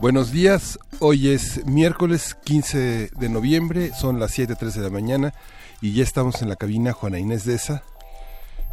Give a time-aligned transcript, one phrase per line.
[0.00, 5.34] Buenos días, hoy es miércoles 15 de noviembre, son las 7.13 de la mañana
[5.80, 7.82] y ya estamos en la cabina Juana Inés de esa.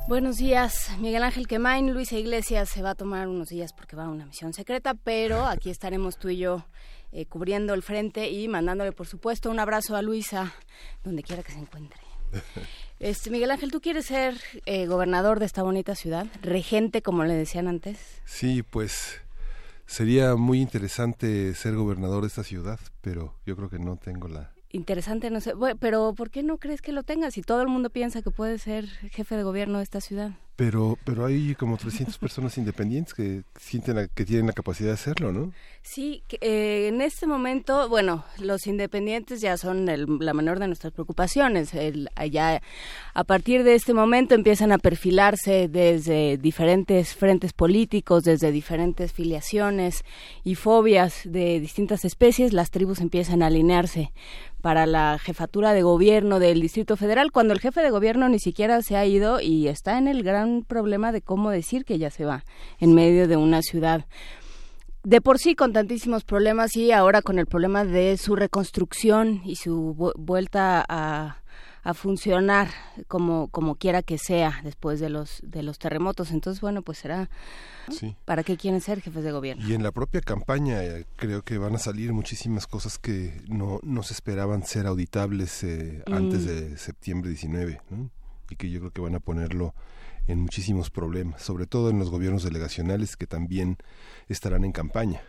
[0.07, 4.05] Buenos días, Miguel Ángel Quemain, Luisa Iglesias se va a tomar unos días porque va
[4.05, 6.63] a una misión secreta, pero aquí estaremos tú y yo
[7.11, 10.53] eh, cubriendo el frente y mandándole, por supuesto, un abrazo a Luisa,
[11.03, 11.99] donde quiera que se encuentre.
[12.97, 16.27] Este, Miguel Ángel, ¿tú quieres ser eh, gobernador de esta bonita ciudad?
[16.41, 17.99] ¿Regente, como le decían antes?
[18.23, 19.21] Sí, pues
[19.85, 24.51] sería muy interesante ser gobernador de esta ciudad, pero yo creo que no tengo la
[24.75, 27.89] interesante, no sé, pero ¿por qué no crees que lo tengas si todo el mundo
[27.89, 30.31] piensa que puede ser jefe de gobierno de esta ciudad?
[30.55, 35.33] Pero, pero hay como 300 personas independientes que sienten que tienen la capacidad de hacerlo,
[35.33, 35.51] ¿no?
[35.81, 41.73] Sí, eh, en este momento, bueno, los independientes ya son la menor de nuestras preocupaciones.
[41.73, 42.61] El, ya
[43.13, 50.03] a partir de este momento empiezan a perfilarse desde diferentes frentes políticos, desde diferentes filiaciones
[50.43, 54.11] y fobias de distintas especies, las tribus empiezan a alinearse
[54.65, 58.81] para la jefatura de gobierno del Distrito Federal, cuando el jefe de gobierno ni siquiera
[58.81, 62.25] se ha ido y está en el gran problema de cómo decir que ya se
[62.25, 62.43] va
[62.79, 64.05] en medio de una ciudad.
[65.03, 69.57] De por sí con tantísimos problemas y ahora con el problema de su reconstrucción y
[69.57, 71.37] su vuelta a,
[71.83, 72.69] a funcionar
[73.07, 76.31] como como quiera que sea después de los de los terremotos.
[76.31, 77.29] Entonces bueno pues será
[78.25, 81.59] para qué quieren ser jefes de gobierno y en la propia campaña eh, creo que
[81.59, 86.47] van a salir muchísimas cosas que no no se esperaban ser auditables eh, antes mm.
[86.47, 87.79] de septiembre 19
[88.49, 89.75] y que yo creo que van a ponerlo
[90.27, 93.77] en muchísimos problemas sobre todo en los gobiernos delegacionales que también
[94.27, 95.21] estarán en campaña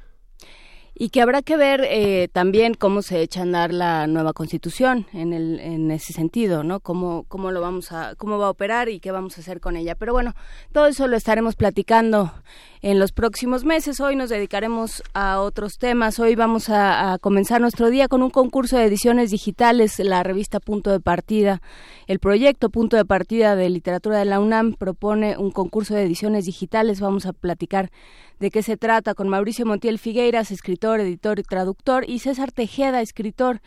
[0.98, 5.06] y que habrá que ver eh, también cómo se echa a andar la nueva constitución
[5.12, 8.88] en el en ese sentido no cómo cómo lo vamos a cómo va a operar
[8.88, 9.94] y qué vamos a hacer con ella.
[9.94, 10.34] Pero bueno
[10.72, 12.32] todo eso lo estaremos platicando
[12.80, 14.00] en los próximos meses.
[14.00, 16.18] Hoy nos dedicaremos a otros temas.
[16.18, 20.60] Hoy vamos a, a comenzar nuestro día con un concurso de ediciones digitales la revista
[20.60, 21.60] Punto de Partida.
[22.06, 26.46] El proyecto Punto de Partida de literatura de la UNAM propone un concurso de ediciones
[26.46, 27.00] digitales.
[27.00, 27.90] Vamos a platicar
[28.38, 33.00] de qué se trata con Mauricio Montiel Figueiras, escritor, editor y traductor, y César Tejeda,
[33.00, 33.60] escritor,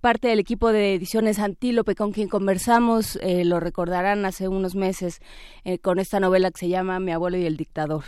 [0.00, 5.20] parte del equipo de ediciones Antílope, con quien conversamos, eh, lo recordarán hace unos meses,
[5.64, 8.04] eh, con esta novela que se llama Mi abuelo y el dictador.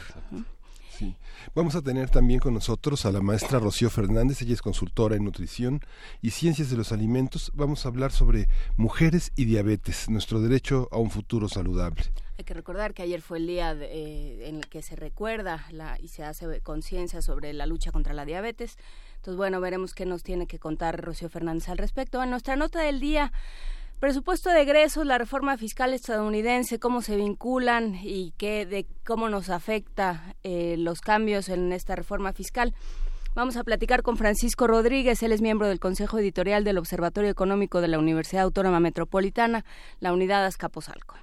[0.97, 1.16] Sí.
[1.56, 5.25] Vamos a tener también con nosotros a la maestra Rocío Fernández, ella es consultora en
[5.25, 5.81] nutrición
[6.22, 7.50] y ciencias de los alimentos.
[7.55, 8.47] Vamos a hablar sobre
[8.77, 12.05] mujeres y diabetes, nuestro derecho a un futuro saludable.
[12.38, 15.99] Hay que recordar que ayer fue el día eh, en el que se recuerda la,
[16.00, 18.76] y se hace conciencia sobre la lucha contra la diabetes.
[19.16, 22.22] Entonces, bueno, veremos qué nos tiene que contar Rocío Fernández al respecto.
[22.22, 23.32] En nuestra nota del día,
[24.00, 29.50] presupuesto de egresos, la reforma fiscal estadounidense, cómo se vinculan y qué, de cómo nos
[29.50, 32.75] afecta eh, los cambios en esta reforma fiscal.
[33.34, 37.81] Vamos a platicar con Francisco Rodríguez, él es miembro del Consejo Editorial del Observatorio Económico
[37.81, 39.65] de la Universidad Autónoma Metropolitana,
[39.99, 41.16] la unidad Azcapotzalco.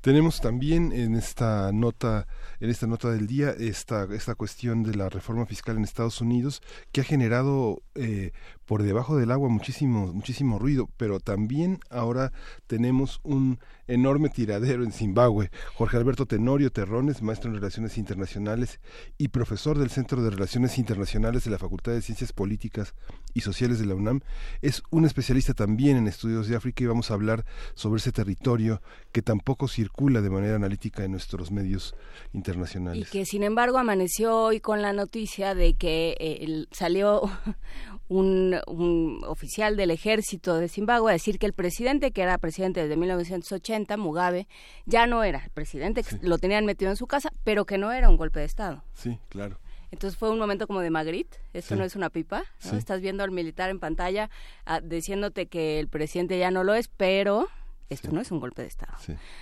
[0.00, 2.26] Tenemos también en esta nota,
[2.60, 6.62] en esta nota del día, esta, esta cuestión de la reforma fiscal en Estados Unidos,
[6.92, 8.32] que ha generado eh,
[8.68, 12.32] por debajo del agua muchísimo, muchísimo ruido, pero también ahora
[12.66, 15.50] tenemos un enorme tiradero en Zimbabue.
[15.72, 18.78] Jorge Alberto Tenorio Terrones, maestro en Relaciones Internacionales
[19.16, 22.94] y profesor del Centro de Relaciones Internacionales de la Facultad de Ciencias Políticas
[23.32, 24.20] y Sociales de la UNAM,
[24.60, 28.82] es un especialista también en estudios de África y vamos a hablar sobre ese territorio
[29.12, 31.94] que tampoco circula de manera analítica en nuestros medios
[32.34, 33.08] internacionales.
[33.08, 37.22] Y que sin embargo amaneció hoy con la noticia de que eh, salió
[38.08, 42.82] un, un, oficial del ejército de Zimbabue a decir que el presidente, que era presidente
[42.82, 44.48] desde 1980, Mugabe,
[44.86, 48.08] ya no era el presidente, lo tenían metido en su casa, pero que no era
[48.08, 48.82] un golpe de Estado.
[48.94, 49.58] Sí, claro.
[49.90, 52.44] Entonces fue un momento como de Magritte, esto no es una pipa,
[52.76, 54.28] estás viendo al militar en pantalla
[54.66, 57.48] ah, diciéndote que el presidente ya no lo es, pero
[57.88, 58.92] esto no es un golpe de Estado.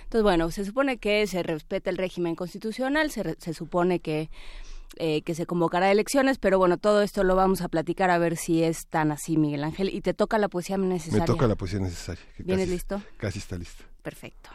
[0.03, 4.29] Entonces, bueno, se supone que se respeta el régimen constitucional, se, se supone que
[4.99, 8.17] eh, que se convocará a elecciones, pero bueno, todo esto lo vamos a platicar a
[8.17, 9.93] ver si es tan así, Miguel Ángel.
[9.93, 11.21] Y te toca la poesía necesaria.
[11.21, 12.23] Me toca la poesía necesaria.
[12.39, 13.01] ¿Vienes listo?
[13.17, 13.83] Casi está listo.
[14.01, 14.49] Perfecto.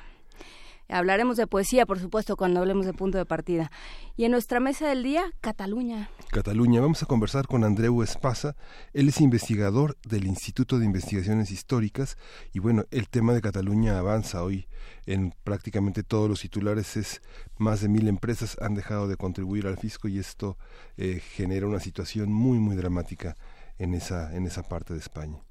[0.93, 3.71] Hablaremos de poesía, por supuesto, cuando hablemos de punto de partida.
[4.17, 6.11] Y en nuestra mesa del día, Cataluña.
[6.31, 6.81] Cataluña.
[6.81, 8.57] Vamos a conversar con Andreu Espasa.
[8.93, 12.19] Él es investigador del Instituto de Investigaciones Históricas.
[12.53, 14.69] Y bueno, el tema de Cataluña avanza hoy
[15.07, 16.97] en prácticamente todos los titulares.
[16.97, 17.23] Es
[17.57, 20.59] más de mil empresas han dejado de contribuir al fisco y esto
[20.97, 23.37] eh, genera una situación muy, muy dramática
[23.79, 25.43] en esa, en esa parte de España.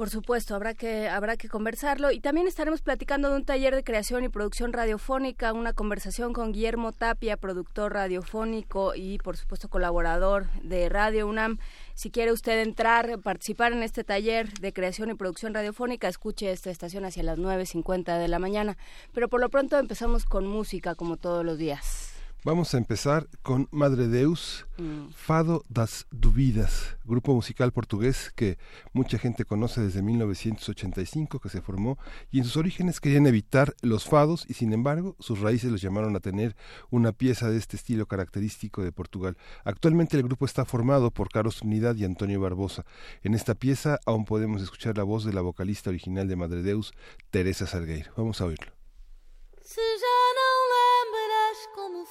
[0.00, 3.84] Por supuesto, habrá que habrá que conversarlo y también estaremos platicando de un taller de
[3.84, 10.50] creación y producción radiofónica, una conversación con Guillermo Tapia, productor radiofónico y por supuesto colaborador
[10.62, 11.58] de Radio UNAM.
[11.92, 16.70] Si quiere usted entrar, participar en este taller de creación y producción radiofónica, escuche esta
[16.70, 18.78] estación hacia las 9.50 de la mañana.
[19.12, 22.09] Pero por lo pronto empezamos con música como todos los días.
[22.42, 25.10] Vamos a empezar con Madre Deus, mm.
[25.14, 28.56] Fado das Duvidas, grupo musical portugués que
[28.94, 31.98] mucha gente conoce desde 1985, que se formó
[32.30, 36.16] y en sus orígenes querían evitar los fados y sin embargo sus raíces los llamaron
[36.16, 36.56] a tener
[36.88, 39.36] una pieza de este estilo característico de Portugal.
[39.64, 42.86] Actualmente el grupo está formado por Carlos Unidad y Antonio Barbosa.
[43.22, 46.94] En esta pieza aún podemos escuchar la voz de la vocalista original de Madre Deus,
[47.30, 48.12] Teresa Salgueiro.
[48.16, 48.72] Vamos a oírlo.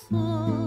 [0.10, 0.59] Se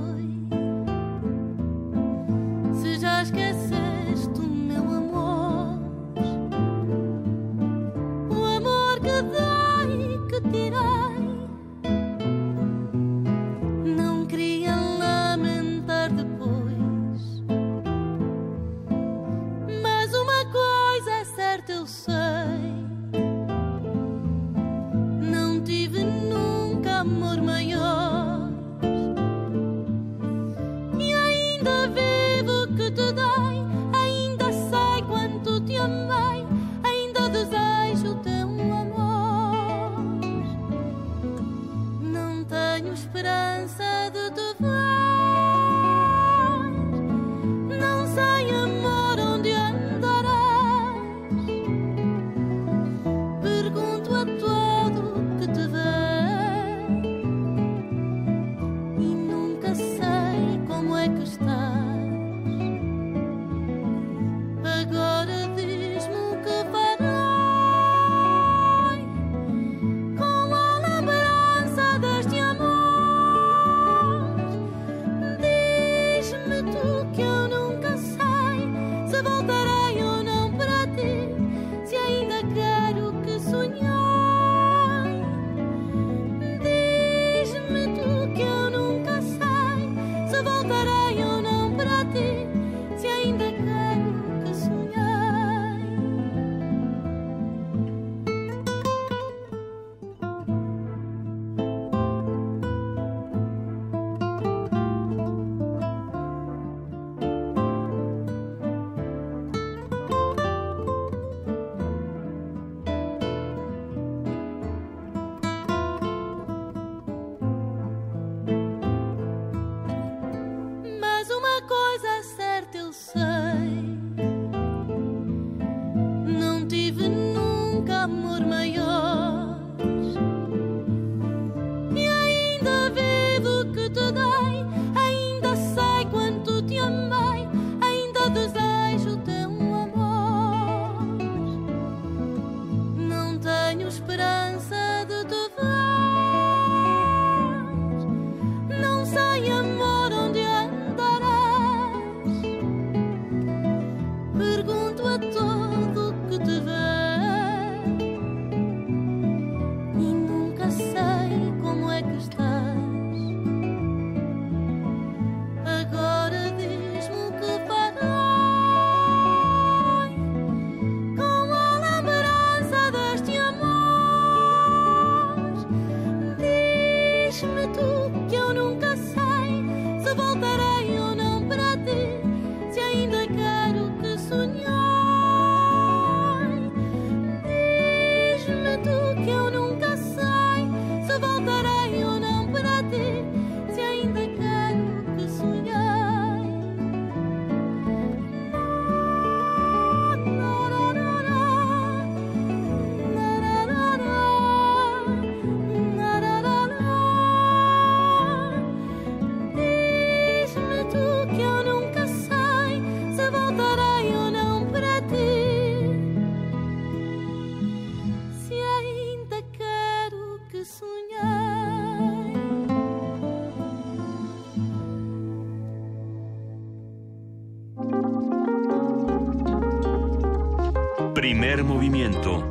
[231.52, 232.42] Primer movimiento.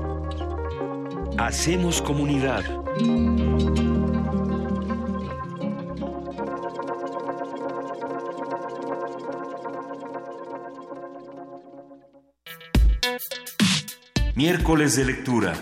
[1.36, 2.64] Hacemos comunidad.
[14.36, 15.54] Miércoles de lectura.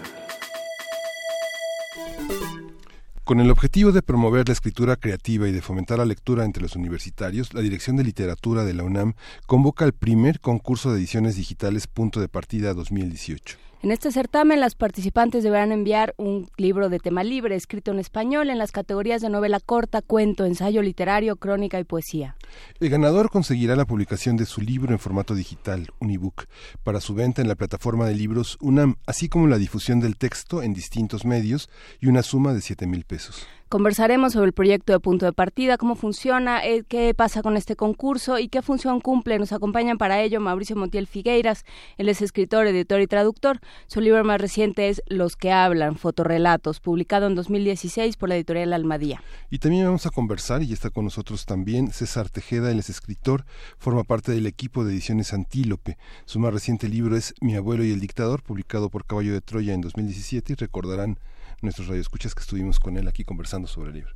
[3.30, 6.76] Con el objetivo de promover la escritura creativa y de fomentar la lectura entre los
[6.76, 9.14] universitarios, la Dirección de Literatura de la UNAM
[9.46, 13.69] convoca el primer concurso de ediciones digitales Punto de Partida 2018.
[13.82, 18.50] En este certamen, las participantes deberán enviar un libro de tema libre escrito en español
[18.50, 22.36] en las categorías de novela corta, cuento, ensayo literario, crónica y poesía.
[22.82, 26.48] El ganador conseguirá la publicación de su libro en formato digital, un ebook,
[26.84, 30.62] para su venta en la plataforma de libros UNAM, así como la difusión del texto
[30.62, 31.70] en distintos medios
[32.02, 33.48] y una suma de 7 mil pesos.
[33.70, 37.76] Conversaremos sobre el proyecto de punto de partida, cómo funciona, eh, qué pasa con este
[37.76, 39.38] concurso y qué función cumple.
[39.38, 41.66] Nos acompañan para ello Mauricio Montiel Figueiras.
[42.00, 43.60] Él es escritor, editor y traductor.
[43.86, 48.74] Su libro más reciente es Los que hablan, fotorrelatos, publicado en 2016 por la editorial
[48.74, 49.22] Almadía.
[49.52, 53.46] Y también vamos a conversar, y está con nosotros también César Tejeda, él es escritor,
[53.78, 56.00] forma parte del equipo de ediciones Antílope.
[56.26, 59.76] Su más reciente libro es Mi abuelo y el dictador, publicado por Caballo de Troya
[59.76, 61.20] en 2017 y recordarán
[61.62, 64.14] nuestros radioescuchas que estuvimos con él aquí conversando sobre el libro.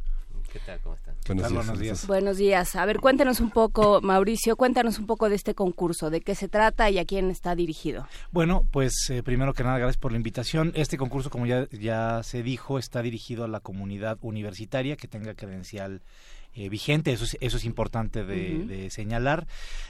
[0.54, 0.80] ¿Qué tal?
[0.82, 1.16] ¿Cómo están?
[1.26, 2.08] Buenos, días, buenos días.
[2.08, 2.76] Buenos días.
[2.76, 6.48] A ver, cuéntanos un poco, Mauricio, cuéntanos un poco de este concurso, de qué se
[6.48, 8.08] trata y a quién está dirigido.
[8.32, 10.72] Bueno, pues eh, primero que nada, gracias por la invitación.
[10.76, 15.34] Este concurso, como ya, ya se dijo, está dirigido a la comunidad universitaria que tenga
[15.34, 16.04] credencial
[16.56, 19.48] eh, vigente, eso es, eso es importante de, señalar.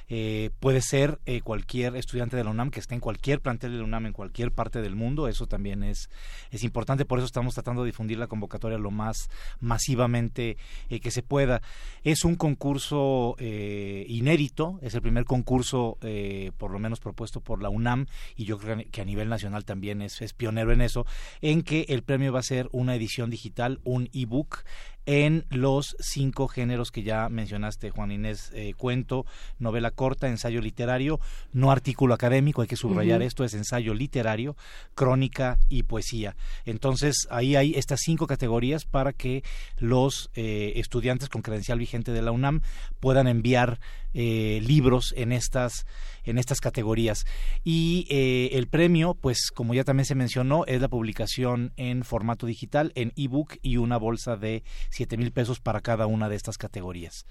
[0.09, 3.77] Eh, puede ser eh, cualquier estudiante de la UNAM que esté en cualquier plantel de
[3.77, 6.09] la UNAM en cualquier parte del mundo, eso también es,
[6.51, 9.29] es importante, por eso estamos tratando de difundir la convocatoria lo más
[9.59, 10.57] masivamente
[10.89, 11.61] eh, que se pueda.
[12.03, 17.61] Es un concurso eh, inédito, es el primer concurso eh, por lo menos propuesto por
[17.61, 21.05] la UNAM y yo creo que a nivel nacional también es, es pionero en eso,
[21.41, 24.63] en que el premio va a ser una edición digital, un ebook
[25.05, 29.25] en los cinco géneros que ya mencionaste, Juan Inés, eh, cuento,
[29.59, 31.19] novela corta, ensayo literario,
[31.51, 34.55] no artículo académico, hay que subrayar esto, es ensayo literario,
[34.95, 36.35] crónica y poesía.
[36.65, 39.43] Entonces, ahí hay estas cinco categorías para que
[39.77, 42.61] los eh, estudiantes con credencial vigente de la UNAM
[42.99, 43.79] puedan enviar
[44.13, 45.85] eh, libros en estas
[46.25, 47.25] en estas categorías
[47.63, 52.45] y eh, el premio pues como ya también se mencionó es la publicación en formato
[52.45, 56.57] digital en ebook y una bolsa de siete mil pesos para cada una de estas
[56.57, 57.25] categorías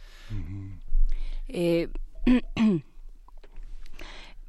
[1.48, 1.88] Eh,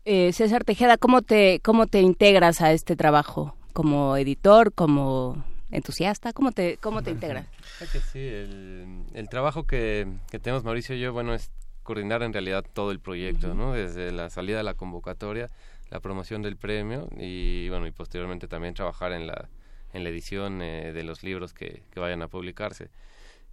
[0.06, 3.56] eh, César Tejeda, ¿cómo te, ¿cómo te integras a este trabajo?
[3.74, 6.34] ¿Como editor, como entusiasta?
[6.34, 7.48] ¿Cómo te, cómo te integras?
[7.80, 11.52] Creo que sí, el, el trabajo que, que tenemos Mauricio y yo, bueno, es
[11.84, 13.74] coordinar en realidad todo el proyecto, ¿no?
[13.74, 15.50] Desde la salida de la convocatoria,
[15.92, 19.50] la promoción del premio y, bueno, y posteriormente también trabajar en la,
[19.94, 22.90] en la edición eh, de los libros que, que vayan a publicarse.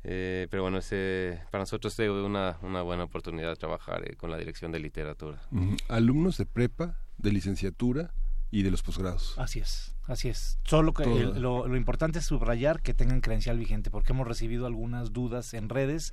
[0.03, 4.39] Eh, pero bueno, ese, para nosotros es una, una buena oportunidad trabajar eh, con la
[4.39, 5.43] dirección de literatura.
[5.89, 8.11] Alumnos de prepa, de licenciatura
[8.51, 9.35] y de los posgrados.
[9.39, 10.59] así es así es.
[10.65, 14.67] Solo que el- lo, lo importante es subrayar que tengan credencial vigente porque hemos recibido
[14.67, 16.13] algunas dudas en redes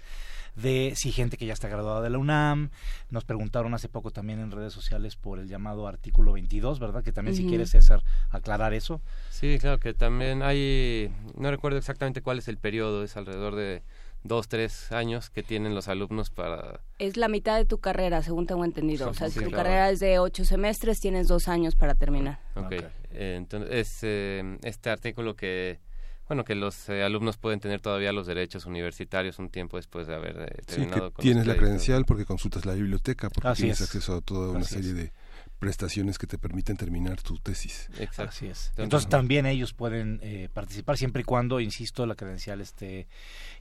[0.56, 2.70] de si gente que ya está graduada de la UNAM.
[3.10, 7.12] Nos preguntaron hace poco también en redes sociales por el llamado artículo 22 verdad que
[7.12, 7.50] también si Ujú.
[7.50, 9.01] quiere César aclarar eso.
[9.32, 13.82] Sí, claro que también hay, no recuerdo exactamente cuál es el periodo, es alrededor de
[14.27, 16.81] dos, tres años que tienen los alumnos para...
[17.00, 19.10] Es la mitad de tu carrera, según tengo entendido.
[19.10, 19.63] O sea, si Sí, tu claro.
[19.63, 22.39] carrera es de ocho semestres, tienes dos años para terminar.
[22.55, 22.74] Ok, Ok.
[23.12, 25.79] eh, entonces es eh, este artículo que,
[26.27, 30.15] bueno, que los eh, alumnos pueden tener todavía los derechos universitarios un tiempo después de
[30.15, 33.62] haber eh, Sí, terminado que con tienes la credencial porque consultas la biblioteca, porque Así
[33.63, 33.88] tienes es.
[33.88, 34.96] acceso a toda una Así serie es.
[34.98, 35.12] de
[35.60, 37.89] prestaciones que te permiten terminar tu tesis.
[37.98, 38.29] Exacto.
[38.29, 38.72] Así es.
[38.77, 43.07] Entonces también ellos pueden eh, participar siempre y cuando, insisto, la credencial esté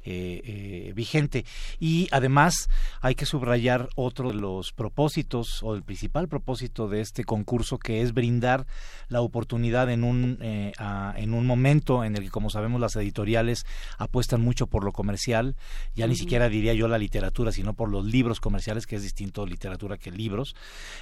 [0.06, 1.44] eh, eh, vigente.
[1.78, 2.70] Y además
[3.00, 8.00] hay que subrayar otro de los propósitos o el principal propósito de este concurso que
[8.02, 8.66] es brindar
[9.08, 12.96] la oportunidad en un, eh, a- en un momento en el que, como sabemos, las
[12.96, 13.66] editoriales
[13.98, 15.56] apuestan mucho por lo comercial,
[15.94, 19.44] ya ni siquiera diría yo la literatura, sino por los libros comerciales, que es distinto
[19.46, 20.54] literatura que libros,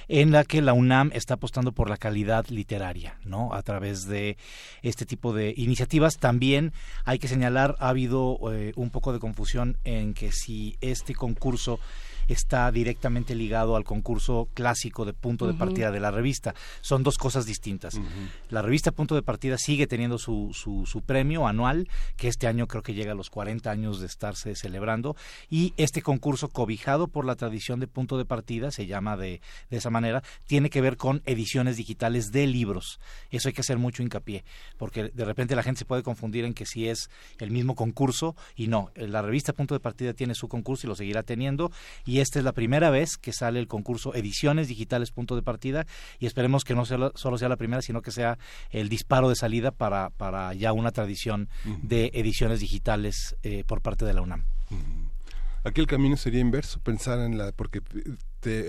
[0.07, 3.53] en la que la UNAM está apostando por la calidad literaria, ¿no?
[3.53, 4.37] A través de
[4.81, 6.17] este tipo de iniciativas.
[6.17, 11.13] También hay que señalar, ha habido eh, un poco de confusión en que si este
[11.13, 11.81] concurso
[12.27, 16.53] está directamente ligado al concurso clásico de punto de partida de la revista.
[16.81, 17.99] Son dos cosas distintas.
[18.49, 22.67] La revista Punto de Partida sigue teniendo su, su, su, premio anual, que este año
[22.67, 25.15] creo que llega a los 40 años de estarse celebrando,
[25.49, 29.77] y este concurso cobijado por la tradición de Punto de Partida, se llama de, de
[29.77, 32.99] esa manera, tiene que ver con ediciones digitales de libros.
[33.31, 34.43] Eso hay que hacer mucho hincapié,
[34.77, 38.35] porque de repente la gente se puede confundir en que si es el mismo concurso
[38.55, 38.91] y no.
[38.95, 41.71] La revista Punto de Partida tiene su concurso y lo seguirá teniendo,
[42.05, 45.85] y esta es la primera vez que sale el concurso Ediciones Digitales Punto de Partida,
[46.19, 48.37] y esperemos que no sea, solo sea la primera, sino que sea
[48.69, 51.49] el disparo de salida para, para ya una tradición
[51.81, 54.45] de ediciones digitales eh, por parte de la UNAM.
[55.63, 57.81] Aquí el camino sería inverso, pensar en la, porque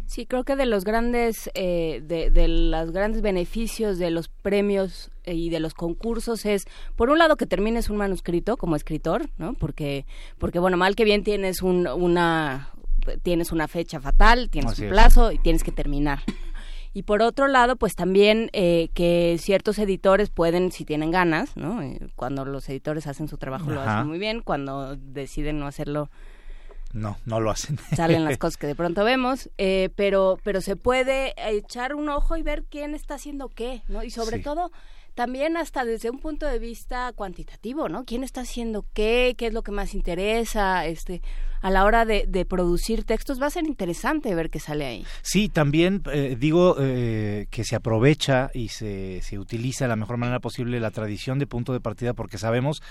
[0.06, 5.10] Sí, creo que de los grandes, eh, de, de los grandes beneficios de los premios
[5.24, 6.66] eh, y de los concursos es,
[6.96, 9.54] por un lado, que termines un manuscrito como escritor, ¿no?
[9.54, 10.04] Porque,
[10.38, 12.70] porque bueno, mal que bien tienes un, una,
[13.22, 14.92] tienes una fecha fatal, tienes Así un es.
[14.92, 16.20] plazo y tienes que terminar.
[16.94, 21.80] Y por otro lado, pues también eh, que ciertos editores pueden, si tienen ganas, ¿no?
[21.80, 26.10] Eh, cuando los editores hacen su trabajo lo hacen muy bien, cuando deciden no hacerlo
[26.92, 27.78] No, no lo hacen.
[27.96, 32.36] salen las cosas que de pronto vemos, eh, pero pero se puede echar un ojo
[32.36, 34.02] y ver quién está haciendo qué, ¿no?
[34.02, 34.42] Y sobre Sí.
[34.42, 34.70] todo
[35.14, 38.04] también hasta desde un punto de vista cuantitativo, ¿no?
[38.04, 39.34] ¿Quién está haciendo qué?
[39.36, 40.86] ¿Qué es lo que más interesa?
[40.86, 41.22] Este,
[41.60, 45.06] a la hora de, de producir textos va a ser interesante ver qué sale ahí.
[45.22, 50.16] Sí, también eh, digo eh, que se aprovecha y se, se utiliza de la mejor
[50.16, 52.82] manera posible la tradición de punto de partida porque sabemos,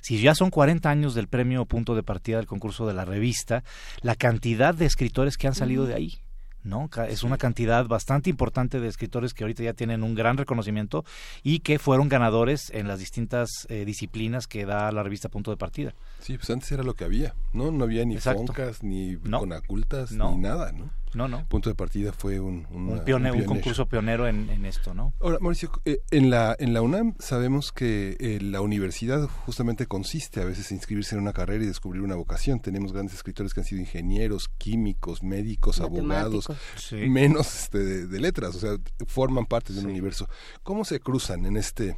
[0.00, 3.64] si ya son 40 años del premio punto de partida del concurso de la revista,
[4.02, 6.18] la cantidad de escritores que han salido de ahí.
[6.64, 6.90] ¿No?
[7.08, 11.04] Es una cantidad bastante importante de escritores que ahorita ya tienen un gran reconocimiento
[11.42, 15.56] y que fueron ganadores en las distintas eh, disciplinas que da la revista Punto de
[15.56, 15.94] Partida.
[16.20, 17.70] Sí, pues antes era lo que había, ¿no?
[17.70, 18.38] No había ni Exacto.
[18.46, 19.40] foncas, ni No.
[19.40, 20.32] conacultas, No.
[20.32, 20.90] ni nada, ¿no?
[21.14, 21.46] No, no.
[21.48, 23.46] Punto de partida fue un, una- Un, pione- un pionero.
[23.46, 25.12] concurso pionero en, en esto, ¿no?
[25.20, 30.40] Ahora, Mauricio, eh, en la, en la UNAM sabemos que eh, la universidad justamente consiste
[30.40, 32.60] a veces en inscribirse en una carrera y descubrir una vocación.
[32.60, 36.46] Tenemos grandes escritores que han sido ingenieros, químicos, médicos, abogados.
[36.76, 36.96] Sí.
[37.08, 40.28] menos este, de, de letras, o sea, forman parte de un universo.
[40.62, 41.96] ¿Cómo se cruzan en este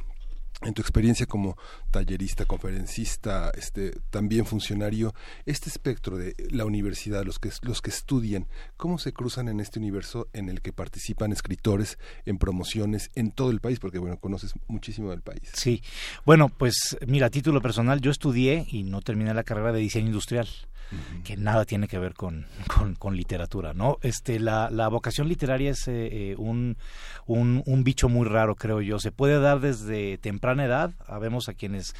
[0.61, 1.57] en tu experiencia como
[1.89, 5.13] tallerista, conferencista, este, también funcionario,
[5.45, 8.47] este espectro de la universidad, los que, los que estudian,
[8.77, 13.51] ¿cómo se cruzan en este universo en el que participan escritores en promociones en todo
[13.51, 13.79] el país?
[13.79, 15.49] Porque, bueno, conoces muchísimo del país.
[15.53, 15.81] Sí,
[16.25, 20.07] bueno, pues mira, a título personal, yo estudié y no terminé la carrera de diseño
[20.07, 20.47] industrial,
[21.23, 22.45] que nada tiene que ver con,
[22.97, 23.97] con, literatura, ¿no?
[24.01, 26.77] Este, la, la vocación literaria es eh, eh, un,
[27.27, 28.99] un, un bicho muy raro, creo yo.
[28.99, 31.93] Se puede dar desde temprana edad, habemos a quienes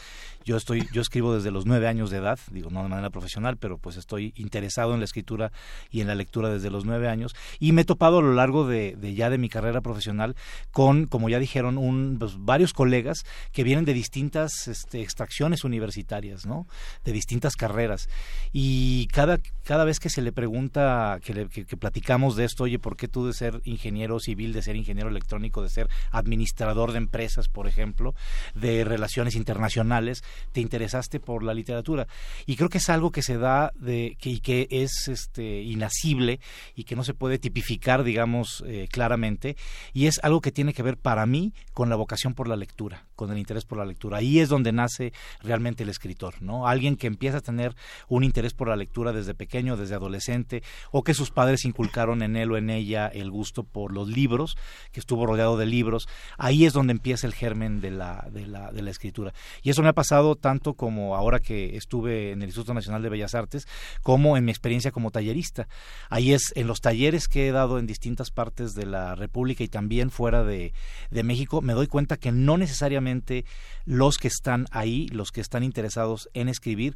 [0.44, 3.58] yo estoy, yo escribo desde los nueve años de edad, digo no de manera profesional,
[3.58, 5.52] pero pues estoy interesado en la escritura
[5.92, 8.68] y en la lectura desde los nueve años y me he topado a lo largo
[8.68, 10.36] de, ya de mi carrera profesional
[10.72, 16.46] con, como ya dijeron, un, pues, varios colegas que vienen de distintas este, extracciones universitarias,
[16.46, 16.68] ¿no?
[17.04, 18.10] De distintas carreras
[18.52, 22.80] y cada cada vez que se le pregunta, que, le- que platicamos de esto, oye,
[22.80, 26.98] ¿por qué tú de ser ingeniero civil, de ser ingeniero electrónico, de ser administrador de
[26.98, 28.14] empresas, por ejemplo,
[28.56, 32.08] de relaciones internacionales, te interesaste por la literatura?
[32.46, 36.40] Y creo que es algo que se da de que, y que es este inacible
[36.76, 39.56] y que no se puede tipificar, digamos, eh, claramente,
[39.94, 43.06] y es algo que tiene que ver para mí con la vocación por la lectura,
[43.16, 44.18] con el interés por la lectura.
[44.18, 46.68] Ahí es donde nace realmente el escritor, ¿no?
[46.68, 47.76] Alguien que empieza a tener
[48.08, 52.36] un interés por la lectura desde pequeño, desde adolescente, o que sus padres inculcaron en
[52.36, 54.58] él o en ella el gusto por los libros,
[54.92, 56.08] que estuvo rodeado de libros.
[56.38, 59.34] Ahí es donde empieza el germen de la, de la, de la escritura.
[59.64, 63.10] Y eso me ha pasado tanto como ahora que estuve en el Instituto Nacional de
[63.10, 63.68] Bellas Artes,
[64.02, 65.68] como en mi experiencia como tallerista.
[66.10, 69.68] Ahí es en los talleres que he dado en distintas partes de la República y
[69.68, 70.74] también fuera de,
[71.10, 73.46] de México, me doy cuenta que no necesariamente
[73.86, 76.96] los que están ahí, los que están interesados en escribir,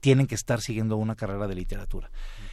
[0.00, 2.10] tienen que estar siguiendo una carrera de literatura.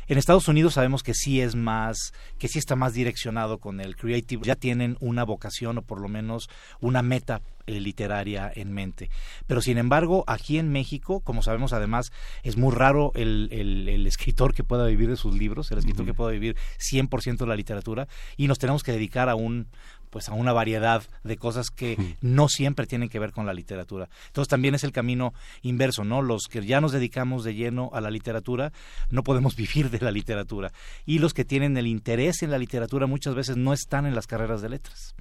[0.07, 3.95] En Estados Unidos sabemos que sí es más, que sí está más direccionado con el
[3.95, 6.49] creative, ya tienen una vocación o por lo menos
[6.81, 9.09] una meta eh, literaria en mente.
[9.47, 12.11] Pero sin embargo, aquí en México, como sabemos además,
[12.43, 16.05] es muy raro el, el, el escritor que pueda vivir de sus libros, el escritor
[16.05, 19.67] que pueda vivir 100% de la literatura y nos tenemos que dedicar a un
[20.13, 24.09] pues a una variedad de cosas que no siempre tienen que ver con la literatura.
[24.27, 26.21] Entonces también es el camino inverso, ¿no?
[26.21, 28.71] Los que ya nos dedicamos de lleno a la literatura
[29.09, 30.71] no podemos vivir de la literatura
[31.07, 34.27] y los que tienen el interés en la literatura muchas veces no están en las
[34.27, 35.15] carreras de letras.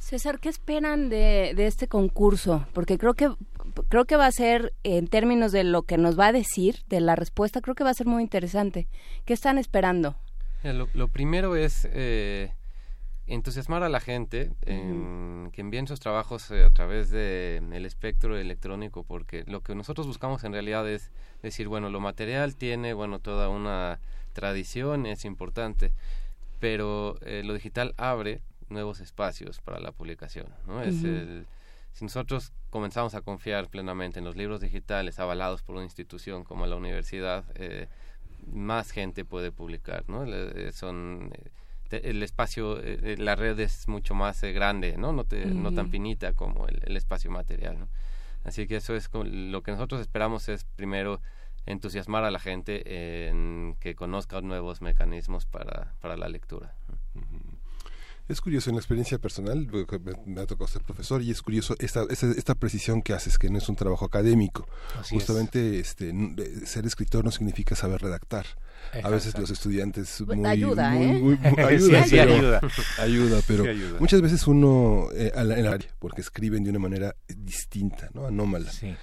[0.00, 2.66] César, ¿qué esperan de, de este concurso?
[2.72, 3.30] Porque creo que
[3.88, 6.98] creo que va a ser en términos de lo que nos va a decir, de
[7.00, 8.88] la respuesta, creo que va a ser muy interesante.
[9.24, 10.16] ¿Qué están esperando?
[10.64, 12.50] Lo, lo primero es eh,
[13.28, 18.36] entusiasmar a la gente en que envíen sus trabajos eh, a través de el espectro
[18.36, 21.10] electrónico porque lo que nosotros buscamos en realidad es
[21.42, 24.00] decir bueno lo material tiene bueno toda una
[24.32, 25.92] tradición es importante
[26.58, 31.06] pero eh, lo digital abre nuevos espacios para la publicación no es Ujú.
[31.08, 31.46] el
[31.92, 36.66] si nosotros comenzamos a confiar plenamente en los libros digitales avalados por una institución como
[36.66, 37.88] la universidad eh,
[38.52, 41.50] más gente puede publicar no Le- son eh,
[41.88, 45.12] te- el espacio, eh, la red es mucho más eh, grande, ¿no?
[45.12, 47.88] No, te- no tan finita como el, el espacio material, ¿no?
[48.44, 51.20] Así que eso es lo que nosotros esperamos es primero
[51.66, 56.74] entusiasmar a la gente en que conozca nuevos mecanismos para, para la lectura.
[58.28, 61.40] Es curioso en la experiencia personal, porque me, me ha tocado ser profesor y es
[61.40, 64.68] curioso esta, esta, esta precisión que haces, que no es un trabajo académico.
[65.00, 65.22] Así es.
[65.22, 66.12] Justamente este,
[66.66, 68.44] ser escritor no significa saber redactar.
[69.02, 71.12] A veces los estudiantes muy, Ayuda, muy- ¿eh?
[71.20, 72.60] muy- ayuda, sí, pero- ayuda.
[72.98, 74.00] ayuda, pero Sí, ayuda.
[74.00, 78.08] muchas veces uno eh, a la- en la área, porque escriben de una manera distinta,
[78.14, 78.26] ¿no?
[78.26, 78.70] anómala.
[78.72, 78.94] Sí.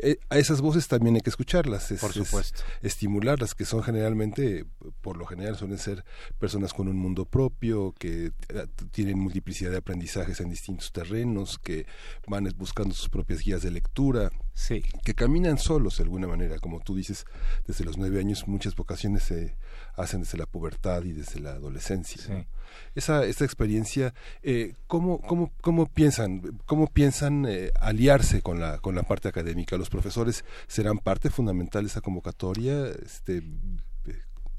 [0.00, 2.62] Eh, a esas voces también hay que escucharlas, es- Por es supuesto.
[2.82, 4.64] estimularlas, que son generalmente,
[5.00, 6.04] por lo general suelen ser
[6.38, 11.86] personas con un mundo propio, que eh, tienen multiplicidad de aprendizajes en distintos terrenos, que
[12.26, 14.82] van es- buscando sus propias guías de lectura, Sí.
[15.04, 17.26] que caminan solos de alguna manera, como tú dices,
[17.68, 19.56] desde los nueve años muchas vocaciones se
[19.94, 22.44] hacen desde la pubertad y desde la adolescencia.
[22.96, 28.96] Esa, esta experiencia, eh, ¿cómo, cómo, ¿cómo piensan, cómo piensan eh, aliarse con la, con
[28.96, 29.78] la parte académica?
[29.78, 32.88] ¿Los profesores serán parte fundamental de esa convocatoria?
[32.88, 33.44] Este,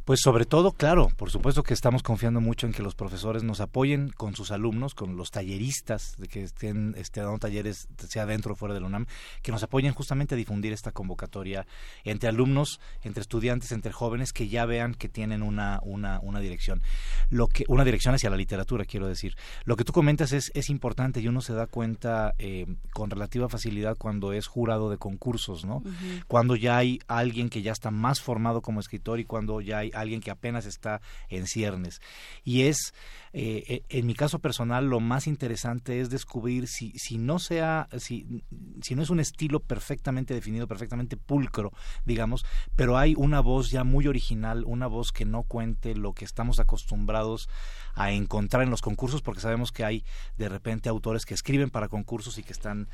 [0.10, 3.62] Pues sobre todo, claro, por supuesto que estamos confiando mucho en que los profesores nos
[3.62, 8.54] apoyen con sus alumnos, con los talleristas, de que estén este, dando talleres, sea dentro
[8.54, 9.06] o fuera del UNAM,
[9.43, 11.67] que nos apoyen justamente a difundir esta convocatoria
[12.06, 16.82] entre alumnos, entre estudiantes, entre jóvenes, que ya vean que tienen una, una, una dirección.
[17.30, 19.36] Lo que, una dirección hacia la literatura, quiero decir.
[19.63, 23.48] Lo que tú comentas es, es importante y uno se da cuenta eh, con relativa
[23.48, 25.84] facilidad cuando es jurado de concursos, ¿no?
[26.28, 29.91] Cuando ya hay alguien que ya está más formado como escritor y cuando ya hay
[30.02, 32.02] alguien que apenas está en ciernes.
[32.44, 32.94] Y es,
[33.34, 37.88] eh, eh, en mi caso personal, lo más interesante es descubrir si, si no sea,
[37.98, 38.44] si,
[38.82, 41.72] si no es un estilo perfectamente definido, perfectamente pulcro,
[42.06, 46.26] digamos, pero hay una voz ya muy original, una voz que no cuente lo que
[46.26, 47.50] estamos acostumbrados
[47.94, 50.04] a encontrar en los concursos, porque sabemos que hay
[50.38, 52.88] de repente autores que escriben para concursos y que están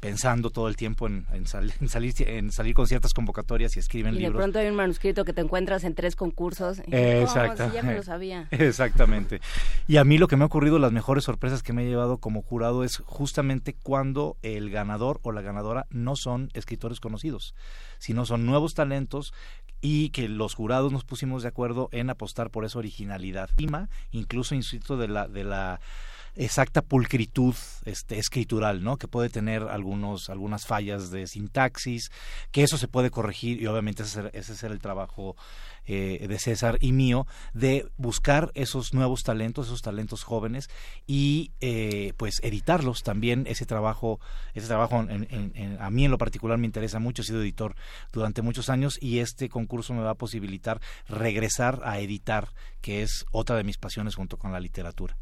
[0.00, 3.80] pensando todo el tiempo en, en, sal- en salir en salir con ciertas convocatorias y
[3.80, 4.40] escriben Y de libros.
[4.40, 6.78] pronto hay un manuscrito que te encuentras en tres concursos.
[6.80, 6.96] y, ¿cómo?
[6.96, 7.70] Exacto.
[7.74, 8.48] Ya me lo sabía.
[8.52, 9.40] Exactamente.
[9.88, 12.18] Y a mí lo que me ha ocurrido, las mejores sorpresas que me he llevado
[12.18, 17.54] como jurado es justamente cuando el ganador o la ganadora no son escritores conocidos,
[17.98, 19.32] sino son nuevos talentos
[19.80, 23.50] y que los jurados nos pusimos de acuerdo en apostar por esa originalidad.
[23.56, 25.80] Prima, Incluso, insisto, de la, de la
[26.36, 28.96] exacta pulcritud este, escritural, ¿no?
[28.96, 32.10] Que puede tener algunos, algunas fallas de sintaxis,
[32.52, 35.36] que eso se puede corregir y obviamente ese, ese será el trabajo
[35.86, 40.68] eh, de César y mío de buscar esos nuevos talentos, esos talentos jóvenes
[41.06, 43.46] y eh, pues editarlos también.
[43.46, 44.20] Ese trabajo,
[44.54, 47.22] ese trabajo en- en- en- a mí en lo particular me interesa mucho.
[47.22, 47.74] He sido editor
[48.12, 52.48] durante muchos años y este concurso me va a posibilitar regresar a editar,
[52.80, 55.16] que es otra de mis pasiones junto con la literatura.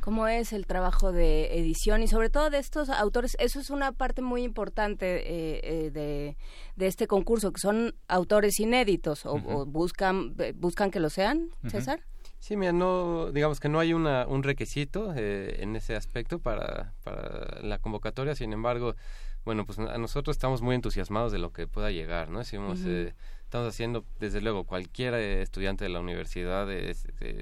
[0.00, 3.36] ¿Cómo es el trabajo de edición y sobre todo de estos autores.
[3.38, 6.36] Eso es una parte muy importante eh, de,
[6.76, 10.09] de, este concurso, que son autores inéditos o, buscan,
[10.54, 12.00] buscan que lo sean, César.
[12.40, 16.94] Sí, mira, no, digamos que no hay una, un requisito eh, en ese aspecto para,
[17.04, 18.96] para la convocatoria, sin embargo,
[19.44, 22.38] bueno, pues a nosotros estamos muy entusiasmados de lo que pueda llegar, ¿no?
[22.38, 26.66] Decimos, eh, estamos haciendo, desde luego, cualquier eh, estudiante de la universidad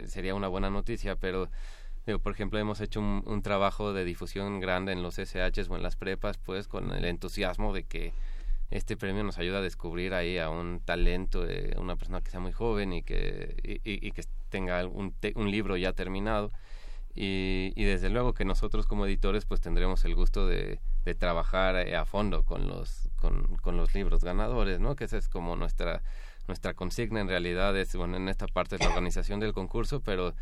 [0.06, 1.48] sería una buena noticia, pero,
[2.04, 5.76] digo, por ejemplo, hemos hecho un, un, trabajo de difusión grande en los SHs o
[5.76, 8.12] en las prepas, pues, con el entusiasmo de que
[8.70, 12.40] este premio nos ayuda a descubrir ahí a un talento, de una persona que sea
[12.40, 16.52] muy joven y que, y, que tenga un, un, libro ya terminado.
[17.14, 21.76] Y, y, desde luego que nosotros como editores pues tendremos el gusto de, de trabajar
[21.76, 24.94] eh, a fondo con los, con, con, los libros ganadores, ¿no?
[24.94, 26.02] Que esa es como nuestra,
[26.46, 30.34] nuestra consigna en realidad, es, bueno, en esta parte es la organización del concurso, pero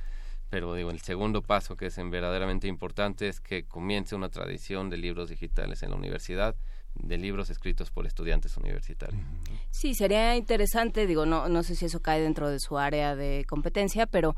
[0.49, 4.97] pero digo, el segundo paso que es verdaderamente importante es que comience una tradición de
[4.97, 6.55] libros digitales en la universidad
[7.03, 9.23] de libros escritos por estudiantes universitarios.
[9.71, 13.45] Sí, sería interesante, digo, no, no sé si eso cae dentro de su área de
[13.49, 14.37] competencia, pero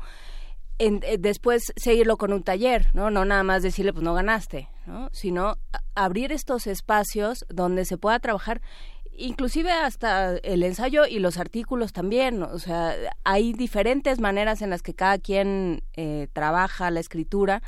[0.77, 3.11] en, eh, después seguirlo con un taller, ¿no?
[3.11, 5.09] No nada más decirle, pues no ganaste, ¿no?
[5.11, 5.57] Sino
[5.95, 8.61] abrir estos espacios donde se pueda trabajar
[9.19, 14.81] inclusive hasta el ensayo y los artículos también, o sea, hay diferentes maneras en las
[14.81, 17.61] que cada quien eh, trabaja la escritura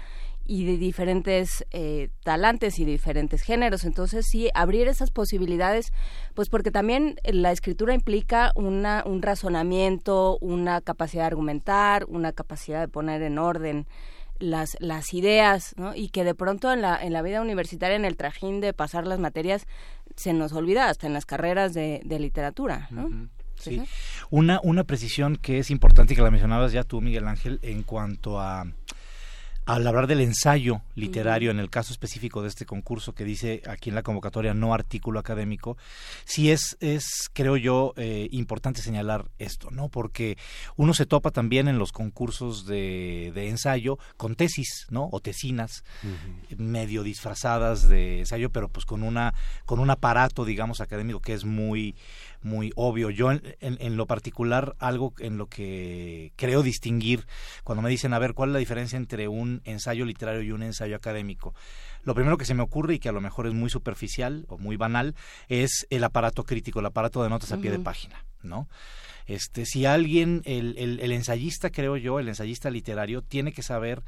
[0.45, 3.86] y de diferentes eh, talantes y diferentes géneros.
[3.86, 5.93] Entonces, sí, abrir esas posibilidades,
[6.34, 12.82] pues porque también la escritura implica una, un razonamiento, una capacidad de argumentar, una capacidad
[12.82, 13.88] de poner en orden
[14.39, 15.95] las, las ideas, ¿no?
[15.95, 19.08] Y que de pronto en la, en la vida universitaria, en el trajín de pasar
[19.08, 19.67] las materias,
[20.15, 23.30] se nos olvida hasta en las carreras de, de literatura, ¿no?
[23.56, 23.82] Sí.
[24.32, 27.84] Una, una precisión que es importante y que la mencionabas ya tú, Miguel Ángel, en
[27.84, 28.65] cuanto a
[29.65, 33.89] al hablar del ensayo literario, en el caso específico de este concurso que dice aquí
[33.89, 35.78] en la convocatoria no artículo académico,
[36.26, 39.89] sí es, es creo yo, eh, importante señalar esto, ¿no?
[39.89, 40.38] Porque
[40.78, 45.10] uno se topa también en los concursos de, de ensayo con tesis, ¿no?
[45.12, 45.84] O tesinas,
[46.58, 49.34] medio disfrazadas de ensayo, pero pues con una,
[49.65, 51.95] con un aparato, digamos, académico que es muy
[52.41, 53.10] muy obvio.
[53.10, 57.25] Yo en, en, lo particular, algo en lo que creo distinguir,
[57.63, 60.63] cuando me dicen, a ver, ¿cuál es la diferencia entre un ensayo literario y un
[60.63, 61.54] ensayo académico?
[62.04, 64.58] Lo primero que se me ocurre y que a lo mejor es muy superficial o
[64.58, 65.15] muy banal
[65.47, 68.67] es el aparato crítico, el aparato de notas a pie de página, ¿no?
[69.32, 74.04] Este, si alguien, el, el, ensayista, creo yo, el ensayista literario, tiene que saber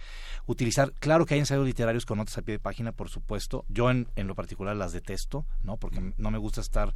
[0.48, 3.90] utilizar, claro que hay ensayos literarios con notas a pie de página, por supuesto, yo
[3.90, 5.78] en, en lo particular las detesto, ¿no?
[5.78, 6.94] Porque no me gusta estar,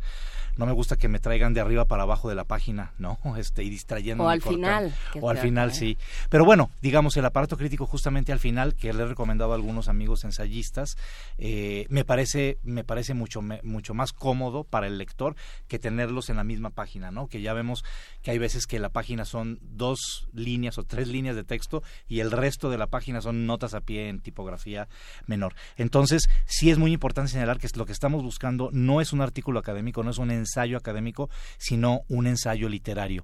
[0.58, 3.18] no me gusta que me traigan de arriba para abajo de la página, ¿no?
[3.38, 4.24] Este, y distrayendo.
[4.24, 4.94] O al final.
[5.22, 5.98] O al final, sí.
[6.30, 9.88] Pero bueno, digamos, el aparato crítico justamente al final, que le he recomendado a algunos
[9.88, 10.98] amigos ensayistas,
[11.38, 15.36] eh, me parece, me parece mucho, mucho más cómodo para el lector
[15.68, 17.28] que tenerlos en la misma página, ¿no?
[17.28, 17.86] Que ya vemos
[18.28, 22.20] que hay veces que la página son dos líneas o tres líneas de texto y
[22.20, 24.90] el resto de la página son notas a pie en tipografía
[25.28, 25.56] menor.
[25.78, 29.60] Entonces, sí es muy importante señalar que lo que estamos buscando no es un artículo
[29.60, 33.24] académico, no es un ensayo académico, sino un ensayo literario.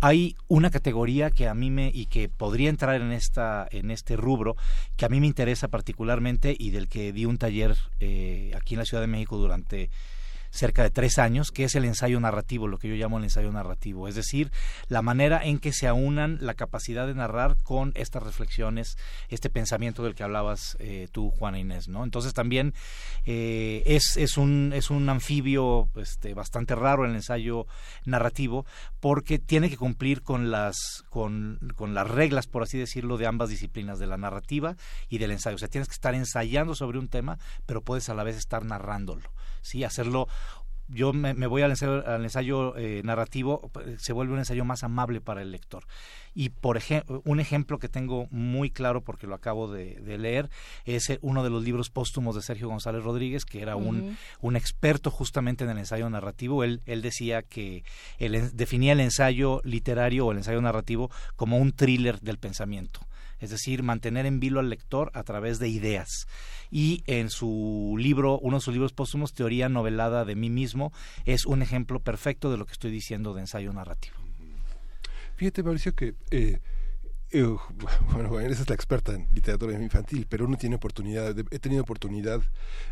[0.00, 4.14] Hay una categoría que a mí me y que podría entrar en esta en este
[4.14, 4.56] rubro
[4.98, 8.80] que a mí me interesa particularmente y del que di un taller eh, aquí en
[8.80, 9.88] la Ciudad de México durante
[10.54, 13.50] cerca de tres años, que es el ensayo narrativo, lo que yo llamo el ensayo
[13.50, 14.52] narrativo, es decir,
[14.88, 18.96] la manera en que se aunan la capacidad de narrar con estas reflexiones,
[19.28, 22.04] este pensamiento del que hablabas eh, tú, Juana Inés, ¿no?
[22.04, 22.72] Entonces también
[23.24, 27.66] eh, es, es, un, es un anfibio este, bastante raro el ensayo
[28.04, 28.64] narrativo,
[29.00, 33.48] porque tiene que cumplir con las, con, con las reglas, por así decirlo, de ambas
[33.48, 34.76] disciplinas, de la narrativa
[35.08, 35.56] y del ensayo.
[35.56, 38.64] O sea, tienes que estar ensayando sobre un tema, pero puedes a la vez estar
[38.64, 39.28] narrándolo.
[39.64, 39.82] ¿sí?
[39.82, 40.28] Hacerlo
[40.88, 45.20] yo me, voy al ensayo, al ensayo eh, narrativo, se vuelve un ensayo más amable
[45.20, 45.84] para el lector.
[46.34, 50.50] Y por ejemplo, un ejemplo que tengo muy claro porque lo acabo de, leer
[50.84, 54.56] es eh, uno de los libros póstumos de Sergio González Rodríguez, que era un, un
[54.56, 56.64] experto justamente en el ensayo narrativo.
[56.64, 57.84] Él, él decía que
[58.18, 63.00] él definía el ensayo literario o el ensayo narrativo como un thriller del pensamiento
[63.40, 66.26] es decir, mantener en vilo al lector a través de ideas.
[66.70, 70.92] Y en su libro, uno de sus libros póstumos, Teoría Novelada de mí mismo,
[71.24, 74.16] es un ejemplo perfecto de lo que estoy diciendo de ensayo narrativo.
[75.36, 76.60] Fíjate, Mauricio, que eh,
[77.34, 77.56] eh,
[78.12, 82.40] bueno, eres la experta en literatura infantil, pero uno tiene oportunidad, he tenido oportunidad,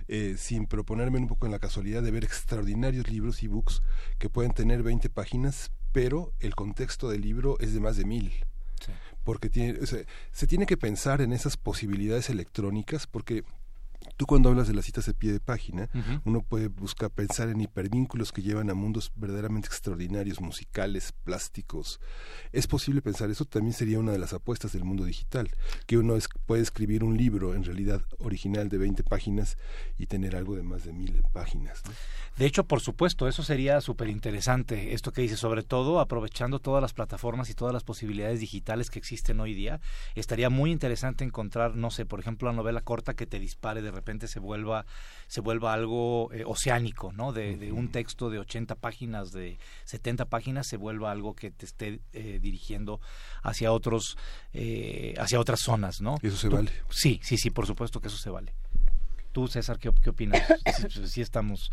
[0.09, 3.83] eh, sin proponerme un poco en la casualidad, de ver extraordinarios libros y books
[4.19, 8.33] que pueden tener 20 páginas, pero el contexto del libro es de más de mil
[9.25, 13.45] porque tiene, o se tiene que pensar en esas posibilidades electrónicas porque
[14.17, 15.89] Tú cuando hablas de las citas de pie de página,
[16.25, 22.01] uno puede buscar pensar en hipervínculos que llevan a mundos verdaderamente extraordinarios, musicales, plásticos.
[22.53, 25.51] Es posible pensar eso, también sería una de las apuestas del mundo digital,
[25.87, 29.57] que uno puede escribir un libro en realidad original de 20 páginas
[29.99, 31.83] y tener algo de más de mil páginas.
[32.37, 36.81] De hecho, por supuesto, eso sería súper interesante, esto que dice, sobre todo aprovechando todas
[36.81, 39.81] las plataformas y todas las posibilidades digitales que existen hoy día.
[40.15, 43.91] Estaría muy interesante encontrar, no sé, por ejemplo, la novela corta que te dispare de
[43.93, 44.85] repente se vuelva,
[45.27, 47.33] se vuelva algo eh, oceánico, ¿no?
[47.33, 52.01] De, un texto de 80 páginas, de 70 páginas, se vuelva algo que te esté
[52.13, 53.01] eh, dirigiendo
[53.43, 54.17] hacia otros,
[54.53, 56.17] eh, hacia otras zonas, ¿no?
[56.23, 56.71] eso se vale.
[56.91, 58.55] Sí, sí, sí, por supuesto que eso se vale.
[59.33, 60.43] Tú, César, ¿qué, qué opinas?
[61.07, 61.71] sí estamos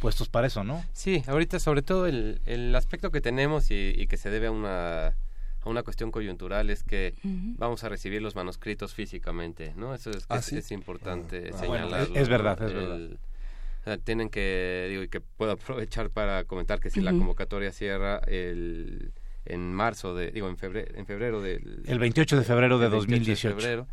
[0.00, 0.82] puestos para eso, ¿no?
[0.92, 5.14] Sí, ahorita sobre todo el, el aspecto que tenemos y, que se debe a una,
[5.62, 9.94] a una cuestión coyuntural es que vamos a recibir los manuscritos físicamente, ¿no?
[9.94, 12.16] Eso es, ¿Ah, es, importante ah, señalarlo.
[12.16, 13.98] es, verdad, es verdad.
[14.04, 19.12] tienen que, digo, y que puedo aprovechar para comentar que si la convocatoria cierra el
[19.46, 23.48] en marzo de digo en febrero en febrero del el 28 de febrero de 2018
[23.48, 23.86] de febrero,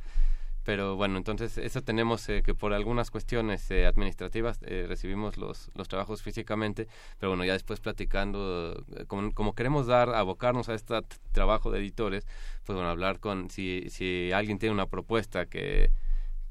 [0.68, 5.72] pero bueno, entonces eso tenemos eh, que por algunas cuestiones eh, administrativas eh, recibimos los,
[5.76, 10.94] los trabajos físicamente, pero bueno, ya después platicando, como, como, queremos dar, abocarnos a este
[11.32, 12.28] trabajo de editores,
[12.66, 15.92] pues bueno, hablar con, si, si alguien tiene una propuesta que,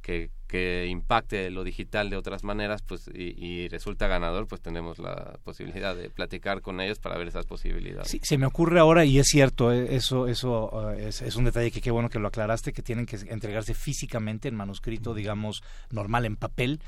[0.00, 5.38] que, que impacte lo digital de otras maneras pues y, resulta ganador pues tenemos la
[5.42, 8.10] posibilidad de platicar con ellos para ver esas posibilidades.
[8.10, 11.70] Sí, se me ocurre ahora y es cierto eh, eso eso eh, es, un detalle
[11.70, 16.24] que qué bueno que lo aclaraste que tienen que entregarse físicamente en manuscrito digamos normal
[16.24, 16.80] en papel.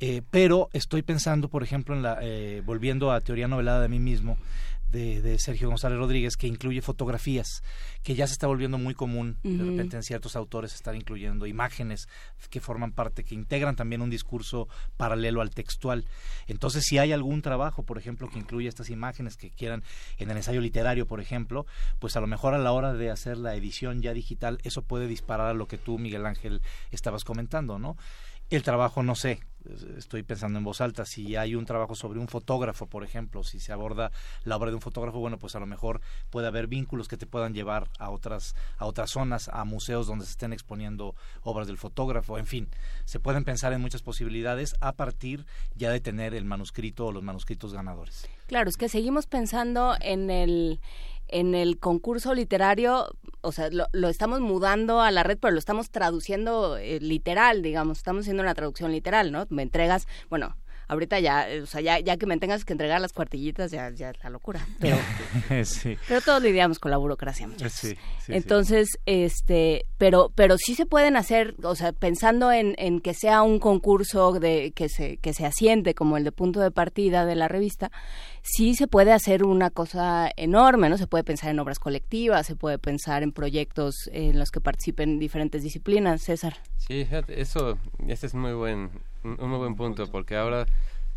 [0.00, 2.20] Eh, pero estoy pensando por ejemplo en la
[2.64, 4.36] volviendo a teoría novelada de mí mismo
[4.96, 7.62] de, Sergio González Rodríguez que incluye fotografías,
[8.02, 12.08] que ya se está volviendo muy común de repente en ciertos autores estar incluyendo imágenes
[12.50, 16.04] que forman parte, que integran también un discurso paralelo al textual.
[16.46, 19.82] Entonces, si hay algún trabajo, por ejemplo, que incluye estas imágenes que quieran
[20.18, 21.66] en el ensayo literario, por ejemplo,
[21.98, 25.06] pues a lo mejor a la hora de hacer la edición ya digital, eso puede
[25.06, 27.96] disparar a lo que tú, Miguel Ángel, estabas comentando, ¿no?
[28.50, 29.40] El trabajo, no sé,
[29.96, 33.60] estoy pensando en voz alta, si hay un trabajo sobre un fotógrafo, por ejemplo, si
[33.60, 34.12] se aborda
[34.44, 37.26] la obra de un fotógrafo, bueno, pues a lo mejor puede haber vínculos que te
[37.26, 41.78] puedan llevar a otras, a otras zonas, a museos donde se estén exponiendo obras del
[41.78, 42.68] fotógrafo, en fin,
[43.04, 47.22] se pueden pensar en muchas posibilidades a partir ya de tener el manuscrito o los
[47.22, 48.28] manuscritos ganadores.
[48.46, 50.80] Claro, es que seguimos pensando en el
[51.28, 53.08] en el concurso literario,
[53.40, 57.98] o sea, lo, estamos mudando a la red, pero lo estamos traduciendo eh, literal, digamos,
[57.98, 59.46] estamos haciendo una traducción literal, ¿no?
[59.50, 60.56] Me entregas, bueno,
[60.88, 64.10] ahorita ya, o sea, ya, ya que me tengas que entregar las cuartillitas, ya, ya
[64.10, 64.66] es la locura.
[64.80, 64.96] Pero,
[66.08, 67.48] pero todos lidiamos con la burocracia.
[68.28, 73.42] Entonces, este, pero, pero sí se pueden hacer, o sea, pensando en, en que sea
[73.42, 77.34] un concurso de que se, que se asiente como el de punto de partida de
[77.34, 77.90] la revista,
[78.42, 80.98] sí se puede hacer una cosa enorme, ¿no?
[80.98, 85.18] Se puede pensar en obras colectivas, se puede pensar en proyectos en los que participen
[85.18, 86.56] diferentes disciplinas, César.
[86.76, 88.90] Sí, eso, ese es muy buen,
[89.38, 90.66] un muy buen punto, porque ahora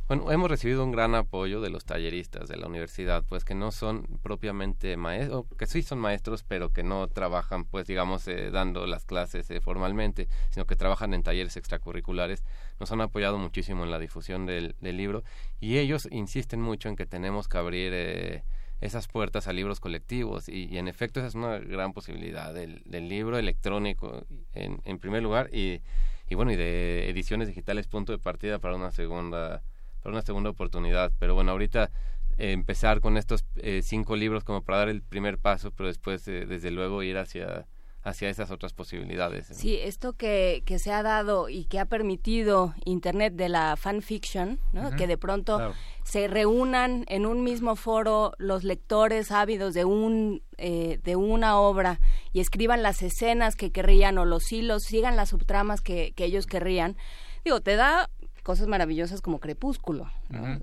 [0.10, 3.72] bueno, hemos recibido un gran apoyo de los talleristas de la universidad, pues que no
[3.72, 8.88] son propiamente maestros, que sí son maestros, pero que no trabajan, pues digamos, eh, dando
[8.88, 12.44] las clases eh, formalmente, sino que trabajan en talleres extracurriculares.
[12.80, 15.24] Nos han apoyado muchísimo en la difusión del, libro
[15.60, 18.44] y ellos insisten mucho en que tenemos que abrir eh,
[18.82, 23.08] esas puertas a libros colectivos y, en efecto esa es una gran posibilidad del, del
[23.08, 25.82] libro electrónico en, en primer lugar y,
[26.30, 29.64] y bueno, y de ediciones digitales punto de partida para una segunda
[30.02, 31.12] para una segunda oportunidad.
[31.20, 31.92] Pero bueno, ahorita
[32.38, 36.28] eh, empezar con estos eh, cinco libros como para dar el primer paso, pero después,
[36.28, 37.66] eh, desde luego, ir hacia
[38.04, 39.48] hacia esas otras posibilidades.
[39.48, 44.60] Sí, esto que, que se ha dado y que ha permitido Internet de la fanfiction,
[44.72, 44.92] ¿no?
[44.92, 51.16] que de pronto se reúnan en un mismo foro los lectores ávidos de, un, de
[51.16, 52.00] una obra
[52.32, 56.48] y escriban las escenas que querrían o los hilos, sigan las subtramas que, que ellos
[56.48, 56.96] querrían.
[57.44, 58.10] Digo, te da
[58.50, 60.10] cosas maravillosas como Crepúsculo.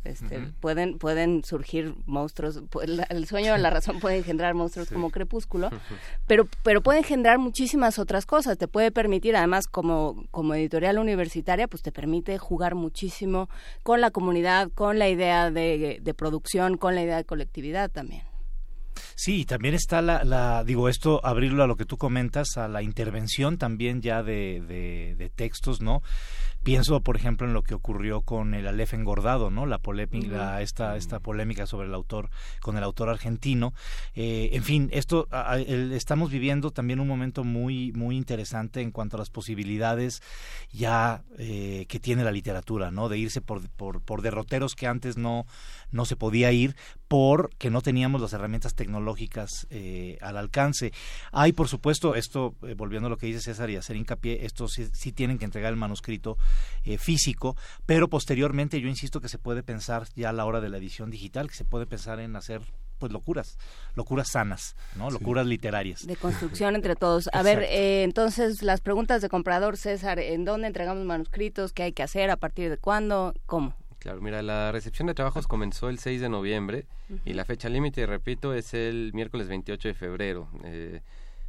[0.03, 5.71] este, pueden, pueden surgir monstruos, el sueño de la razón puede engendrar monstruos como Crepúsculo,
[6.27, 8.59] pero, pero puede engendrar muchísimas otras cosas.
[8.59, 13.49] Te puede permitir, además, como, como editorial universitaria, pues te permite jugar muchísimo
[13.85, 18.25] con la comunidad, con la idea de, de producción, con la idea de colectividad también.
[19.15, 22.83] Sí, también está la, la, digo, esto, abrirlo a lo que tú comentas, a la
[22.83, 26.03] intervención también ya de, de, de textos, ¿no?
[26.67, 29.67] Pienso, por ejemplo, en lo que ocurrió con el Aleph engordado, ¿no?
[29.67, 32.29] La polémica, esta, esta polémica sobre el autor,
[32.61, 33.73] con el autor argentino.
[34.17, 35.29] Eh, en fin, esto
[35.93, 40.23] estamos viviendo también un momento muy, muy interesante en cuanto a las posibilidades
[40.73, 43.09] ya eh, que tiene la literatura, ¿no?
[43.09, 45.47] De irse por, por, por derroteros que antes no,
[45.93, 46.75] no se podía ir
[47.07, 50.93] porque no teníamos las herramientas tecnológicas eh, al alcance.
[51.31, 54.89] Hay, por supuesto, esto, volviendo a lo que dice César y hacer hincapié, esto sí,
[54.93, 56.37] sí tienen que entregar el manuscrito
[56.85, 60.69] eh, físico, pero posteriormente yo insisto que se puede pensar ya a la hora de
[60.69, 62.63] la edición digital, que se puede pensar en hacer
[62.99, 63.59] pues locuras,
[63.95, 65.11] locuras sanas, ¿no?
[65.11, 66.07] Locuras literarias.
[66.07, 67.29] De construcción entre todos.
[67.33, 71.73] A ver, eh, entonces las preguntas de comprador, César, ¿en dónde entregamos manuscritos?
[71.73, 72.31] ¿Qué hay que hacer?
[72.31, 73.35] ¿A partir de cuándo?
[73.47, 73.75] ¿Cómo?
[73.99, 76.87] Claro, mira, la recepción de trabajos comenzó el 6 de noviembre
[77.25, 80.49] y la fecha límite, repito, es el miércoles 28 de febrero.
[80.65, 81.01] Eh,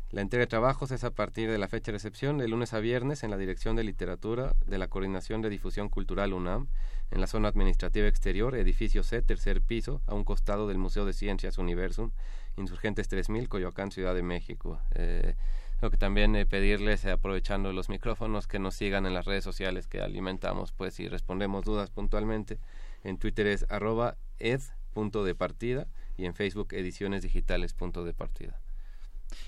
[0.09, 2.79] la entrega de trabajos es a partir de la fecha de recepción, de lunes a
[2.79, 6.69] viernes, en la Dirección de Literatura de la Coordinación de Difusión Cultural UNAM,
[7.11, 11.11] en la zona administrativa exterior, edificio C, tercer piso, a un costado del Museo de
[11.11, 12.11] Ciencias Universum,
[12.55, 14.79] Insurgentes 3000, Coyoacán, Ciudad de México.
[14.95, 15.35] Eh,
[15.81, 19.43] lo que también eh, pedirles, eh, aprovechando los micrófonos, que nos sigan en las redes
[19.43, 22.59] sociales que alimentamos, pues, y respondemos dudas puntualmente.
[23.03, 24.61] En Twitter es arroba ed
[24.95, 25.87] de partida
[26.17, 28.59] y en Facebook ediciones digitales de partida.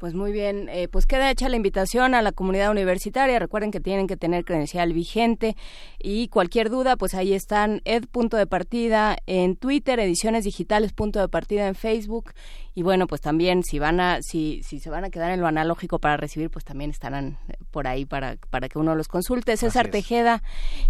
[0.04, 3.40] Pues muy bien, eh, pues queda hecha la invitación a la comunidad universitaria.
[3.40, 5.56] Recuerden que tienen que tener credencial vigente
[5.98, 8.04] y cualquier duda, pues ahí están ed.
[8.12, 12.34] de partida en Twitter, ediciones digitales punto de partida en Facebook
[12.76, 15.48] y bueno, pues también si van a si si se van a quedar en lo
[15.48, 17.38] analógico para recibir, pues también estarán
[17.72, 19.56] por ahí para para que uno los consulte.
[19.56, 20.44] César Tejeda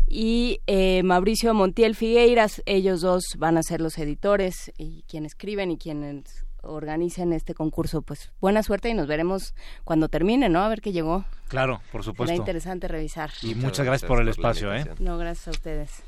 [0.08, 5.70] y eh, Mauricio Montiel Figueiras, ellos dos van a ser los editores y quienes escriben
[5.70, 9.54] y quienes organicen este concurso, pues buena suerte y nos veremos
[9.84, 10.64] cuando termine, ¿no?
[10.64, 11.26] A ver qué llegó.
[11.48, 12.32] Claro, por supuesto.
[12.32, 13.30] Será interesante revisar.
[13.42, 14.86] Y muchas, gracias, por el espacio, ¿eh?
[15.00, 16.04] No, gracias a ustedes.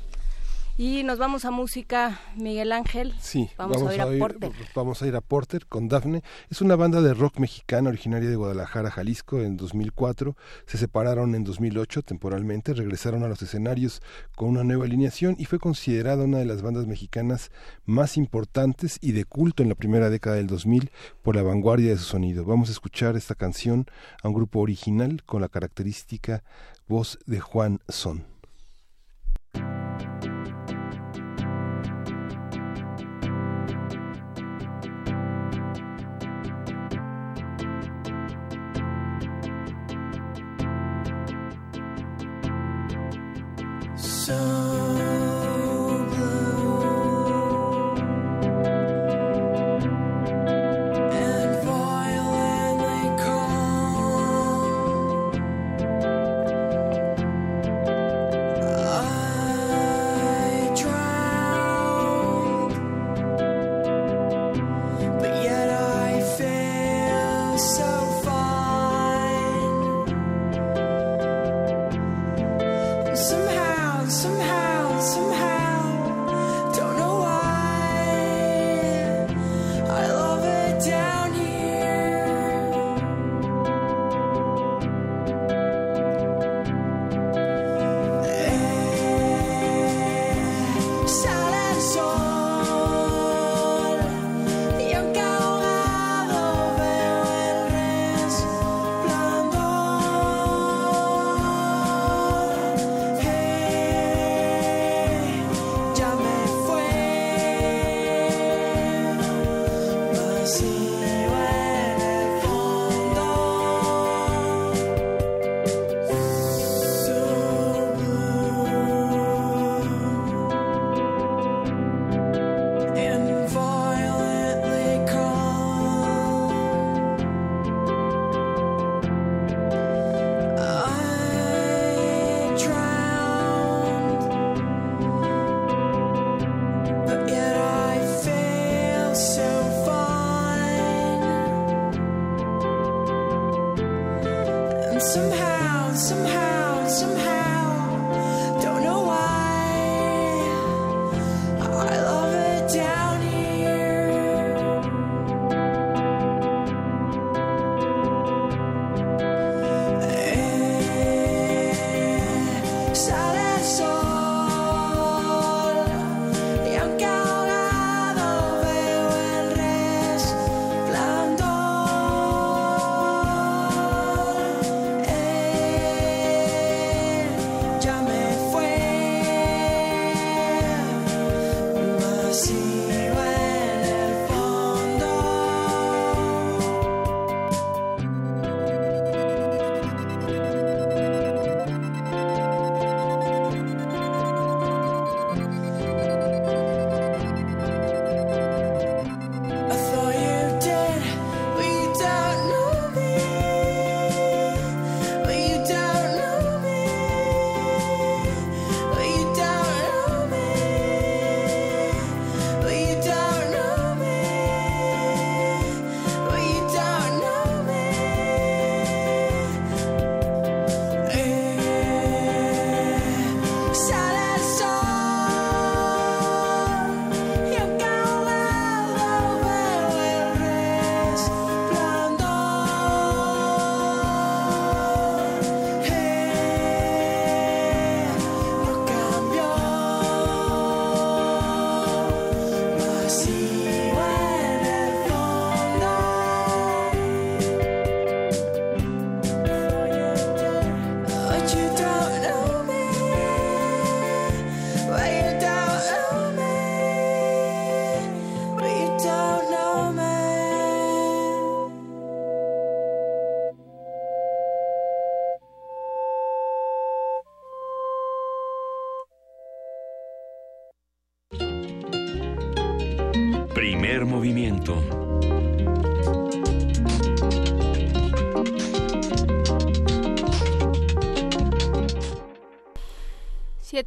[0.78, 3.14] Y nos vamos a música, Miguel Ángel.
[3.18, 4.52] Sí, vamos, a, ir a, Porter.
[4.74, 6.22] Vamos a ir a Porter con Dafne.
[6.50, 10.36] Es una banda de rock mexicana originaria de Guadalajara, Jalisco, en 2004.
[10.66, 14.02] Se separaron en 2008 temporalmente, regresaron a los escenarios
[14.34, 17.50] con una nueva alineación y fue considerada una de las bandas mexicanas
[17.86, 20.90] más importantes y de culto en la primera década del 2000
[21.22, 22.44] por la vanguardia de su sonido.
[22.44, 23.86] Vamos a escuchar esta canción
[24.22, 26.44] a un grupo original con la característica
[26.86, 28.35] voz de Juan Son.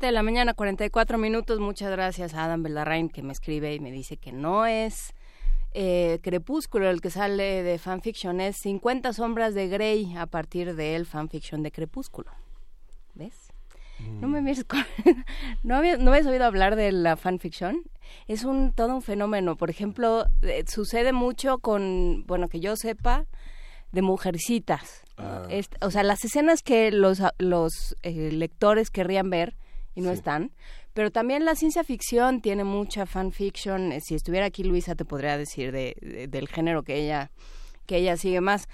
[0.07, 1.59] de la mañana, 44 minutos.
[1.59, 5.13] Muchas gracias a Adam Belarrain que me escribe y me dice que no es
[5.73, 11.01] eh, Crepúsculo el que sale de fanfiction, es 50 sombras de Grey a partir del
[11.01, 12.31] él, fanfiction de Crepúsculo.
[13.13, 13.51] ¿Ves?
[13.99, 14.43] No me mm.
[14.43, 14.83] mires con...
[15.63, 17.83] ¿No, habías, oído hablar de la fanfiction?
[18.27, 19.57] Es un, todo un fenómeno.
[19.57, 23.25] Por ejemplo, eh, sucede mucho con, bueno, que yo sepa,
[23.91, 25.03] de mujercitas.
[25.17, 25.47] Ah.
[25.81, 27.19] O sea, las escenas que los,
[28.03, 29.55] eh, lectores querrían ver
[29.95, 30.15] y no Sí.
[30.17, 30.51] están.
[30.93, 33.91] Pero también la ciencia ficción tiene mucha fanfiction.
[33.91, 37.31] Eh, Si estuviera aquí Luisa te podría decir de, de- del género que ella,
[37.85, 38.67] que ella sigue más.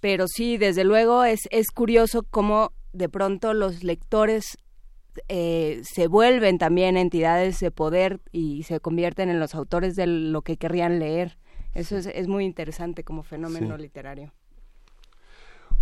[0.00, 4.56] Pero sí, desde luego es, es curioso cómo de pronto los lectores
[5.28, 10.42] eh, se vuelven también entidades de poder y se convierten en los autores de lo
[10.42, 11.36] que querrían leer.
[11.74, 13.82] Eso es, es muy interesante como fenómeno Sí.
[13.82, 14.32] literario.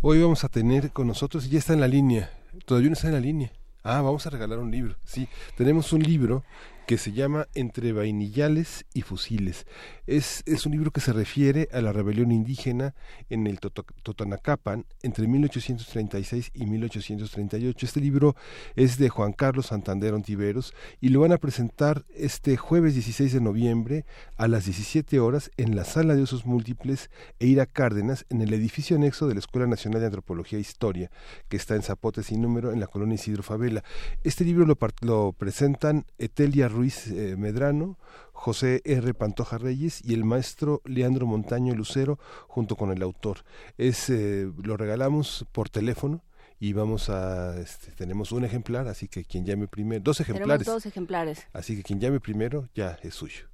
[0.01, 2.31] Hoy vamos a tener con nosotros, y ya está en la línea,
[2.65, 3.53] todavía no está en la línea.
[3.83, 4.97] Ah, vamos a regalar un libro.
[5.05, 6.45] Sí, tenemos un libro
[6.89, 9.67] que se llama Entre vainillales y fusiles.
[10.07, 12.95] Es, es un libro que se refiere a la rebelión indígena
[13.29, 17.85] en el Toto- Totonacapan entre 1836 y 1838.
[17.85, 18.37] Este libro
[18.75, 20.73] es de Juan Carlos Santander Ontiveros
[21.03, 24.07] y lo van a presentar este jueves 16 de noviembre
[24.39, 28.97] a las 17 horas en la Sala de Usos Múltiples Eira Cárdenas en el edificio
[28.97, 31.11] anexo de la Escuela Nacional de Antropología e Historia
[31.51, 33.85] que está en Zapote sin número en la colonia Isidro Favela.
[34.25, 37.99] Este libro lo, lo presentan Etelia Ruiz eh, Medrano,
[38.33, 39.13] José R.
[39.13, 43.39] Pantoja Reyes y el maestro Leandro Montaño Lucero junto con el autor.
[43.79, 46.23] Es, eh, lo regalamos por teléfono
[46.61, 50.67] y vamos a, este, tenemos un ejemplar, así que quien llame primero, dos Tenemos ejemplares,
[50.69, 51.49] dos ejemplares.
[51.53, 53.49] así que quien llame primero ya es suyo.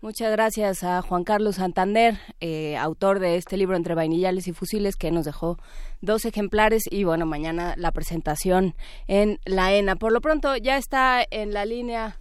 [0.00, 4.96] Muchas gracias a Juan Carlos Santander, eh, autor de este libro Entre Vainillales y Fusiles,
[4.96, 5.58] que nos dejó
[6.00, 8.74] dos ejemplares y bueno, mañana la presentación
[9.08, 9.96] en la ENA.
[9.96, 12.18] Por lo pronto ya está en la línea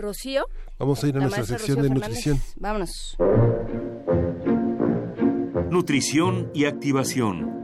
[0.00, 0.44] Rocío.
[0.78, 2.08] Vamos a ir a la nuestra sección Rocío de Fernández.
[2.26, 2.38] nutrición.
[2.56, 3.16] Vámonos.
[5.70, 7.60] Nutrición y activación.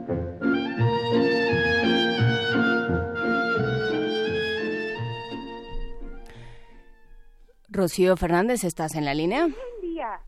[7.69, 9.43] Rocío Fernández, ¿estás en la línea?
[9.43, 10.21] Buen día.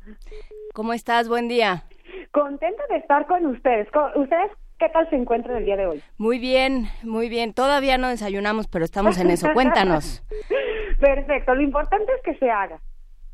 [0.74, 1.28] ¿Cómo estás?
[1.28, 1.84] Buen día.
[2.32, 3.88] Contenta de estar con ustedes.
[3.92, 6.02] Co- ¿Ustedes qué tal se encuentran el día de hoy?
[6.16, 7.52] Muy bien, muy bien.
[7.52, 9.52] Todavía no desayunamos, pero estamos en eso.
[9.52, 10.22] Cuéntanos.
[11.00, 11.54] Perfecto.
[11.54, 12.80] Lo importante es que se haga.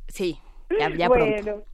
[0.09, 0.39] Sí,
[0.79, 1.65] ya, ya bueno, pronto.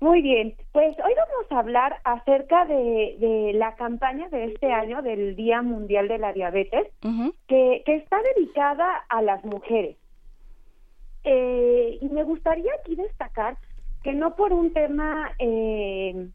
[0.00, 0.54] muy bien.
[0.72, 5.62] Pues hoy vamos a hablar acerca de, de la campaña de este año del Día
[5.62, 6.88] Mundial de la Diabetes,
[7.48, 9.96] que, que está dedicada a las mujeres.
[11.24, 13.56] Eh, y me gustaría aquí destacar
[14.02, 16.28] que no por un tema eh,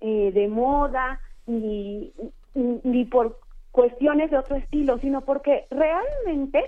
[0.00, 1.20] eh, de moda
[1.50, 2.12] ni,
[2.54, 3.38] ni por
[3.72, 6.64] cuestiones de otro estilo, sino porque realmente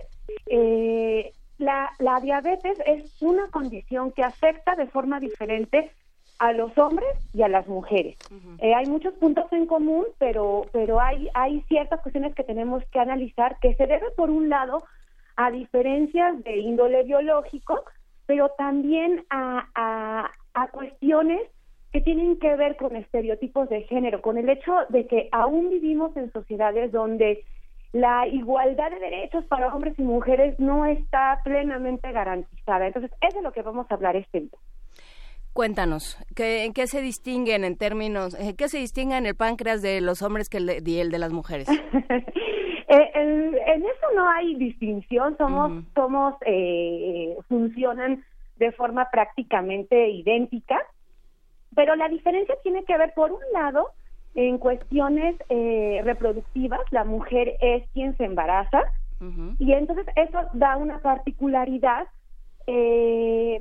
[0.46, 5.90] eh, la, la diabetes es una condición que afecta de forma diferente
[6.38, 8.16] a los hombres y a las mujeres.
[8.58, 12.98] Eh, hay muchos puntos en común, pero, pero hay, hay ciertas cuestiones que tenemos que
[12.98, 14.82] analizar que se debe, por un lado,
[15.36, 17.84] a diferencias de índole biológico,
[18.26, 21.42] pero también a, a, a cuestiones
[21.92, 26.16] que tienen que ver con estereotipos de género, con el hecho de que aún vivimos
[26.16, 27.44] en sociedades donde
[27.92, 32.86] la igualdad de derechos para hombres y mujeres no está plenamente garantizada.
[32.86, 34.58] Entonces, eso es lo que vamos a hablar este día.
[35.52, 39.82] Cuéntanos, ¿qué, ¿en qué se distinguen en términos, eh, qué se distingue en el páncreas
[39.82, 41.68] de los hombres que el de, y el de las mujeres?
[42.88, 45.82] Eh, en, en eso no hay distinción, somos, Ujú.
[45.94, 48.22] somos, eh, funcionan
[48.56, 50.78] de forma prácticamente idéntica,
[51.74, 53.90] pero la diferencia tiene que ver, por un lado,
[54.34, 58.82] en cuestiones eh, reproductivas, la mujer es quien se embaraza,
[59.60, 62.08] y entonces eso da una particularidad.
[62.66, 63.56] Eh,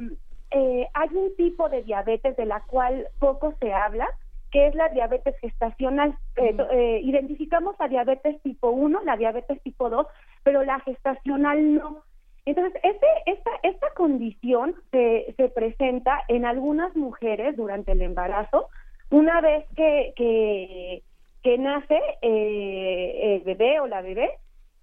[0.49, 4.07] eh, hay un tipo de diabetes de la cual poco se habla,
[4.51, 6.16] que es la diabetes gestacional.
[6.36, 10.05] Eh, eh, identificamos la diabetes tipo 1, la diabetes tipo 2,
[10.43, 12.03] pero la gestacional no.
[12.46, 18.70] Entonces, este, esta, esta condición se, se presenta en algunas mujeres durante el embarazo,
[19.12, 21.04] una vez que, que,
[21.44, 24.32] que nace eh, el bebé o la bebé,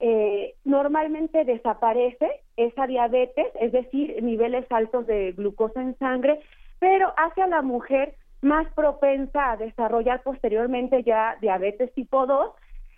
[0.01, 6.41] eh, normalmente desaparece esa diabetes, es decir, niveles altos de glucosa en sangre,
[6.79, 12.53] pero hace a la mujer más propensa a desarrollar posteriormente ya diabetes tipo 2.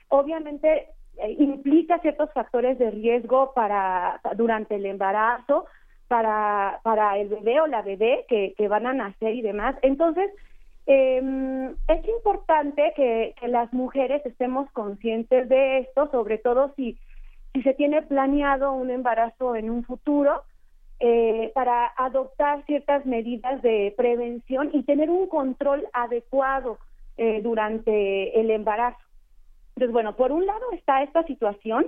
[0.09, 0.89] Obviamente
[1.39, 5.67] implica ciertos factores de riesgo para durante el embarazo,
[6.09, 9.77] para, para el bebé o la bebé que, que van a nacer y demás.
[9.83, 10.31] Entonces,
[10.87, 16.99] eh, es importante que, que las mujeres estemos conscientes de esto, sobre todo si,
[17.53, 20.43] si se tiene planeado un embarazo en un futuro,
[21.03, 26.79] eh, para adoptar ciertas medidas de prevención y tener un control adecuado
[27.17, 28.99] eh, durante el embarazo.
[29.81, 31.87] Entonces, bueno, por un lado está esta situación,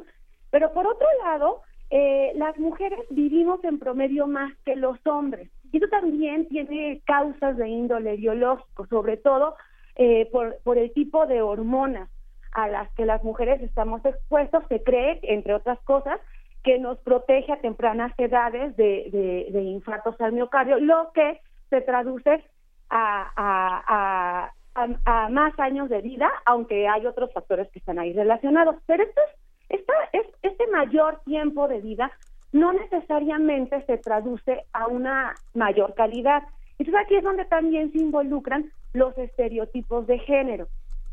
[0.51, 5.51] pero por otro lado, eh, las mujeres vivimos en promedio más que los hombres.
[5.71, 9.57] Y eso también tiene causas de índole biológico, sobre todo
[9.97, 12.09] eh, por, el tipo de hormonas
[12.53, 14.65] a las que las mujeres estamos expuestos.
[14.71, 16.19] Se cree, entre otras cosas,
[16.65, 21.83] que nos protege a tempranas edades de, de, de infartos al miocardio, lo que se
[21.83, 22.43] traduce
[22.89, 28.77] a, a, más años de vida, aunque hay otros factores que están ahí relacionados.
[28.87, 32.11] Pero esto es, esta, es, este mayor tiempo de vida
[32.53, 36.43] no necesariamente se traduce a una mayor calidad.
[36.79, 40.69] Entonces aquí es donde también se involucran los estereotipos de género.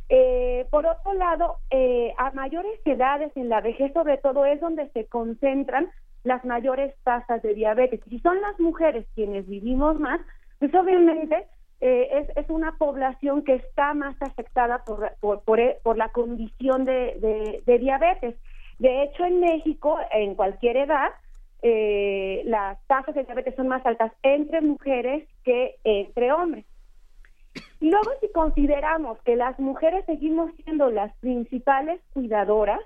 [0.09, 4.89] Eh, por otro lado, eh, a mayores edades en la vejez sobre todo es donde
[4.89, 5.89] se concentran
[6.23, 8.01] las mayores tasas de diabetes.
[8.09, 10.19] Si son las mujeres quienes vivimos más,
[10.57, 11.47] pues obviamente
[11.81, 16.83] eh, es, es, una población que está más afectada por, por, por, por la condición
[16.83, 18.35] de, de, de, diabetes.
[18.79, 21.11] De hecho, en México, en cualquier edad,
[21.61, 26.65] eh, las tasas de diabetes son más altas entre mujeres que entre hombres.
[27.79, 32.81] Y luego, si consideramos que las mujeres seguimos siendo las principales cuidadoras,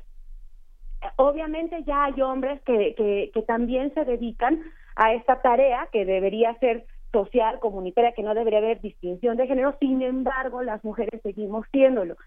[1.16, 4.62] obviamente ya hay hombres que, que, que también se dedican
[4.96, 9.78] a esta tarea que debería ser social, comunitaria, que no debería haber distinción de género,
[9.80, 12.18] sin embargo, las mujeres seguimos siéndolo.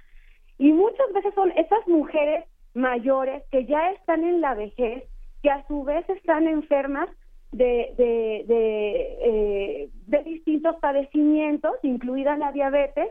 [0.57, 5.05] Y muchas veces son esas mujeres mayores que ya están en la vejez,
[5.43, 7.11] que a su vez están enfermas
[7.53, 13.11] de, de, de, eh, de distintos padecimientos, incluida la diabetes,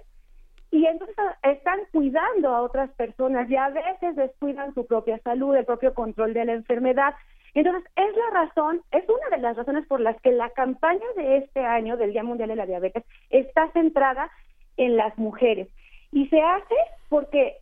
[0.72, 5.66] y entonces están cuidando a otras personas y a veces descuidan su propia salud, el
[5.66, 7.14] propio control de la enfermedad.
[7.56, 11.38] Entonces, es la razón, es una de las razones por las que la campaña de
[11.38, 14.30] este año del Día Mundial de la Diabetes está centrada
[14.76, 15.70] en las mujeres.
[16.12, 16.76] Y se hace
[17.08, 17.58] porque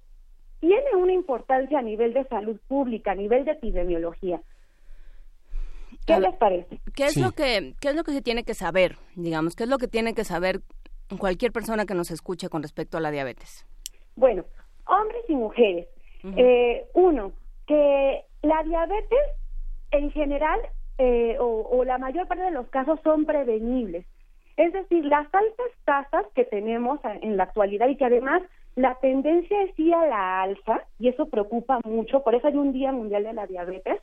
[0.60, 4.42] tiene una importancia a nivel de salud pública, a nivel de epidemiología.
[6.08, 6.80] ¿Qué les parece?
[6.96, 7.22] ¿Qué es, sí.
[7.22, 9.56] lo que, ¿Qué es lo que se tiene que saber, digamos?
[9.56, 10.62] ¿Qué es lo que tiene que saber
[11.20, 13.68] cualquier persona que nos escuche con respecto a la diabetes?
[14.16, 14.44] Bueno,
[14.88, 15.88] hombres y mujeres.
[16.24, 16.34] Uh -huh.
[16.38, 17.32] eh, uno,
[17.68, 19.43] que la diabetes
[19.94, 20.60] en general
[20.98, 24.06] eh, o, la mayor parte de los casos son prevenibles.
[24.58, 28.44] Es decir, las altas tasas que tenemos en la actualidad y que además
[28.76, 32.74] la tendencia es ir a la alza, y eso preocupa mucho, por eso hay un
[32.74, 34.02] Día Mundial de la Diabetes,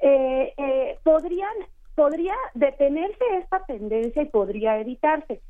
[0.00, 1.54] eh, eh, podrían,
[1.94, 5.40] podría detenerse esta tendencia y podría evitarse.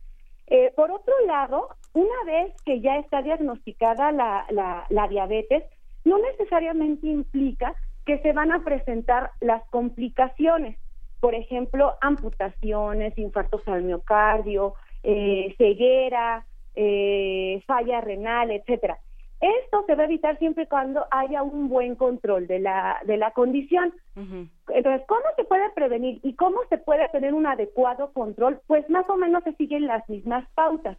[0.46, 5.64] Eh, por otro lado, una vez que ya está diagnosticada la, la, la, diabetes,
[6.04, 7.74] no necesariamente implica
[8.04, 10.78] que se van a presentar las complicaciones,
[11.20, 16.44] por ejemplo, amputaciones, infartos al miocardio, eh, ceguera,
[16.74, 18.98] eh, falla renal, etcétera.
[19.40, 23.16] Esto se va a evitar siempre y cuando haya un buen control de la, de
[23.16, 23.92] la condición.
[24.16, 28.60] Entonces, ¿cómo se puede prevenir y cómo se puede tener un adecuado control?
[28.66, 30.96] Pues más o menos se siguen las mismas pautas.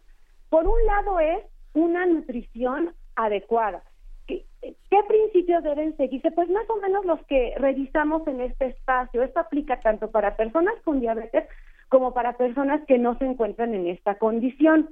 [0.48, 3.82] Por un lado es una nutrición adecuada.
[4.26, 6.30] ¿Qué, ¿Qué, principios deben seguirse?
[6.30, 9.22] Pues más o menos los que revisamos en este espacio.
[9.22, 11.44] Esto aplica tanto para personas con diabetes
[11.88, 14.90] como para personas que no se encuentran en esta condición.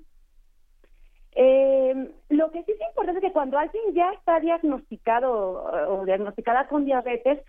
[1.37, 6.68] Eh, lo que sí es importante es que cuando alguien ya está diagnosticado o diagnosticada
[6.68, 7.41] con diabetes,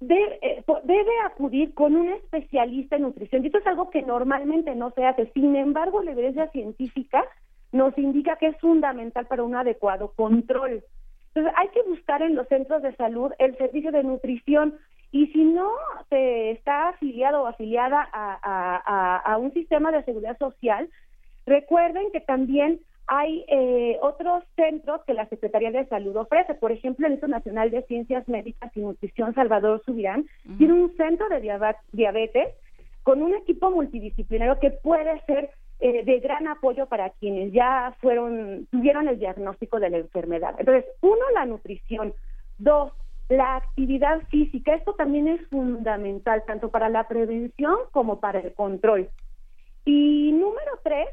[0.00, 3.42] eh, debe, acudir con un especialista en nutrición.
[3.42, 5.30] Y esto es algo que normalmente no se hace.
[5.32, 7.24] Sin embargo, la evidencia científica
[7.72, 10.82] nos indica que es fundamental para un adecuado control.
[11.28, 14.74] Entonces, hay que buscar en los centros de salud el servicio de nutrición
[15.12, 15.70] y si no
[16.08, 20.88] se está afiliado o afiliada a, a un sistema de seguridad social,
[21.46, 26.54] recuerden que también hay eh, otros centros que la Secretaría de Salud ofrece.
[26.54, 30.26] Por ejemplo, el Instituto Nacional de Ciencias Médicas y Nutrición Salvador Subirán
[30.58, 31.40] tiene un centro de
[31.92, 32.48] diabetes
[33.04, 35.50] con un equipo multidisciplinario que puede ser
[35.80, 40.54] eh, de gran apoyo para quienes ya fueron tuvieron el diagnóstico de la enfermedad.
[40.58, 42.14] Entonces, uno, la nutrición.
[42.58, 42.92] Dos,
[43.28, 44.74] la actividad física.
[44.74, 49.10] Esto también es fundamental tanto para la prevención como para el control.
[49.84, 51.08] Y número tres,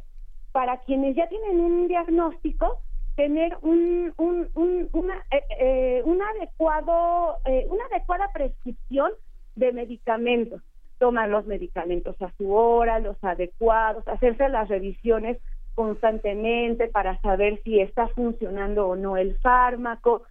[0.52, 2.80] para quienes ya tienen un diagnóstico,
[3.16, 9.12] tener un, un, una, eh, eh, un adecuado, eh, una adecuada prescripción
[9.56, 10.62] de medicamentos.
[11.04, 15.38] Tomar los medicamentos a su hora, los adecuados, hacerse las revisiones
[15.76, 20.24] constantemente para saber si está funcionando o no el fármaco,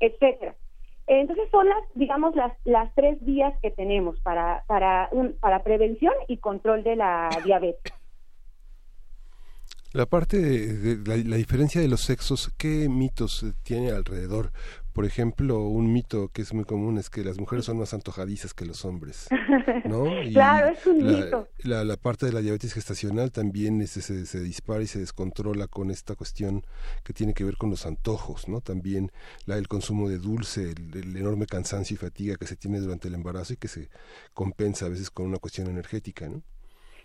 [0.00, 0.56] etcétera.
[1.06, 6.12] Entonces son las, digamos, las, las tres vías que tenemos para, para, un, para prevención
[6.26, 7.92] y control de la diabetes.
[9.92, 14.50] La parte de, la, diferencia de los sexos, ¿qué mitos tiene alrededor?
[14.96, 18.54] Por ejemplo, un mito que es muy común es que las mujeres son más antojadizas
[18.54, 19.28] que los hombres,
[19.84, 20.04] ¿no?
[20.32, 21.48] claro, es un la, mito.
[21.64, 26.14] La, parte de la diabetes gestacional también se, se, dispara y se descontrola con esta
[26.14, 26.62] cuestión
[27.04, 28.62] que tiene que ver con los antojos, ¿no?
[28.62, 29.10] También
[29.44, 33.14] la, el consumo de dulce, el enorme cansancio y fatiga que se tiene durante el
[33.16, 33.90] embarazo y que se
[34.32, 36.40] compensa a veces con una cuestión energética, ¿no?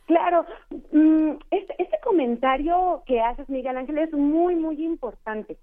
[0.06, 0.46] Claro,
[0.94, 5.58] mm, este, este, comentario que haces, Miguel Ángel, es muy, muy importante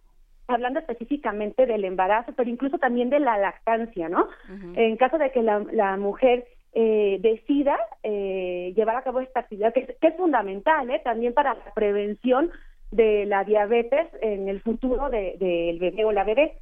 [0.49, 4.29] hablando específicamente del embarazo, pero incluso también de la lactancia, ¿no?
[4.75, 9.97] En caso de que la, mujer eh, decida eh, llevar a cabo esta actividad, que
[10.01, 11.01] es, fundamental, ¿eh?
[11.05, 12.51] También para la prevención
[12.91, 16.59] de la diabetes en el futuro del bebé o la bebé.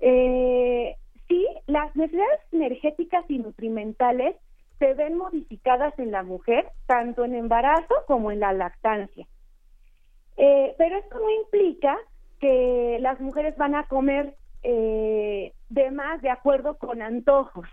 [0.00, 0.96] Eh,
[1.28, 4.34] sí, las necesidades energéticas y nutrimentales
[4.80, 9.28] se ven modificadas en la mujer, tanto en embarazo como en la lactancia.
[10.36, 11.96] Eh, pero esto no implica
[12.42, 14.34] que las mujeres van a comer
[14.64, 17.68] eh, de más de acuerdo con antojos,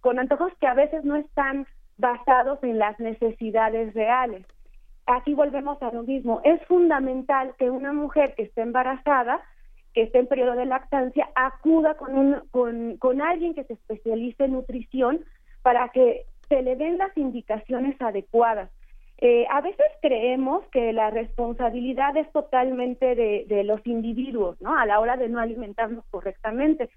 [0.00, 1.66] con antojos que a veces no están
[1.96, 4.44] basados en las necesidades reales.
[5.06, 6.42] Aquí volvemos a lo mismo.
[6.44, 9.40] Es fundamental que una mujer que esté embarazada,
[9.94, 14.44] que esté en periodo de lactancia, acuda con, un, con, con alguien que se especialice
[14.44, 15.24] en nutrición
[15.62, 18.70] para que se le den las indicaciones adecuadas.
[19.20, 24.76] Eh, a veces creemos que la responsabilidad es totalmente de, los individuos, ¿no?
[24.78, 26.88] A la hora de no alimentarnos correctamente.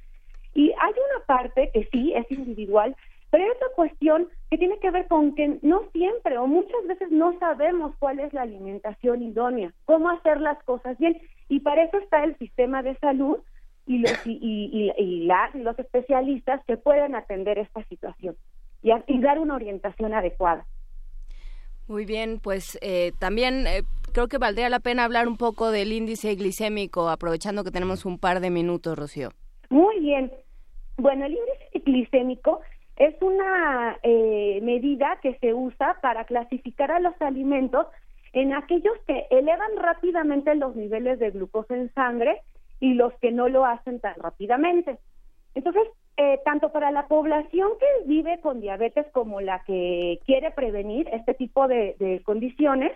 [0.54, 2.96] Y hay una parte que sí es individual,
[3.30, 7.12] pero hay otra cuestión que tiene que ver con que no siempre o muchas veces
[7.12, 11.20] no sabemos cuál es la alimentación idónea, cómo hacer las cosas bien.
[11.50, 13.40] Y para eso está el sistema de salud
[13.86, 15.28] y los, y, y, y
[15.60, 18.38] los especialistas que pueden atender esta situación
[18.84, 20.66] y, dar una orientación adecuada.
[21.88, 25.92] Muy bien, pues eh, también eh, creo que valdría la pena hablar un poco del
[25.92, 29.30] índice glicémico, aprovechando que tenemos un par de minutos, Rocío.
[29.70, 30.32] Muy bien.
[30.98, 32.62] Bueno, el índice glicémico
[32.96, 37.88] es una eh, medida que se usa para clasificar a los alimentos
[38.34, 42.42] en aquellos que elevan rápidamente los niveles de glucosa en sangre
[42.80, 45.00] y los que no lo hacen tan rápidamente.
[45.56, 45.84] Entonces,
[46.18, 51.34] eh, tanto para la población que vive con diabetes como la que quiere prevenir este
[51.34, 52.91] tipo de, condiciones,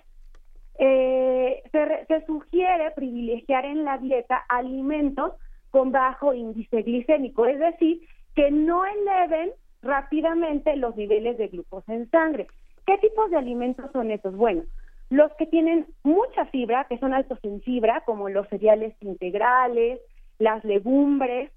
[0.79, 5.33] eh, se, sugiere privilegiar en la dieta alimentos
[5.71, 8.01] con bajo índice glicémico, es decir,
[8.35, 9.51] que no eleven
[9.81, 12.47] rápidamente los niveles de glucosa en sangre.
[12.85, 14.35] ¿Qué tipos de alimentos son estos?
[14.35, 14.63] Bueno,
[15.09, 19.99] los que tienen mucha fibra, que son altos en fibra, como los cereales integrales,
[20.37, 21.51] las legumbres,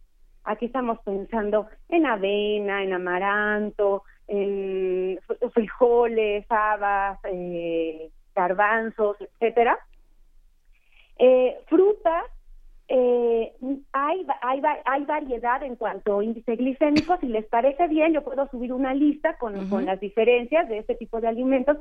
[0.44, 5.18] Aquí estamos pensando en avena, en amaranto, en
[5.52, 9.78] frijoles, habas, eh, garbanzos, etcétera.
[11.18, 12.24] Eh, frutas,
[12.88, 13.52] eh,
[13.92, 17.16] hay, hay, hay variedad en cuanto a índice glicémico.
[17.20, 20.94] Si les parece bien, yo puedo subir una lista con, con las diferencias de este
[20.94, 21.76] tipo de alimentos.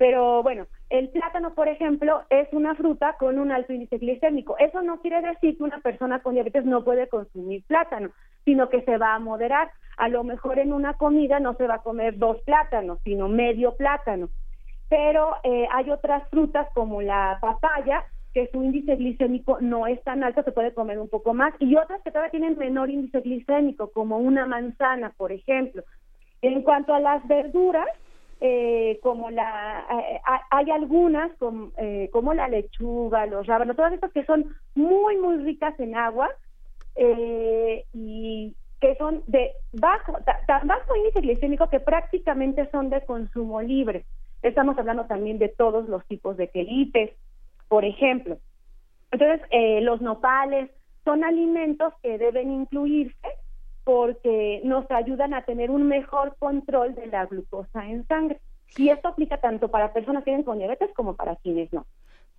[0.00, 4.56] Pero bueno, el plátano, por ejemplo, es una fruta con un alto índice glicémico.
[4.56, 8.08] Eso no quiere decir que una persona con diabetes no puede consumir plátano,
[8.46, 9.70] sino que se va a moderar.
[9.98, 13.76] A lo mejor en una comida no se va a comer dos plátanos, sino medio
[13.76, 14.30] plátano.
[14.88, 20.24] Pero eh, hay otras frutas como la papaya que su índice glicémico no es tan
[20.24, 23.90] alto, se puede comer un poco más, y otras que todavía tienen menor índice glicémico,
[23.90, 25.82] como una manzana, por ejemplo.
[26.40, 27.88] En cuanto a las verduras,
[28.40, 30.20] eh, como la eh,
[30.50, 31.30] hay algunas
[31.76, 36.30] eh, como la lechuga, los rábanos, todas estas que son muy muy ricas en agua
[36.96, 40.16] eh, y que son de bajo
[40.46, 44.04] tan bajo índice glicémico que prácticamente son de consumo libre.
[44.42, 47.10] Estamos hablando también de todos los tipos de quelites,
[47.68, 48.38] por ejemplo.
[49.10, 50.70] Entonces, eh, los nopales
[51.04, 53.28] son alimentos que deben incluirse
[53.84, 58.40] porque nos ayudan a tener un mejor control de la glucosa en sangre.
[58.76, 61.86] Y esto aplica tanto para personas que viven con diabetes como para quienes no.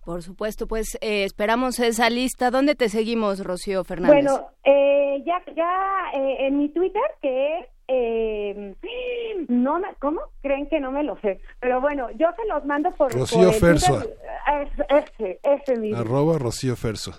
[0.06, 2.50] Por supuesto, pues eh, esperamos esa lista.
[2.50, 4.24] ¿Dónde te seguimos, Rocío Fernández?
[4.26, 8.76] Bueno, eh, ya, ya eh, en mi Twitter, que es eh,
[9.50, 10.22] no me, ¿cómo?
[10.42, 11.40] Creen que no me lo sé.
[11.60, 14.00] Pero bueno, yo se los mando por Rocío Ferso.
[14.00, 14.18] Twitter.
[14.90, 15.98] Es- ese, ese mismo.
[16.00, 17.12] Arroba Rocío Ferso.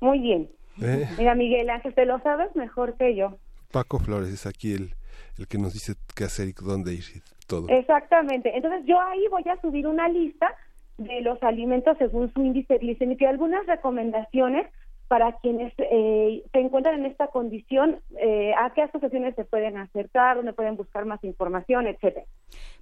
[0.00, 0.48] Muy bien.
[0.82, 1.08] ¿Eh?
[1.18, 3.38] Mira, Miguel Ángel, te lo sabes mejor que yo.
[3.72, 4.94] Paco Flores es aquí el,
[5.38, 7.68] el que nos dice qué hacer y dónde ir y todo.
[7.68, 8.54] Exactamente.
[8.54, 10.54] Entonces yo ahí voy a subir una lista
[10.98, 14.66] de los alimentos según su índice glicémico y algunas recomendaciones
[15.08, 20.36] para quienes eh, se encuentran en esta condición, eh, a qué asociaciones se pueden acercar,
[20.36, 22.26] dónde pueden buscar más información, etcétera.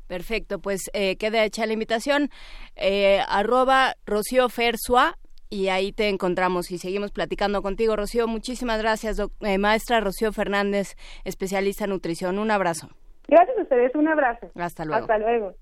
[0.07, 2.31] Perfecto, pues eh, queda hecha la invitación.
[2.77, 5.19] Eh, arroba Rocío Fersua
[5.51, 8.27] y ahí te encontramos y seguimos platicando contigo, Rocío.
[8.27, 12.39] Muchísimas gracias, doc- eh, maestra Rocío Fernández, especialista en nutrición.
[12.39, 12.89] Un abrazo.
[13.29, 14.51] Gracias a ustedes, un abrazo.
[14.55, 15.03] Hasta luego.
[15.03, 15.55] Hasta luego.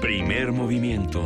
[0.00, 1.22] Primer movimiento.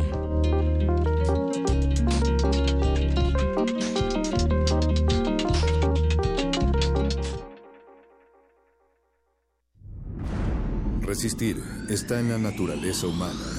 [11.01, 11.57] Resistir
[11.89, 13.58] está en la naturaleza humana.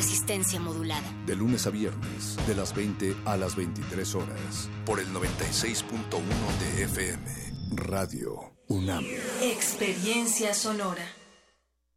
[0.00, 1.06] Resistencia modulada.
[1.26, 5.84] De lunes a viernes, de las 20 a las 23 horas, por el 96.1
[6.58, 7.30] de FM.
[7.72, 9.04] Radio UNAM.
[9.42, 11.19] Experiencia sonora.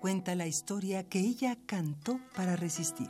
[0.00, 3.08] Cuenta la historia que ella cantó para resistir.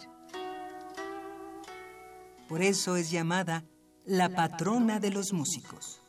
[2.49, 3.65] Por eso es llamada
[4.05, 6.03] la patrona de los músicos.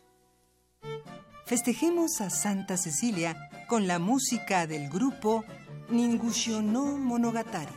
[1.45, 5.45] Festejemos a Santa Cecilia con la música del grupo
[5.89, 7.73] Ningusho no Monogatari.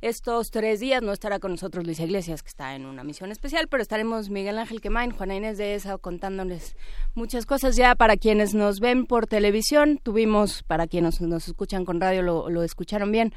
[0.00, 3.68] Estos tres días no estará con nosotros Luisa Iglesias, que está en una misión especial,
[3.68, 6.76] pero estaremos Miguel Ángel Quemain, Juana Inés de esa contándoles
[7.14, 10.00] muchas cosas ya para quienes nos ven por televisión.
[10.02, 13.32] Tuvimos, para quienes nos escuchan con radio, lo, lo escucharon bien.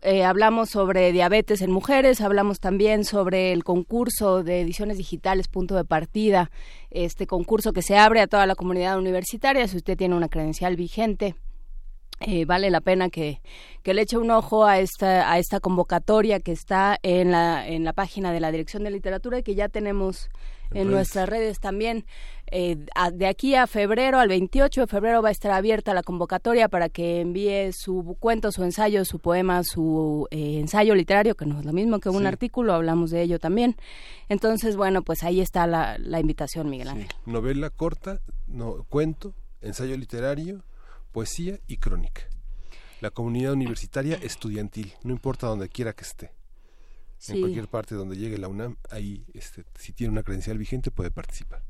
[0.00, 5.74] Eh, hablamos sobre diabetes en mujeres, hablamos también sobre el concurso de ediciones digitales Punto
[5.74, 6.50] de Partida,
[6.90, 10.76] este concurso que se abre a toda la comunidad universitaria, si usted tiene una credencial
[10.76, 11.34] vigente.
[12.20, 13.42] Eh, vale la pena que,
[13.82, 17.84] que, le eche un ojo a esta, a esta convocatoria que está en la, en
[17.84, 20.30] la página de la Dirección de Literatura y que ya tenemos
[20.72, 22.06] en, nuestras redes también.
[22.50, 22.76] Eh,
[23.12, 26.88] de aquí a febrero, al 28 de febrero, va a estar abierta la convocatoria para
[26.88, 31.66] que envíe su cuento, su ensayo, su poema, su eh, ensayo literario, que no es
[31.66, 32.26] lo mismo que un sí.
[32.26, 33.76] artículo, hablamos de ello también.
[34.28, 37.08] Entonces, bueno, pues ahí está la, la invitación, Miguel Ángel.
[37.08, 37.30] Sí.
[37.30, 40.62] Novela corta, no, cuento, ensayo literario,
[41.16, 42.28] poesía y crónica.
[43.00, 46.30] La comunidad universitaria estudiantil, no importa donde quiera que esté.
[47.16, 47.32] Sí.
[47.32, 51.10] En cualquier parte donde llegue la UNAM, ahí, este, si tiene una credencial vigente, puede
[51.10, 51.62] participar.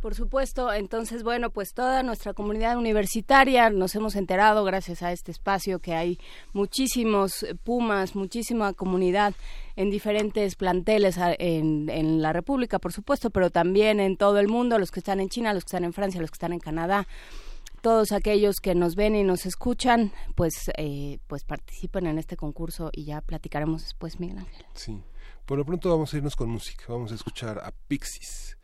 [0.00, 5.32] Por supuesto, entonces, bueno, pues toda nuestra comunidad universitaria nos hemos enterado gracias a este
[5.32, 6.20] espacio que hay
[6.52, 9.34] muchísimos Pumas, muchísima comunidad
[9.74, 14.78] en diferentes planteles en, en, la República, por supuesto, pero también en todo el mundo,
[14.78, 17.08] los que están en China, los que están en Francia, los que están en Canadá.
[17.80, 22.90] Todos aquellos que nos ven y nos escuchan, pues, eh, pues participen en este concurso
[22.92, 24.66] y ya platicaremos después, Miguel Ángel.
[24.74, 25.02] Sí,
[25.46, 28.57] por lo pronto vamos a irnos con música, vamos a escuchar a Pixies.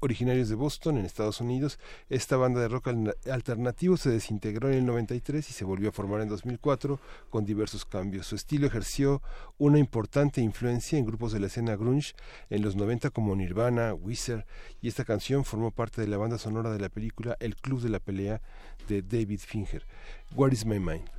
[0.00, 1.78] Originarios de Boston, en Estados Unidos.
[2.08, 2.88] Esta banda de rock
[3.30, 7.84] alternativo se desintegró en el 93 y se volvió a formar en 2004 con diversos
[7.84, 8.26] cambios.
[8.26, 9.20] Su estilo ejerció
[9.58, 12.14] una importante influencia en grupos de la escena grunge
[12.48, 14.46] en los 90 como Nirvana, Weezer,
[14.80, 17.90] y esta canción formó parte de la banda sonora de la película El Club de
[17.90, 18.40] la Pelea
[18.88, 19.86] de David Finger.
[20.34, 21.13] What is my mind?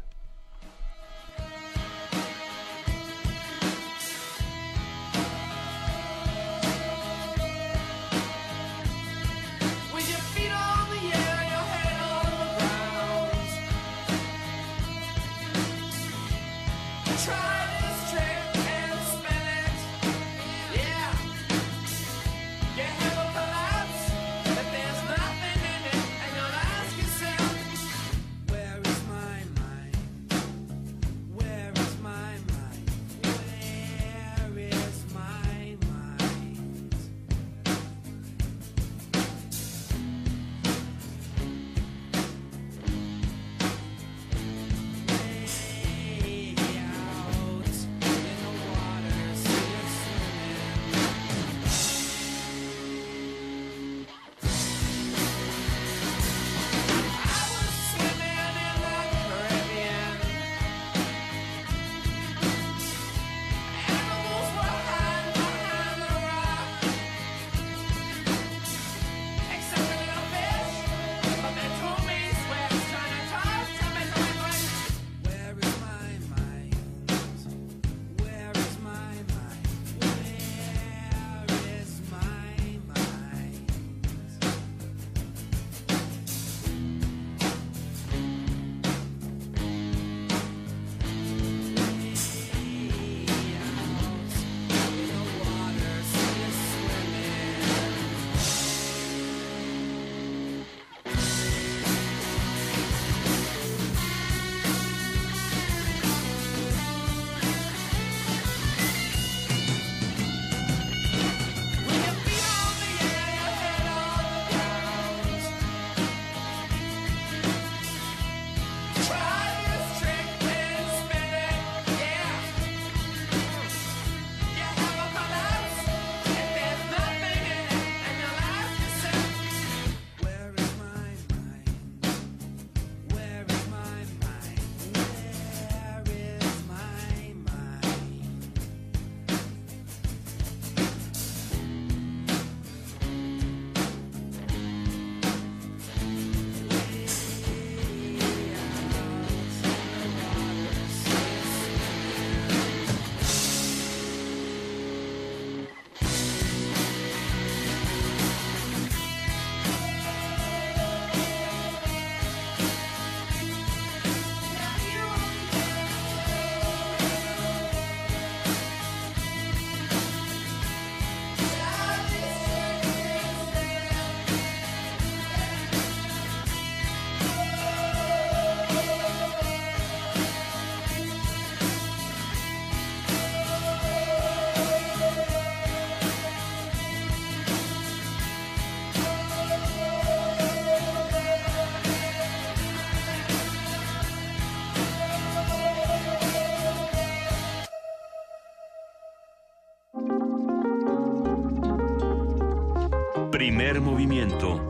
[203.74, 204.62] Movimiento.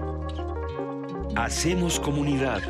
[1.36, 2.62] Hacemos comunidad.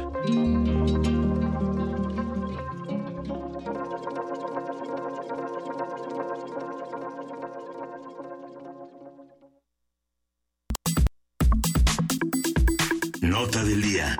[13.22, 14.18] Nota del día.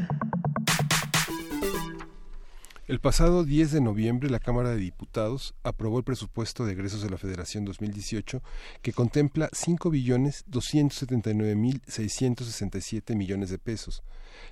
[2.88, 7.10] El pasado 10 de noviembre la Cámara de Diputados aprobó el presupuesto de egresos de
[7.10, 8.44] la Federación 2018
[8.84, 14.04] que contempla 5 billones 279 mil 667 millones de pesos.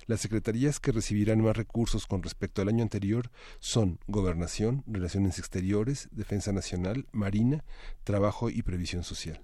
[0.06, 3.30] Las secretarías que recibirán más recursos con respecto al año anterior
[3.60, 7.64] son Gobernación, Relaciones Exteriores, Defensa Nacional, Marina,
[8.02, 9.40] Trabajo y Previsión Social.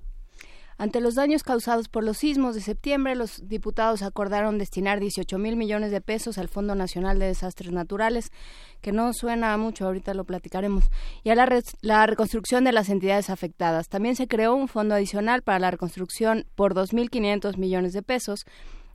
[0.81, 5.55] Ante los daños causados por los sismos de septiembre, los diputados acordaron destinar 18 mil
[5.55, 8.33] millones de pesos al Fondo Nacional de Desastres Naturales,
[8.81, 10.85] que no suena mucho, ahorita lo platicaremos,
[11.23, 13.91] y a la, la reconstrucción de las entidades afectadas.
[13.91, 18.47] También se creó un fondo adicional para la reconstrucción por 2.500 millones de pesos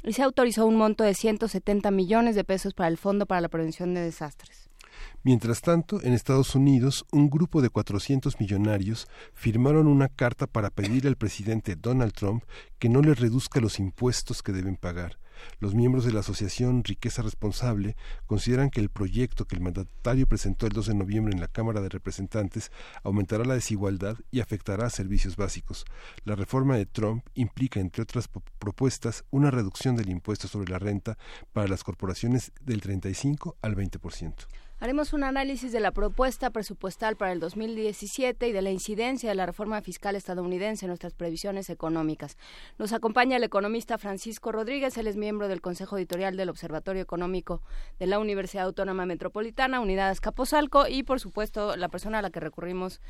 [0.04, 3.50] y se autorizó un monto de 170 millones de pesos para el Fondo para la
[3.50, 4.65] Prevención de Desastres.
[5.26, 11.08] Mientras tanto, en Estados Unidos, un grupo de 400 millonarios firmaron una carta para pedir
[11.08, 12.44] al presidente Donald Trump
[12.78, 15.18] que no le reduzca los impuestos que deben pagar.
[15.60, 17.96] Los miembros de la Asociación Riqueza Responsable
[18.28, 21.82] consideran que el proyecto que el mandatario presentó el 2 de noviembre en la Cámara
[21.82, 22.72] de Representantes
[23.02, 25.86] aumentará la desigualdad y afectará a servicios básicos.
[26.24, 31.18] La reforma de Trump implica, entre otras propuestas, una reducción del impuesto sobre la renta
[31.52, 34.46] para las corporaciones del 35 al 20%.
[34.86, 39.34] Haremos un análisis de la propuesta presupuestal para el 2017 y de la incidencia de
[39.34, 42.38] la reforma fiscal estadounidense en nuestras previsiones económicas.
[42.78, 47.64] Nos acompaña el economista Francisco Rodríguez, él es miembro del Consejo Editorial del Observatorio Económico
[47.98, 52.40] de la Universidad Autónoma Metropolitana, Unidad Escaposalco, y por supuesto la persona a la que
[52.40, 53.02] recurrimos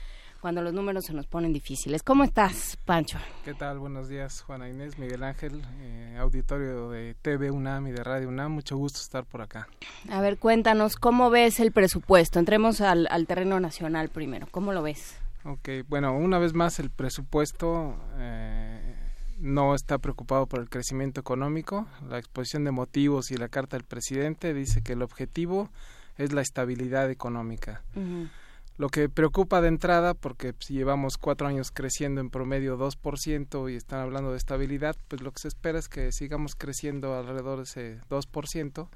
[0.46, 2.04] cuando los números se nos ponen difíciles.
[2.04, 3.18] ¿Cómo estás, Pancho?
[3.44, 3.80] ¿Qué tal?
[3.80, 8.52] Buenos días, Juana Inés, Miguel Ángel, eh, auditorio de TV UNAM y de Radio UNAM.
[8.52, 9.68] Mucho gusto estar por acá.
[10.08, 12.38] A ver, cuéntanos, ¿cómo ves el presupuesto?
[12.38, 14.46] Entremos al, al terreno nacional primero.
[14.52, 15.18] ¿Cómo lo ves?
[15.46, 18.96] Ok, bueno, una vez más el presupuesto eh,
[19.40, 21.88] no está preocupado por el crecimiento económico.
[22.08, 25.72] La exposición de motivos y la carta del presidente dice que el objetivo
[26.20, 27.82] es la estabilidad económica.
[27.96, 28.28] Uh
[28.78, 33.76] lo que preocupa de entrada, porque si llevamos cuatro años creciendo en promedio 2% y
[33.76, 37.64] están hablando de estabilidad, pues lo que se espera es que sigamos creciendo alrededor de
[37.64, 38.90] ese 2%,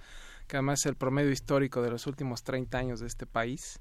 [0.48, 3.80] que además es el promedio histórico de los últimos 30 años de este país.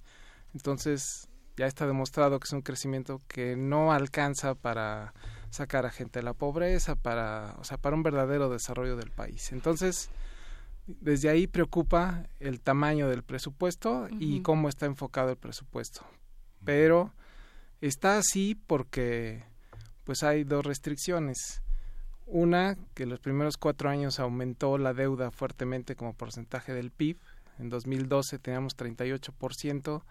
[0.54, 5.12] Entonces, ya está demostrado que es un crecimiento que no alcanza para
[5.50, 9.50] sacar a gente de la pobreza, para, o sea, para un verdadero desarrollo del país.
[9.50, 10.10] Entonces,
[10.88, 16.00] desde ahí preocupa el tamaño del presupuesto y cómo está enfocado el presupuesto.
[16.64, 17.12] Pero
[17.80, 19.44] está así porque
[20.04, 21.62] pues hay dos restricciones.
[22.26, 27.18] Una, que los primeros cuatro años aumentó la deuda fuertemente como porcentaje del PIB.
[27.58, 30.02] En 2012 teníamos 38%,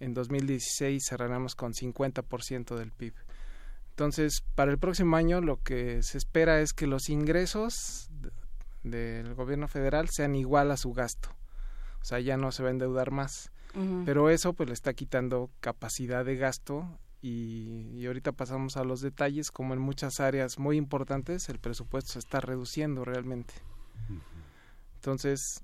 [0.00, 3.14] en 2016 cerraremos con 50% del PIB.
[3.90, 8.05] Entonces, para el próximo año lo que se espera es que los ingresos
[8.90, 11.28] del gobierno federal sean igual a su gasto.
[12.00, 13.50] O sea, ya no se va a endeudar más.
[14.06, 19.02] Pero eso pues le está quitando capacidad de gasto y, y, ahorita pasamos a los
[19.02, 23.52] detalles, como en muchas áreas muy importantes el presupuesto se está reduciendo realmente.
[24.94, 25.62] Entonces,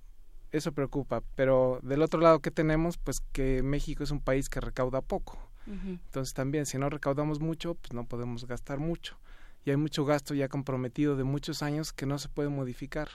[0.51, 1.23] eso preocupa.
[1.37, 2.99] Pero del otro lado, ¿qué tenemos?
[2.99, 5.39] Pues que México es un país que recauda poco.
[5.67, 9.17] Entonces también, si no recaudamos mucho, pues no podemos gastar mucho
[9.65, 13.09] y hay mucho gasto ya comprometido de muchos años que no se puede modificar.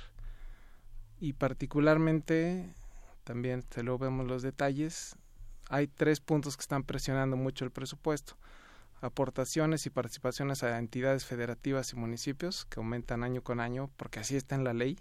[1.20, 2.74] Y particularmente,
[3.24, 5.16] también te lo vemos los detalles,
[5.70, 8.38] hay tres puntos que están presionando mucho el presupuesto.
[9.02, 14.36] Aportaciones y participaciones a entidades federativas y municipios que aumentan año con año porque así
[14.36, 14.98] está en la ley.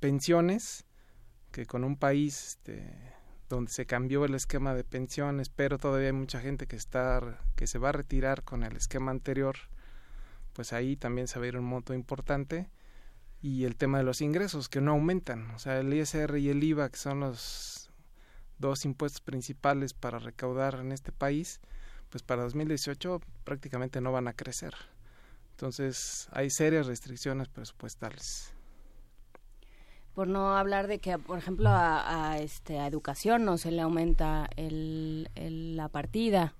[0.00, 0.84] Pensiones,
[1.52, 2.90] que con un país este,
[3.48, 7.66] donde se cambió el esquema de pensiones, pero todavía hay mucha gente que está que
[7.66, 9.56] se va a retirar con el esquema anterior
[10.54, 12.70] pues ahí también se va a ir un monto importante
[13.42, 16.64] y el tema de los ingresos que no aumentan, o sea, el ISR y el
[16.64, 17.90] IVA que son los
[18.58, 21.60] dos impuestos principales para recaudar en este país,
[22.08, 24.74] pues para 2018 prácticamente no van a crecer.
[25.50, 28.54] Entonces, hay serias restricciones presupuestales.
[30.14, 34.48] Por no hablar de que por ejemplo a, este a educación no se le aumenta
[34.56, 35.28] el,
[35.76, 36.54] la partida.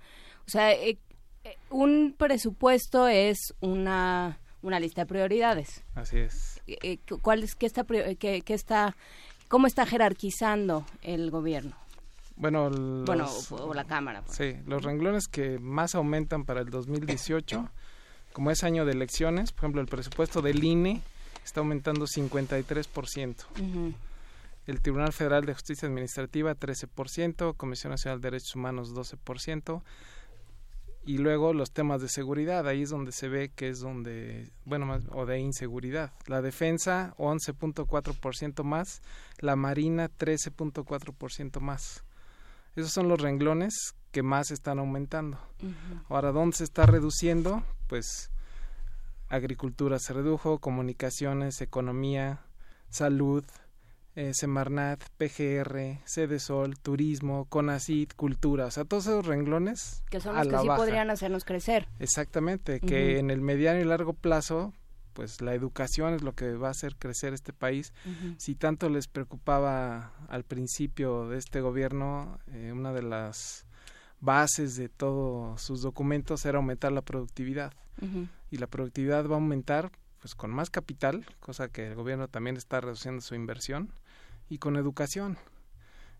[0.47, 0.99] O sea eh,
[1.71, 5.85] un presupuesto es una, una lista de prioridades.
[5.95, 6.63] Así es.
[6.67, 8.97] Eh, eh, ¿Cuál es, qué está, qué, está,
[9.49, 11.77] ¿Cómo está jerarquizando el gobierno?
[12.37, 14.25] Bueno, bueno o, la Cámara.
[14.29, 17.71] Sí, los renglones que más aumentan para el 2018
[18.35, 21.01] como es año de elecciones, por ejemplo, el presupuesto del INE
[21.45, 23.37] está aumentando 53%.
[24.67, 29.83] El Tribunal Federal de Justicia Administrativa 13%, Comisión Nacional de Derechos Humanos 12%,
[31.07, 34.87] y luego los temas de seguridad, ahí es donde se ve que es donde, bueno,
[34.87, 36.13] más, o de inseguridad.
[36.27, 39.03] La defensa 11.4% más,
[39.39, 42.05] la marina 13.4% más.
[42.75, 45.39] Esos son los renglones que más están aumentando.
[46.09, 47.63] Ahora, ¿dónde se está reduciendo?
[47.87, 48.31] Pues
[49.29, 52.41] agricultura se redujo, comunicaciones, economía,
[52.89, 53.45] salud,
[54.17, 55.99] eh, Semarnat, PGR,
[56.39, 60.03] Sol, Turismo, CONACID, Cultura, o sea, todos esos renglones.
[60.11, 61.89] Que son los que sí podrían hacernos crecer.
[61.99, 64.73] Exactamente, que en el mediano y largo plazo,
[65.15, 67.93] pues la educación es lo que va a hacer crecer este país.
[68.37, 73.67] Si tanto les preocupaba al principio de este gobierno, eh, una de las
[74.21, 77.73] bases de todos sus documentos era aumentar la productividad.
[78.51, 79.91] Y la productividad va a aumentar
[80.25, 83.93] pues con más capital, cosa que el gobierno también está reduciendo su inversión,
[84.49, 85.39] y con educación.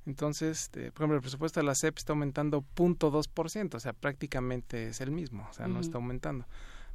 [0.07, 4.89] Entonces, este, por ejemplo, el presupuesto de la CEP está aumentando 0.2%, o sea, prácticamente
[4.89, 6.47] es el mismo, o sea, no está aumentando.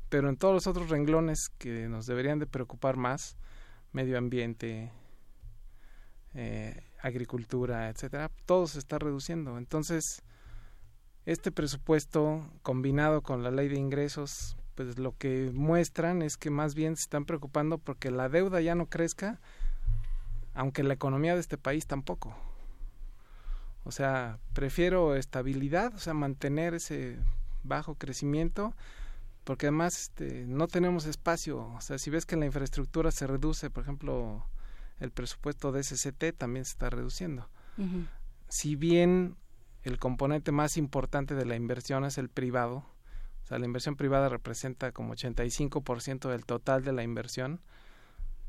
[0.10, 3.38] Pero en todos los otros renglones que nos deberían de preocupar más,
[3.92, 4.92] medio ambiente,
[6.36, 9.58] eh, agricultura, etcétera, todo se está reduciendo.
[9.58, 10.22] Entonces,
[11.26, 16.76] este presupuesto combinado con la ley de ingresos, pues lo que muestran es que más
[16.76, 19.40] bien se están preocupando porque la deuda ya no crezca,
[20.54, 22.36] aunque la economía de este país tampoco.
[23.84, 27.18] O sea, prefiero estabilidad, o sea, mantener ese
[27.64, 28.76] bajo crecimiento,
[29.44, 31.68] porque además este, no tenemos espacio.
[31.76, 34.46] O sea, si ves que la infraestructura se reduce, por ejemplo,
[35.00, 37.50] el presupuesto de SCT también se está reduciendo.
[38.50, 39.38] Si bien
[39.84, 42.86] el componente más importante de la inversión es el privado,
[43.44, 47.62] o sea, la inversión privada representa como 85% del total de la inversión,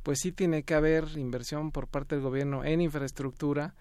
[0.03, 3.75] pues sí tiene que haber inversión por parte del gobierno en infraestructura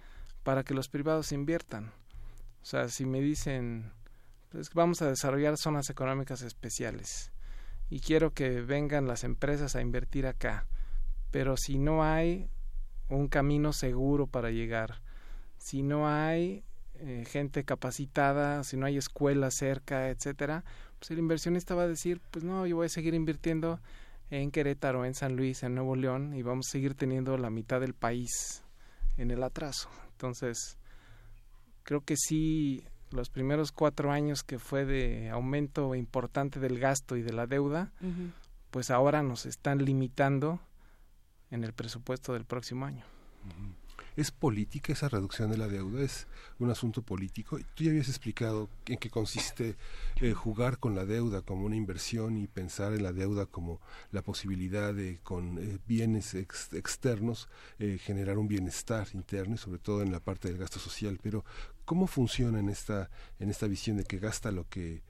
[0.44, 1.92] para que los privados inviertan.
[2.62, 3.92] O sea, si me dicen,
[4.52, 7.32] pues vamos a desarrollar zonas económicas especiales
[7.90, 10.68] y quiero que vengan las empresas a invertir acá,
[11.32, 12.50] pero si no hay
[13.10, 15.02] un camino seguro para llegar,
[15.58, 16.64] si no hay
[16.96, 20.64] eh, gente capacitada, si no hay escuelas cerca, etcétera,
[21.00, 23.80] pues el inversionista va a decir, pues no, yo voy a seguir invirtiendo
[24.30, 27.80] en Querétaro, en San Luis, en Nuevo León y vamos a seguir teniendo la mitad
[27.80, 28.64] del país
[29.18, 29.90] en el atraso.
[30.12, 30.78] Entonces,
[31.84, 37.22] creo que sí, los primeros cuatro años que fue de aumento importante del gasto y
[37.22, 37.92] de la deuda,
[38.72, 40.60] pues ahora nos están limitando
[41.50, 43.04] en el presupuesto del próximo año.
[44.16, 46.02] ¿Es política esa reducción de la deuda?
[46.02, 46.28] ¿Es
[46.58, 47.58] un asunto político?
[47.76, 49.76] Tú ya habías explicado en qué consiste
[50.20, 53.80] eh, jugar con la deuda como una inversión y pensar en la deuda como
[54.12, 60.02] la posibilidad de, con eh, bienes externos, eh, generar un bienestar interno y sobre todo
[60.02, 61.20] en la parte del gasto social.
[61.22, 61.46] Pero,
[61.86, 63.10] ¿cómo funciona en esta,
[63.40, 65.08] en esta visión de que gasta lo que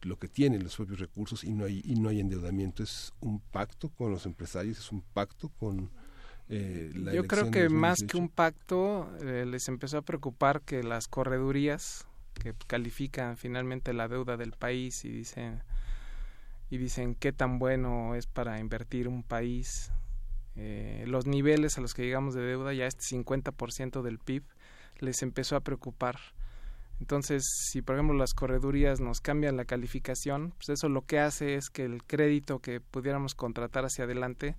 [0.00, 3.38] lo que tiene los propios recursos y no hay y no hay endeudamiento es un
[3.38, 5.90] pacto con los empresarios es un pacto con
[6.50, 11.06] eh, Yo creo que más que un pacto eh, les empezó a preocupar que las
[11.06, 15.62] corredurías que califican finalmente la deuda del país y dicen
[16.70, 19.92] y dicen qué tan bueno es para invertir un país
[20.56, 24.42] eh, los niveles a los que llegamos de deuda ya este 50% del PIB
[24.98, 26.18] les empezó a preocupar.
[26.98, 31.54] Entonces si por ejemplo las corredurías nos cambian la calificación pues eso lo que hace
[31.54, 34.56] es que el crédito que pudiéramos contratar hacia adelante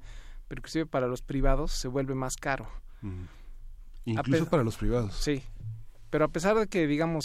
[0.52, 2.68] pero inclusive para los privados se vuelve más caro.
[4.04, 5.16] Incluso para los privados.
[5.16, 5.42] Sí,
[6.10, 7.24] pero a pesar de que, digamos,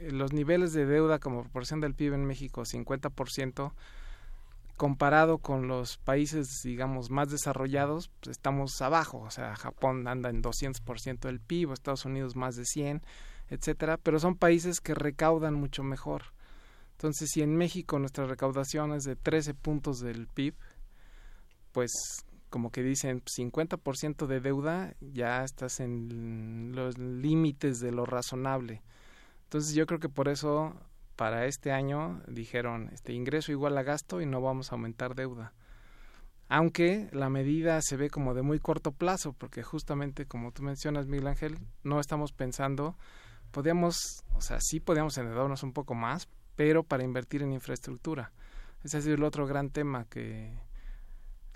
[0.00, 3.74] eh, los niveles de deuda como proporción del PIB en México, 50%,
[4.78, 9.20] comparado con los países, digamos, más desarrollados, pues estamos abajo.
[9.20, 13.02] O sea, Japón anda en 200% del PIB, Estados Unidos más de 100,
[13.50, 16.32] etcétera, pero son países que recaudan mucho mejor.
[16.92, 20.54] Entonces, si en México nuestra recaudación es de 13 puntos del PIB,
[21.72, 21.90] pues
[22.54, 28.80] como que dicen 50% de deuda, ya estás en los límites de lo razonable.
[29.42, 30.72] Entonces yo creo que por eso
[31.16, 35.52] para este año dijeron este ingreso igual a gasto y no vamos a aumentar deuda.
[36.48, 41.08] Aunque la medida se ve como de muy corto plazo, porque justamente como tú mencionas,
[41.08, 42.96] Miguel Ángel, no estamos pensando,
[43.50, 48.30] podíamos, o sea, sí podíamos endeudarnos un poco más, pero para invertir en infraestructura.
[48.84, 50.56] Ese ha sido el otro gran tema que,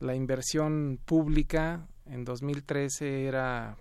[0.01, 3.77] la inversión pública en 2013 era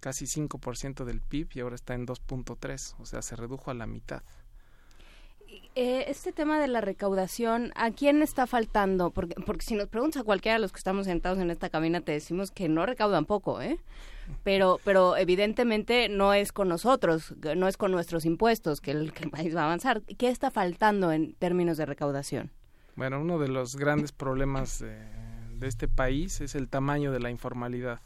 [0.00, 3.86] casi 5% del PIB y ahora está en 2.3, o sea, se redujo a la
[3.86, 4.22] mitad.
[5.74, 9.10] eh, este tema de la recaudación, ¿a quién está faltando?
[9.10, 12.12] Porque, si nos preguntas a cualquiera de los que estamos sentados en esta cabina, te
[12.12, 13.78] decimos que no recaudan poco, ¿eh?
[14.44, 19.24] Pero, pero evidentemente no es con nosotros, no es con nuestros impuestos que el, que
[19.24, 20.02] el país va a avanzar.
[20.02, 22.50] ¿Qué está faltando en términos de recaudación?
[23.00, 24.94] Bueno, uno de los grandes problemas de,
[25.54, 28.02] de este país es el tamaño de la informalidad.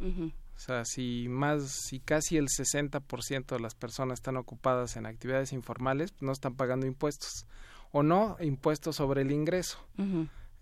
[0.00, 5.52] O sea, si más, si casi el 60% de las personas están ocupadas en actividades
[5.52, 7.46] informales, pues no están pagando impuestos.
[7.92, 9.78] O no, impuestos sobre el ingreso.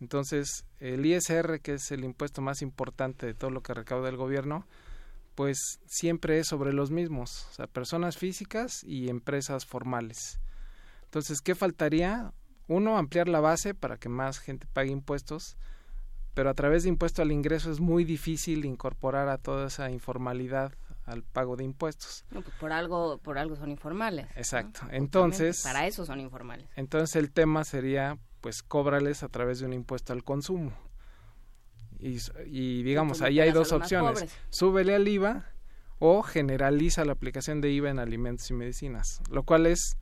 [0.03, 4.19] Entonces, el ISR, que es el impuesto más importante de todo lo que recauda el
[4.19, 4.66] gobierno,
[5.35, 10.40] pues siempre es sobre los mismos, o sea, personas físicas y empresas formales.
[11.05, 12.35] Entonces, ¿qué faltaría?
[12.68, 15.56] Uno, ampliar la base para que más gente pague impuestos,
[16.34, 20.72] pero a través de impuesto al ingreso es muy difícil incorporar a toda esa informalidad
[21.05, 22.24] al pago de impuestos.
[22.30, 24.26] No, pues por algo, por algo son informales.
[24.36, 24.80] Exacto.
[24.90, 26.66] Entonces, Para eso son informales.
[26.76, 30.72] entonces el tema sería, pues, cóbrales a través de un impuesto al consumo.
[31.98, 34.32] Y, y digamos, ahí hay dos opciones.
[34.51, 35.47] Súbele al IVA
[35.98, 39.97] o generaliza la aplicación de IVA en alimentos y medicinas, lo cual es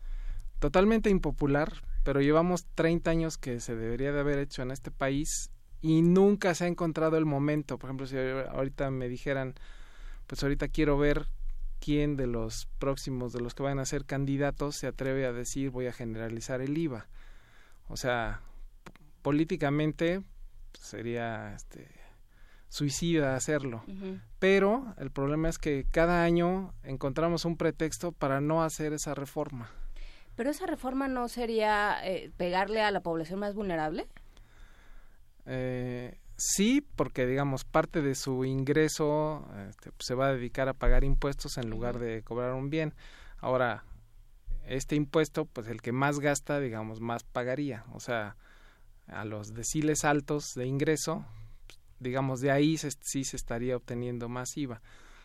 [0.58, 1.72] totalmente impopular,
[2.02, 5.50] pero llevamos 30 años que se debería de haber hecho en este país
[5.82, 7.78] y nunca se ha encontrado el momento.
[7.78, 9.54] Por ejemplo, si ahorita me dijeran,
[10.26, 11.26] pues ahorita quiero ver
[11.80, 15.70] quién de los próximos, de los que van a ser candidatos, se atreve a decir
[15.70, 17.08] voy a generalizar el IVA.
[17.88, 18.40] O sea,
[19.22, 20.22] políticamente
[20.72, 21.88] pues, sería este,
[22.68, 23.82] suicida hacerlo.
[24.38, 29.70] Pero el problema es que cada año encontramos un pretexto para no hacer esa reforma.
[30.36, 34.06] Pero esa reforma no sería eh, pegarle a la población más vulnerable.
[35.46, 40.74] Eh, sí, porque digamos parte de su ingreso este, pues, se va a dedicar a
[40.74, 42.94] pagar impuestos en lugar de cobrar un bien.
[43.38, 43.84] Ahora,
[44.66, 47.84] este impuesto, pues el que más gasta, digamos, más pagaría.
[47.92, 48.36] O sea,
[49.08, 51.24] a los deciles altos de ingreso,
[51.66, 54.80] pues, digamos, de ahí se- sí se estaría obteniendo más IVA.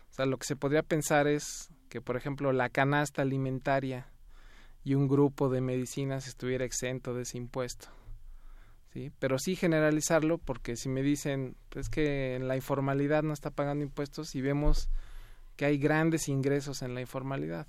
[0.10, 4.08] O sea, lo que se podría pensar es que, por ejemplo, la canasta alimentaria
[4.86, 7.88] y un grupo de medicinas estuviera exento de ese impuesto.
[8.94, 9.12] ¿sí?
[9.20, 13.84] Pero sí generalizarlo porque si me dicen pues que en la informalidad no está pagando
[13.84, 14.90] impuestos y vemos
[15.58, 17.68] que hay grandes ingresos en la informalidad.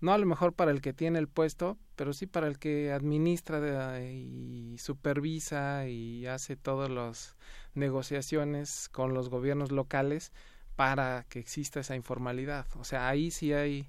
[0.00, 2.90] No a lo mejor para el que tiene el puesto, pero sí para el que
[2.92, 7.36] administra de- y supervisa y hace todas las
[7.74, 10.32] negociaciones con los gobiernos locales
[10.74, 12.66] para que exista esa informalidad.
[12.76, 13.88] O sea, ahí sí hay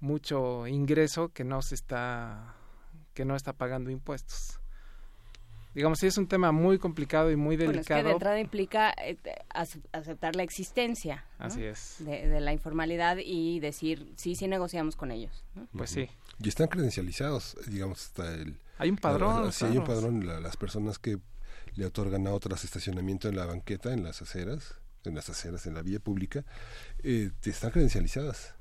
[0.00, 2.54] mucho ingreso que no se está
[3.14, 4.58] que no está pagando impuestos.
[5.74, 8.04] Digamos, sí es un tema muy complicado y muy Bueno, es que delicado.
[8.08, 9.16] de entrada implica eh,
[9.92, 11.46] aceptar la existencia ¿no?
[11.46, 11.96] Así es.
[12.00, 15.44] de, de la informalidad y decir, sí, sí negociamos con ellos.
[15.54, 15.68] ¿no?
[15.76, 16.08] Pues sí.
[16.42, 18.56] Y están credencializados, digamos, está el...
[18.78, 21.18] Hay un padrón, la- sí, hay un padrón, la- las personas que
[21.76, 24.74] le otorgan a otras estacionamiento en la banqueta, en las aceras,
[25.04, 26.44] en las aceras, en la vía pública,
[27.04, 28.56] eh, están credencializadas.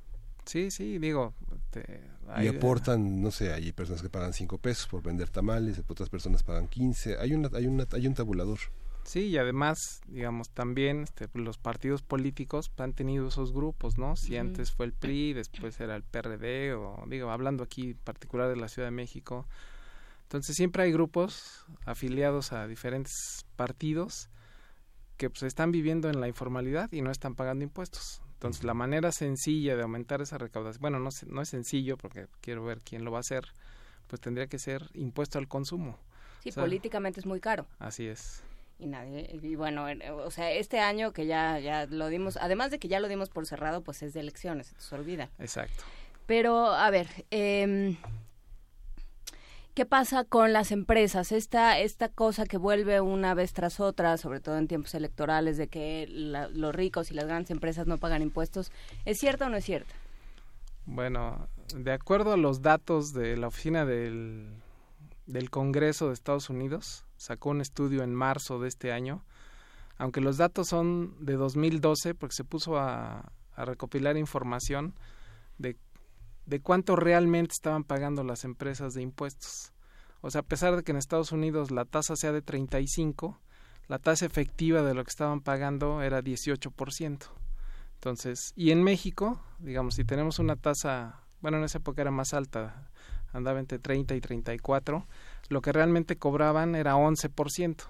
[0.50, 1.36] Sí, sí, digo.
[1.70, 5.80] te- Y hay- aportan, no sé, hay personas que pagan 5 pesos por vender tamales,
[5.88, 7.18] otras personas pagan 15.
[7.20, 8.58] Hay, una, hay, una, hay un tabulador.
[9.04, 14.16] Sí, y además, digamos, también este, los partidos políticos han tenido esos grupos, ¿no?
[14.16, 18.50] Si antes fue el PRI, después era el PRD, o digo, hablando aquí en particular
[18.50, 19.46] de la Ciudad de México.
[20.24, 24.30] Entonces siempre hay grupos afiliados a diferentes partidos
[25.18, 28.22] que pues están viviendo en la informalidad y no están pagando impuestos.
[28.40, 32.64] Entonces la manera sencilla de aumentar esa recaudación, bueno, no, no es sencillo porque quiero
[32.64, 33.44] ver quién lo va a hacer,
[34.08, 35.98] pues tendría que ser impuesto al consumo.
[36.44, 37.66] Sí, O sea, políticamente es muy caro.
[37.80, 38.42] Así es.
[38.80, 42.72] Y nadie, y bueno, en- o sea, este año que ya, ya lo dimos, además
[42.72, 45.30] de que ya lo dimos por cerrado, pues es de elecciones, se olvida.
[45.38, 45.84] Exacto.
[46.26, 47.98] Pero, a ver, em,
[49.80, 51.32] ¿qué pasa con las empresas?
[51.32, 55.70] Esta, esta cosa que vuelve una vez tras otra, sobre todo en tiempos electorales, de
[55.70, 58.74] que la- los ricos y las grandes empresas no pagan impuestos,
[59.06, 59.96] ¿es cierta o no es cierta?
[60.86, 64.50] Bueno, de acuerdo a los datos de la oficina del,
[65.28, 69.24] del Congreso de Estados Unidos, sacó un estudio en marzo de este año,
[69.98, 74.94] aunque los datos son de 2012, porque se puso a, a recopilar información
[75.58, 75.78] de,
[76.50, 79.72] de cuánto realmente estaban pagando las empresas de impuestos.
[80.22, 83.40] O sea, a pesar de que en Estados Unidos la tasa sea de 35,
[83.88, 87.28] la tasa efectiva de lo que estaban pagando era 18%.
[87.94, 92.34] Entonces, y en México, digamos, si tenemos una tasa, bueno, en esa época era más
[92.34, 92.90] alta,
[93.32, 95.06] andaba entre 30 y 34,
[95.50, 97.84] lo que realmente cobraban era 11%,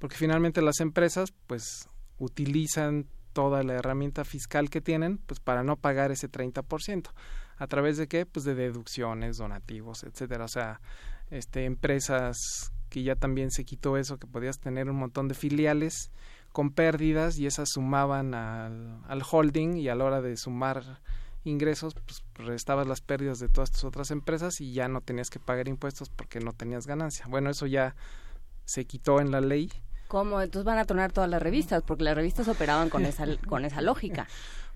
[0.00, 1.88] porque finalmente las empresas, pues,
[2.18, 7.10] utilizan toda la herramienta fiscal que tienen pues para no pagar ese 30%.
[7.56, 8.24] ¿A través de qué?
[8.24, 10.44] Pues de deducciones, donativos, etcétera.
[10.44, 10.80] O sea,
[11.30, 16.10] este empresas que ya también se quitó eso, que podías tener un montón de filiales
[16.52, 21.00] con pérdidas y esas sumaban al, al holding y a la hora de sumar
[21.44, 25.38] ingresos, pues restabas las pérdidas de todas tus otras empresas y ya no tenías que
[25.38, 27.26] pagar impuestos porque no tenías ganancia.
[27.28, 27.94] Bueno, eso ya
[28.64, 29.70] se quitó en la ley.
[30.08, 30.40] ¿Cómo?
[30.40, 33.80] Entonces van a tronar todas las revistas, porque las revistas operaban con esa, con esa
[33.80, 34.26] lógica.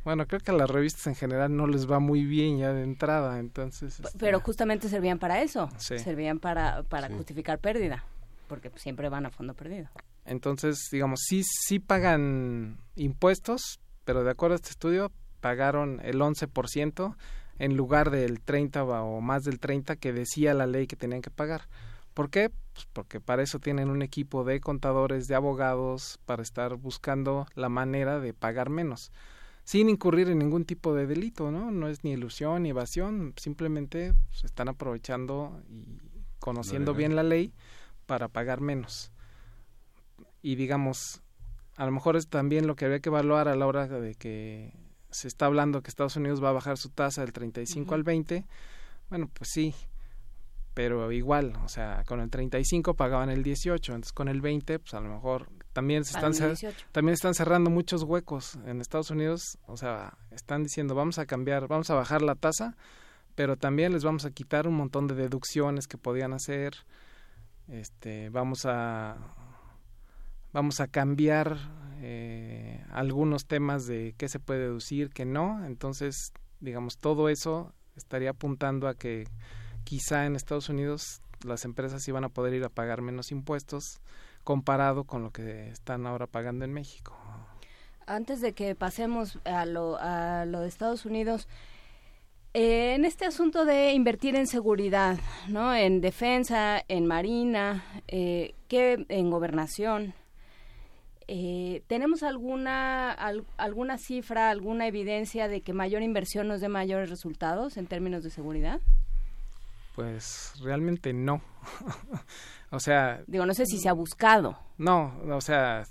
[0.04, 2.82] Bueno, creo que a las revistas en general no les va muy bien ya de
[2.82, 4.00] entrada, entonces...
[4.00, 8.04] Este, Pero justamente servían para eso, servían para, para justificar pérdida,
[8.46, 9.88] porque siempre van a fondo perdido.
[10.24, 15.10] Entonces, digamos, sí, sí pagan impuestos, pero de acuerdo a este estudio,
[15.40, 17.16] pagaron el 11%
[17.58, 21.30] en lugar del 30 o más del 30 que decía la ley que tenían que
[21.30, 21.62] pagar.
[22.18, 22.50] ¿Por qué?
[22.72, 27.68] Pues porque para eso tienen un equipo de contadores, de abogados, para estar buscando la
[27.68, 29.12] manera de pagar menos,
[29.62, 31.70] sin incurrir en ningún tipo de delito, ¿no?
[31.70, 36.00] No es ni ilusión ni evasión, simplemente se pues, están aprovechando y
[36.40, 37.52] conociendo bien la ley
[38.06, 39.12] para pagar menos.
[40.42, 41.22] Y digamos,
[41.76, 44.74] a lo mejor es también lo que había que evaluar a la hora de que
[45.12, 48.44] se está hablando que Estados Unidos va a bajar su tasa del 35 al 20.
[49.08, 49.72] Bueno, pues sí,
[50.78, 54.94] pero igual, o sea, con el 35 pagaban el 18, entonces con el 20, pues
[54.94, 56.32] a lo mejor también se están
[56.92, 61.66] también están cerrando muchos huecos en Estados Unidos, o sea, están diciendo, vamos a cambiar,
[61.66, 62.76] vamos a bajar la tasa,
[63.34, 66.74] pero también les vamos a quitar un montón de deducciones que podían hacer.
[67.66, 69.16] Este, vamos a
[70.52, 71.56] vamos a cambiar
[72.02, 75.64] eh, algunos temas de qué se puede deducir, qué no.
[75.66, 79.26] Entonces, digamos, todo eso estaría apuntando a que
[79.88, 84.02] quizá en Estados Unidos las empresas iban a poder ir a pagar menos impuestos
[84.44, 87.16] comparado con lo que están ahora pagando en México.
[88.06, 91.48] Antes de que pasemos a lo, a lo de Estados Unidos,
[92.52, 95.74] eh, en este asunto de invertir en seguridad, ¿no?
[95.74, 100.12] En defensa, en marina, eh, que en gobernación,
[101.30, 107.76] eh, ¿Tenemos alguna, alguna cifra, alguna evidencia de que mayor inversión nos dé mayores resultados
[107.76, 108.80] en términos de seguridad?
[109.98, 111.42] Pues realmente no.
[112.70, 113.24] o sea...
[113.26, 114.56] Digo, no sé si se ha buscado.
[114.76, 115.88] No, o sea,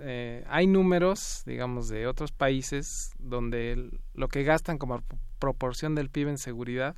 [0.00, 5.02] eh, hay números, digamos, de otros países donde lo que gastan como
[5.38, 6.96] proporción del PIB en seguridad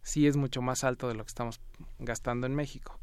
[0.00, 1.60] sí es mucho más alto de lo que estamos
[1.98, 3.00] gastando en México.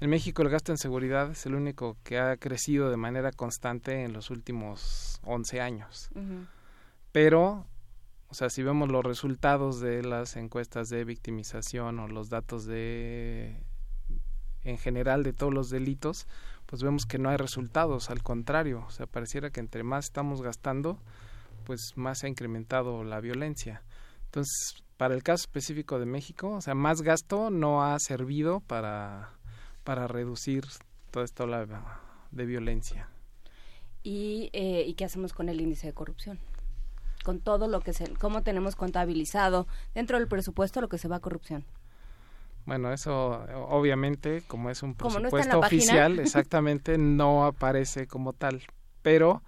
[0.00, 4.02] En México el gasto en seguridad es el único que ha crecido de manera constante
[4.02, 6.10] en los últimos 11 años.
[7.12, 7.68] Pero,
[8.30, 13.64] o sea, si vemos los resultados de las encuestas de victimización o los datos de
[14.62, 16.28] en general de todos los delitos,
[16.66, 20.42] pues vemos que no hay resultados, al contrario, o sea, pareciera que entre más estamos
[20.42, 20.98] gastando,
[21.64, 23.82] pues más se ha incrementado la violencia.
[24.26, 29.32] Entonces, para el caso específico de México, o sea, más gasto no ha servido para,
[29.82, 30.66] para reducir
[31.10, 32.00] toda esta ola
[32.30, 33.08] de violencia.
[34.02, 36.38] ¿Y, eh, ¿Y qué hacemos con el índice de corrupción?
[37.24, 41.16] Con todo lo que se, cómo tenemos contabilizado dentro del presupuesto lo que se va
[41.16, 41.64] a corrupción.
[42.66, 48.62] Bueno, eso obviamente, como es un presupuesto oficial, exactamente no aparece como tal,
[49.02, 49.42] pero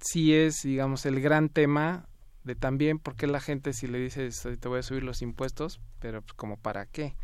[0.00, 2.06] sí es, digamos, el gran tema
[2.44, 5.80] de también por qué la gente si le dices te voy a subir los impuestos,
[5.98, 7.14] pero pues, como para qué.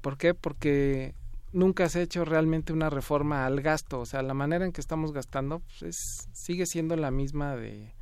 [0.00, 0.34] ¿Por qué?
[0.34, 1.14] Porque
[1.52, 4.80] nunca se ha hecho realmente una reforma al gasto, o sea, la manera en que
[4.80, 5.96] estamos gastando pues,
[6.32, 7.94] sigue siendo la misma de,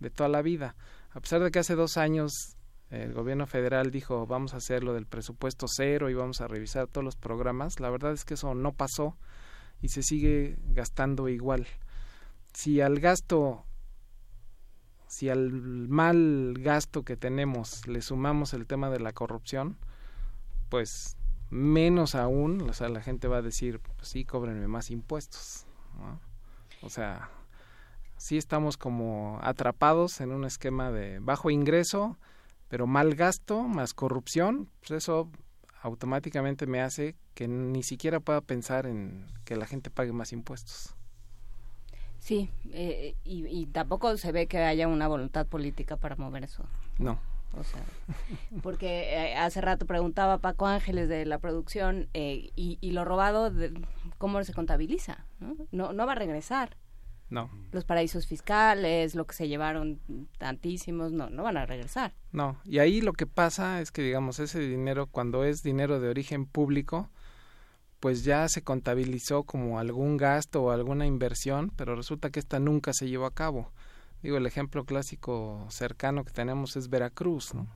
[0.00, 0.74] de toda la vida.
[1.10, 2.56] A pesar de que hace dos años
[2.90, 6.86] el gobierno federal dijo vamos a hacer lo del presupuesto cero y vamos a revisar
[6.86, 9.16] todos los programas, la verdad es que eso no pasó
[9.82, 11.66] y se sigue gastando igual.
[12.54, 13.64] Si al gasto
[15.06, 15.52] si al
[15.88, 19.76] mal gasto que tenemos le sumamos el tema de la corrupción,
[20.68, 21.16] pues
[21.50, 25.66] menos aún, o sea, la gente va a decir, pues sí, cóbrenme más impuestos.
[26.82, 27.30] O sea,
[28.18, 32.18] sí estamos como atrapados en un esquema de bajo ingreso,
[32.68, 35.30] pero mal gasto más corrupción, pues eso
[35.80, 40.94] automáticamente me hace que ni siquiera pueda pensar en que la gente pague más impuestos.
[42.18, 46.64] Sí, eh, y, tampoco se ve que haya una voluntad política para mover eso.
[46.98, 47.18] No.
[47.56, 47.82] O sea,
[48.62, 53.50] porque eh, hace rato preguntaba Paco Ángeles de la producción eh, y, lo robado,
[54.18, 55.24] ¿cómo se contabiliza?
[55.40, 55.92] ¿no?
[55.92, 56.76] No, va a regresar.
[57.30, 57.50] No.
[57.72, 60.00] Los paraísos fiscales, lo que se llevaron
[60.38, 62.14] tantísimos, no, no van a regresar.
[62.32, 66.08] No, y ahí lo que pasa es que, digamos, ese dinero, cuando es dinero de
[66.08, 67.10] origen público,
[68.00, 72.92] pues ya se contabilizó como algún gasto o alguna inversión, pero resulta que esta nunca
[72.92, 73.72] se llevó a cabo.
[74.22, 77.68] Digo, el ejemplo clásico cercano que tenemos es Veracruz, ¿no?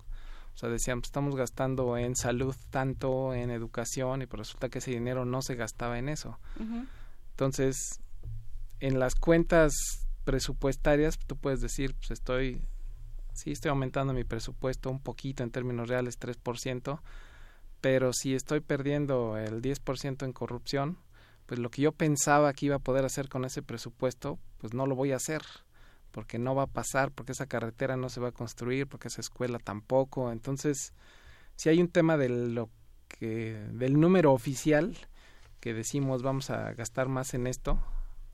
[0.54, 4.90] O sea, decíamos, estamos gastando en salud tanto, en educación, y pues resulta que ese
[4.90, 6.38] dinero no se gastaba en eso.
[7.30, 8.00] Entonces,
[8.82, 9.72] en las cuentas
[10.24, 12.60] presupuestarias, tú puedes decir, pues estoy,
[13.32, 17.00] sí estoy aumentando mi presupuesto un poquito en términos reales, 3%,
[17.80, 20.98] pero si estoy perdiendo el 10% en corrupción,
[21.46, 24.88] pues lo que yo pensaba que iba a poder hacer con ese presupuesto, pues no
[24.88, 25.42] lo voy a hacer,
[26.10, 29.20] porque no va a pasar, porque esa carretera no se va a construir, porque esa
[29.20, 30.32] escuela tampoco.
[30.32, 30.92] Entonces,
[31.54, 32.68] si hay un tema de lo
[33.06, 34.96] que, del número oficial,
[35.60, 37.78] que decimos vamos a gastar más en esto,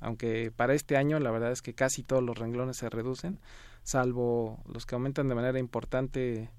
[0.01, 3.41] aunque para este año la verdad es que casi todos los renglones se reducen,
[3.83, 6.51] salvo los que aumentan de manera importante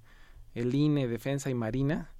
[0.53, 2.11] el INE, Defensa y Marina,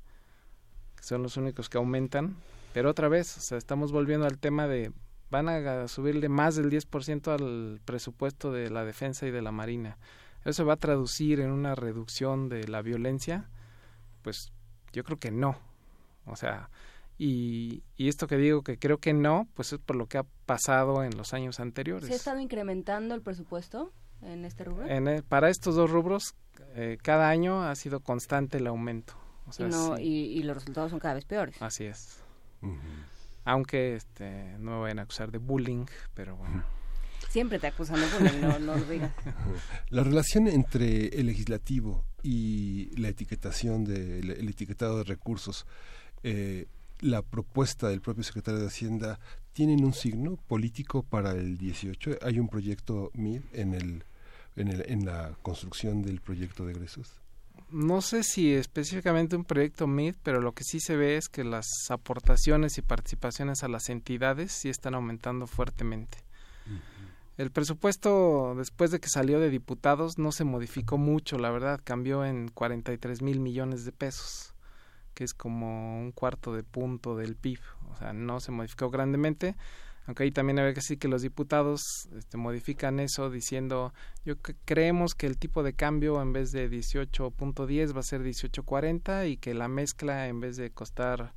[0.96, 2.36] que son los únicos que aumentan,
[2.74, 4.92] pero otra vez, o sea, estamos volviendo al tema de
[5.30, 9.98] van a subirle más del 10% al presupuesto de la defensa y de la marina.
[10.46, 13.50] ¿Eso va a traducir en una reducción de la violencia?
[14.22, 14.52] Pues
[14.92, 15.60] yo creo que no.
[16.26, 16.70] O sea,
[17.22, 20.24] y, y, esto que digo que creo que no, pues es por lo que ha
[20.46, 22.08] pasado en los años anteriores.
[22.08, 23.92] ¿Se ha estado incrementando el presupuesto
[24.22, 24.88] en este rubro?
[24.88, 26.36] En para estos dos rubros,
[26.76, 29.16] eh, cada año ha sido constante el aumento.
[29.48, 30.04] O sea, y, no, sí.
[30.04, 31.62] y, y, los resultados son cada vez peores.
[31.62, 32.24] Así es.
[32.62, 33.06] Uh -huh.
[33.44, 36.64] Aunque este, no me vayan a acusar de bullying, pero bueno.
[37.28, 39.12] Siempre te acusan de bullying, no, no lo digas.
[39.90, 45.66] La relación entre el legislativo y la etiquetación, de, el, el etiquetado de recursos,
[46.24, 46.68] eh,
[47.02, 49.20] la propuesta del propio secretario de Hacienda,
[49.54, 52.20] ¿tienen un signo político para el 18?
[52.22, 54.04] ¿Hay un proyecto MID en, el,
[54.56, 57.20] en, el, en la construcción del proyecto de egresos?
[57.72, 61.44] no sé si específicamente un proyecto MID, pero lo que sí se ve es que
[61.44, 66.18] las aportaciones y participaciones a las entidades sí están aumentando fuertemente.
[66.66, 67.10] Uh -huh.
[67.38, 72.26] El presupuesto, después de que salió de diputados, no se modificó mucho, la verdad, cambió
[72.26, 74.54] en 43 mil millones de pesos,
[75.20, 77.60] que es como un cuarto de punto del PIB,
[77.92, 79.58] o sea, no se modificó grandemente
[80.06, 83.94] aunque ahí también hay que decir que los diputados este, modifican eso diciendo
[84.24, 89.30] yo creemos que el tipo de cambio en vez de 18.10 va a ser 18.40
[89.30, 91.34] y que la mezcla en vez de costar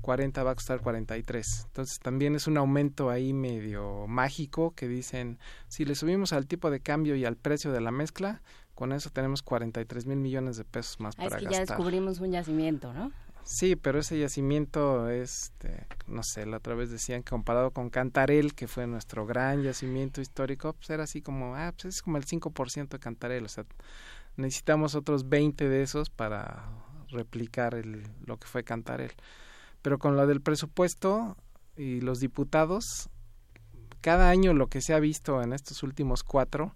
[0.00, 1.64] 40 va a costar 43.
[1.68, 5.38] Entonces también es un aumento ahí medio mágico que dicen
[5.68, 8.42] si le subimos al tipo de cambio y al precio de la mezcla,
[8.76, 11.66] con eso tenemos 43 mil millones de pesos más ah, para es que gastar.
[11.66, 13.10] ya descubrimos un yacimiento, ¿no?
[13.42, 18.54] Sí, pero ese yacimiento, este, no sé, la otra vez decían que comparado con Cantarel,
[18.54, 22.26] que fue nuestro gran yacimiento histórico, pues era así como, ah, pues es como el
[22.26, 23.64] 5% de Cantarel, o sea,
[24.36, 26.68] necesitamos otros 20 de esos para
[27.08, 29.12] replicar el, lo que fue Cantarel.
[29.80, 31.36] Pero con lo del presupuesto
[31.76, 33.08] y los diputados,
[34.02, 36.74] cada año lo que se ha visto en estos últimos cuatro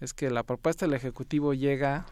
[0.00, 2.06] es que la propuesta del Ejecutivo llega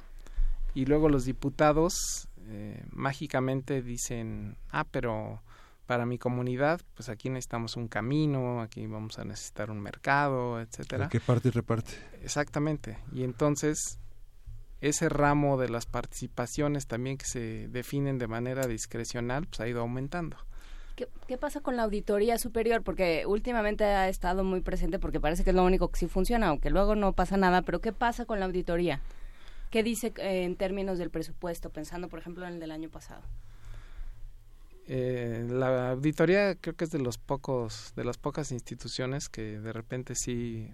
[0.75, 5.43] y luego los diputados eh, mágicamente dicen, ah, pero
[5.87, 11.09] para mi comunidad, pues aquí necesitamos un camino, aquí vamos a necesitar un mercado, etcétera.
[11.09, 11.93] ¿Qué parte y reparte?
[12.23, 12.99] Exactamente.
[13.13, 13.99] Y entonces
[14.81, 19.81] ese ramo de las participaciones también que se definen de manera discrecional, pues ha ido
[19.81, 20.37] aumentando.
[21.03, 22.83] ¿Qué, ¿Qué, pasa con la auditoría superior?
[22.83, 26.49] Porque últimamente ha estado muy presente porque parece que es lo único que sí funciona,
[26.49, 29.01] aunque luego no pasa nada, pero ¿qué pasa con la auditoría?
[29.71, 33.23] ¿Qué dice eh, en términos del presupuesto, pensando por ejemplo en el del año pasado?
[34.87, 39.73] Eh, la auditoría creo que es de los pocos, de las pocas instituciones que de
[39.73, 40.69] repente sí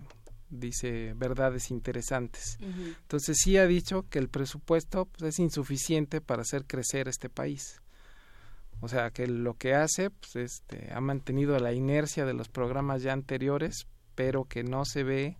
[0.50, 2.58] dice verdades interesantes.
[2.60, 2.96] Uh -huh.
[3.02, 7.80] Entonces sí ha dicho que el presupuesto pues, es insuficiente para hacer crecer este país.
[8.80, 13.02] O sea que lo que hace pues, este, ha mantenido la inercia de los programas
[13.02, 15.38] ya anteriores, pero que no se ve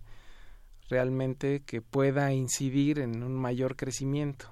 [0.89, 4.51] realmente que pueda incidir en un mayor crecimiento.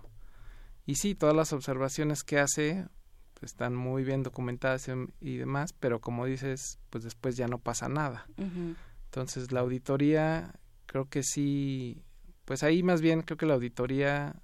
[0.85, 2.88] Y sí, todas las observaciones que hace
[3.34, 4.89] pues, están muy bien documentadas
[5.19, 8.26] y demás, pero como dices, pues después ya no pasa nada.
[8.38, 8.76] Uh -huh.
[9.05, 10.53] Entonces la auditoría,
[10.85, 12.03] creo que sí,
[12.45, 14.35] pues ahí más bien creo que la auditoría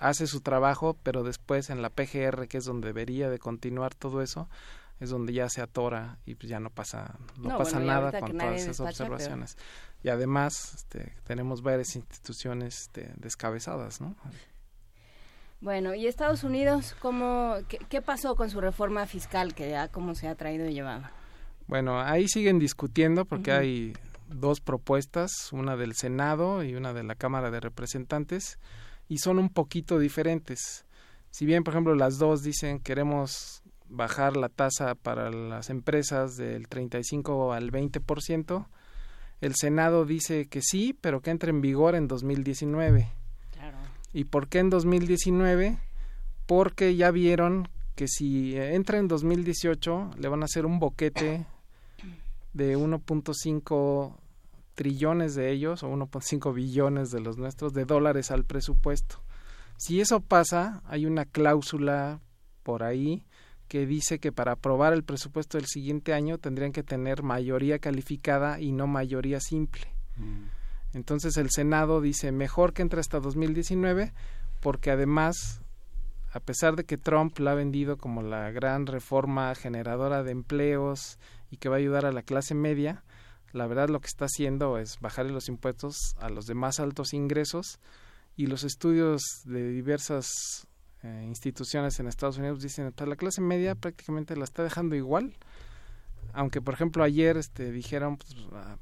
[0.00, 4.22] hace su trabajo, pero después en la PGR, que es donde debería de continuar todo
[4.22, 4.48] eso,
[4.98, 8.20] es donde ya se atora y pues ya no pasa no, no pasa bueno, nada
[8.20, 9.56] con todas esas observaciones.
[10.02, 14.16] Y además este, tenemos varias instituciones este, descabezadas, ¿no?
[15.60, 20.14] Bueno, ¿y Estados Unidos cómo qué, qué, pasó con su reforma fiscal que ya cómo
[20.14, 21.02] se ha traído y llevado?
[21.66, 23.60] Bueno, ahí siguen discutiendo porque uh -huh.
[23.60, 23.92] hay
[24.28, 28.58] dos propuestas, una del Senado y una de la Cámara de Representantes
[29.10, 30.86] y son un poquito diferentes.
[31.30, 36.68] Si bien, por ejemplo, las dos dicen queremos bajar la tasa para las empresas del
[36.68, 38.66] 35 al 20%,
[39.40, 43.08] El Senado dice que sí, pero que entre en vigor en 2019.
[43.50, 43.78] Claro.
[44.12, 45.78] ¿Y por qué en 2019?
[46.46, 51.46] Porque ya vieron que si entra en 2018 le van a hacer un boquete
[52.52, 54.14] de 1.5
[54.80, 59.22] trillones de ellos o 1.5 billones de los nuestros de dólares al presupuesto.
[59.76, 62.22] Si eso pasa, hay una cláusula
[62.62, 63.26] por ahí
[63.68, 68.58] que dice que para aprobar el presupuesto del siguiente año tendrían que tener mayoría calificada
[68.58, 69.82] y no mayoría simple.
[70.94, 74.14] Entonces el Senado dice mejor que entre hasta 2019
[74.60, 75.60] porque además
[76.32, 81.18] a pesar de que Trump la ha vendido como la gran reforma generadora de empleos
[81.50, 83.04] y que va a ayudar a la clase media,
[83.52, 87.12] la verdad lo que está haciendo es bajarle los impuestos a los de más altos
[87.12, 87.78] ingresos
[88.36, 90.66] y los estudios de diversas
[91.02, 95.36] eh, instituciones en Estados Unidos dicen que la clase media prácticamente la está dejando igual
[96.32, 98.76] aunque por ejemplo ayer este dijeron pues, ah,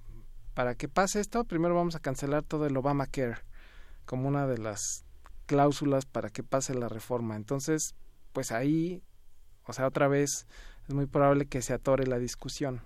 [0.55, 3.39] para que pase esto primero vamos a cancelar todo el Obamacare
[4.05, 5.05] como una de las
[5.47, 7.95] cláusulas para que pase la reforma entonces
[8.33, 9.03] pues ahí
[9.65, 10.47] o sea otra vez
[10.89, 12.83] es muy probable que se atore la discusión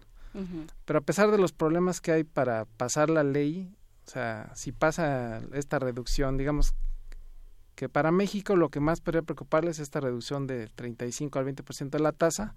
[0.85, 3.75] pero a pesar de los problemas que hay para pasar la ley,
[4.07, 6.75] o sea, si pasa esta reducción, digamos
[7.75, 11.91] que para México lo que más podría preocuparles es esta reducción de 35 al 20%
[11.91, 12.55] de la tasa.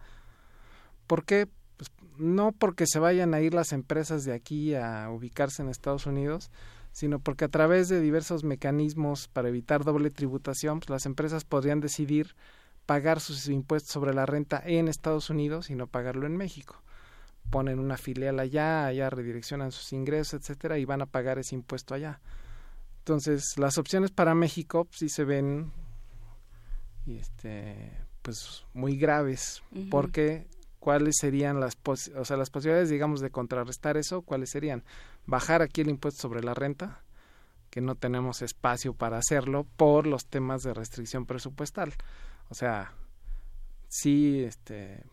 [1.07, 1.47] ¿Por qué?
[1.77, 6.05] Pues no porque se vayan a ir las empresas de aquí a ubicarse en Estados
[6.05, 6.51] Unidos,
[6.91, 11.81] sino porque a través de diversos mecanismos para evitar doble tributación, pues las empresas podrían
[11.81, 12.35] decidir
[12.85, 16.81] pagar sus impuestos sobre la renta en Estados Unidos y no pagarlo en México
[17.49, 21.93] ponen una filial allá, allá redireccionan sus ingresos, etcétera, y van a pagar ese impuesto
[21.93, 22.19] allá.
[22.99, 25.71] Entonces, las opciones para México pues, sí se ven
[27.07, 27.91] este
[28.21, 29.61] pues muy graves,
[29.91, 30.47] porque
[30.79, 34.83] cuáles serían las o sea, las posibilidades digamos de contrarrestar eso, cuáles serían
[35.27, 37.03] bajar aquí el impuesto sobre la renta,
[37.69, 41.93] que no tenemos espacio para hacerlo por los temas de restricción presupuestal.
[42.49, 42.93] O sea,
[43.87, 45.03] sí este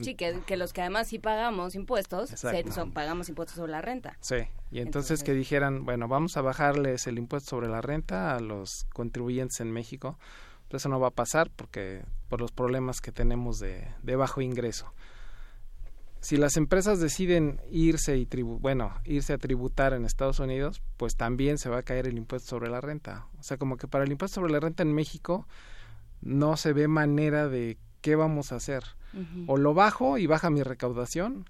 [0.00, 4.16] Sí, que, los que además sí pagamos impuestos, son, pagamos impuestos sobre la renta.
[4.20, 4.36] Sí,
[4.70, 8.86] y entonces, que dijeran, bueno, vamos a bajarles el impuesto sobre la renta a los
[8.92, 10.18] contribuyentes en México.
[10.68, 14.42] Pues eso no va a pasar porque por los problemas que tenemos de, de bajo
[14.42, 14.92] ingreso.
[16.20, 21.58] Si las empresas deciden irse y bueno, irse a tributar en Estados Unidos, pues también
[21.58, 23.26] se va a caer el impuesto sobre la renta.
[23.38, 25.46] O sea, como que para el impuesto sobre la renta en México
[26.20, 28.97] no se ve manera de qué vamos a hacer
[29.46, 31.46] o lo bajo y baja mi recaudación,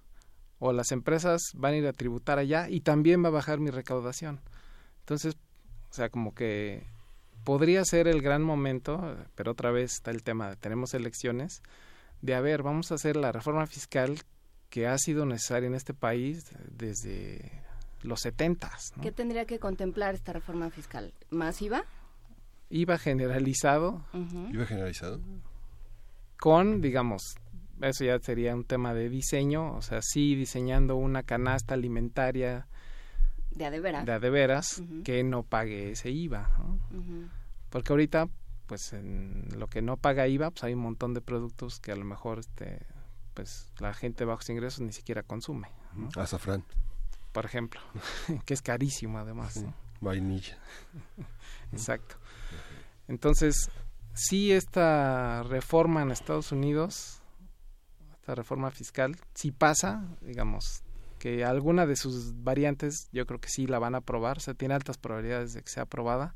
[0.59, 3.71] o las empresas van a ir a tributar allá y también va a bajar mi
[3.71, 4.41] recaudación.
[5.01, 5.37] Entonces,
[5.91, 6.87] o sea, como que
[7.45, 11.63] podría ser el gran momento, pero otra vez está el tema de tenemos elecciones,
[12.21, 14.19] de a ver, vamos a hacer la reforma fiscal
[14.71, 17.63] que ha sido necesaria en este país desde
[18.03, 18.93] los setentas.
[19.01, 21.13] ¿Qué tendría que contemplar esta reforma fiscal?
[21.31, 21.85] ¿Más IVA?
[22.71, 24.05] IVA generalizado.
[24.53, 25.21] ¿IVA generalizado?
[26.39, 27.23] Con, digamos,
[27.81, 32.67] eso ya sería un tema de diseño, o sea, sí diseñando una canasta alimentaria
[33.51, 36.51] de a de veras, de veras que no pague ese IVA,
[37.71, 38.29] porque ahorita,
[38.67, 41.97] pues en lo que no paga IVA, pues hay un montón de productos que a
[41.97, 42.87] lo mejor, este,
[43.35, 45.69] pues la gente de bajos ingresos ni siquiera consume.
[46.17, 46.65] Azafrán.
[47.33, 47.81] Por ejemplo,
[48.45, 49.65] que es carísimo además.
[50.01, 50.59] Vainilla.
[51.73, 52.17] Exacto.
[53.07, 53.71] Entonces,
[54.13, 57.18] sí esta reforma en Estados Unidos
[58.35, 60.83] reforma fiscal, si pasa, digamos,
[61.19, 64.55] que alguna de sus variantes yo creo que sí la van a aprobar, o sea,
[64.55, 66.35] tiene altas probabilidades de que sea aprobada,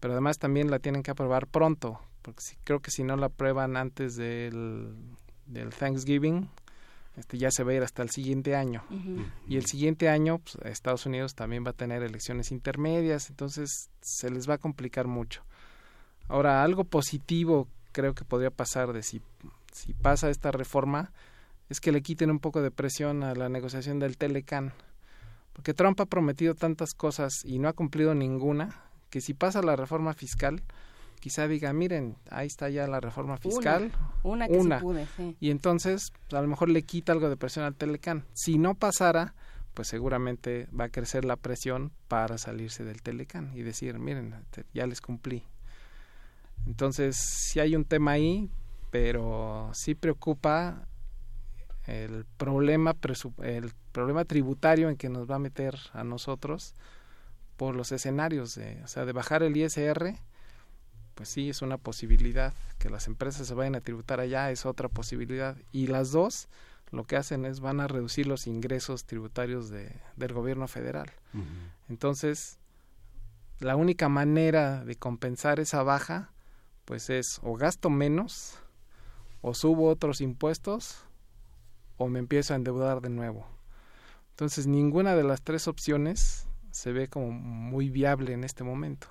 [0.00, 3.26] pero además también la tienen que aprobar pronto, porque si, creo que si no la
[3.26, 4.94] aprueban antes del,
[5.46, 6.48] del Thanksgiving,
[7.16, 8.82] este ya se va a ir hasta el siguiente año.
[9.46, 14.30] Y el siguiente año, pues, Estados Unidos también va a tener elecciones intermedias, entonces se
[14.30, 15.42] les va a complicar mucho.
[16.28, 19.20] Ahora, algo positivo creo que podría pasar de si
[19.72, 21.12] si pasa esta reforma,
[21.68, 24.72] es que le quiten un poco de presión a la negociación del Telecan.
[25.52, 28.80] Porque Trump ha prometido tantas cosas y no ha cumplido ninguna,
[29.10, 30.62] que si pasa la reforma fiscal,
[31.20, 33.92] quizá diga, miren, ahí está ya la reforma fiscal.
[34.22, 35.06] Una, que Se pude,
[35.40, 38.24] Y entonces, a lo mejor le quita algo de presión al Telecan.
[38.32, 39.34] Si no pasara,
[39.74, 44.34] pues seguramente va a crecer la presión para salirse del Telecan y decir, miren,
[44.74, 45.44] ya les cumplí.
[46.66, 48.50] Entonces, si hay un tema ahí,
[48.92, 50.86] pero sí preocupa
[51.86, 52.94] el problema
[53.42, 56.74] el problema tributario en que nos va a meter a nosotros
[57.56, 60.14] por los escenarios de, o sea, de bajar el ISR,
[61.14, 64.90] pues sí es una posibilidad que las empresas se vayan a tributar allá es otra
[64.90, 66.48] posibilidad y las dos
[66.90, 71.10] lo que hacen es van a reducir los ingresos tributarios de, del gobierno federal.
[71.88, 72.58] Entonces,
[73.58, 76.30] la única manera de compensar esa baja,
[76.84, 78.58] pues es o gasto menos,
[79.42, 81.04] o subo otros impuestos,
[81.98, 83.46] o me empiezo a endeudar de nuevo.
[84.30, 89.08] Entonces, ninguna de las tres opciones se ve como muy viable en este momento.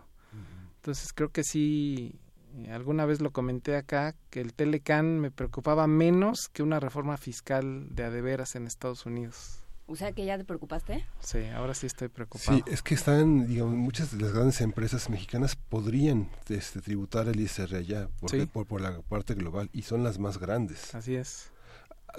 [0.78, 2.20] Entonces, creo que sí,
[2.56, 7.18] eh, alguna vez lo comenté acá, que el Telecan me preocupaba menos que una reforma
[7.18, 9.61] fiscal de adeveras en Estados Unidos.
[9.91, 11.05] O sea que ya te preocupaste.
[11.19, 12.57] Sí, ahora sí estoy preocupado.
[12.57, 17.38] Sí, es que están, digamos, muchas de las grandes empresas mexicanas podrían este, tributar el
[17.38, 20.95] ISR allá porque, por, por la parte global y son las más grandes.
[20.95, 21.51] Así es.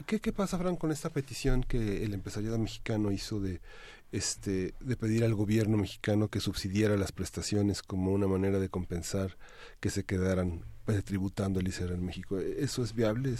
[0.05, 3.63] ¿Qué, ¿Qué pasa, Fran, con esta petición que el empresariado mexicano hizo de
[4.11, 9.39] este de pedir al gobierno mexicano que subsidiara las prestaciones como una manera de compensar
[9.81, 12.39] que se quedaran pues, tributando el ISR en México.
[12.39, 13.35] ¿Eso es viable?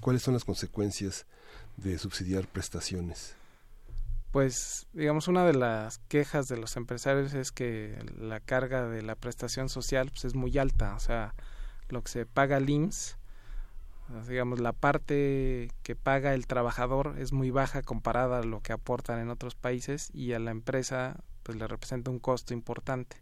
[0.00, 1.24] ¿Cuáles son las consecuencias
[1.78, 3.34] de subsidiar prestaciones?
[4.32, 9.14] Pues, digamos, una de las quejas de los empresarios es que la carga de la
[9.14, 10.94] prestación social pues, es muy alta.
[10.96, 11.34] O sea,
[11.88, 13.18] lo que se paga al IMSS
[14.28, 19.18] digamos la parte que paga el trabajador es muy baja comparada a lo que aportan
[19.20, 23.16] en otros países y a la empresa pues le representa un costo importante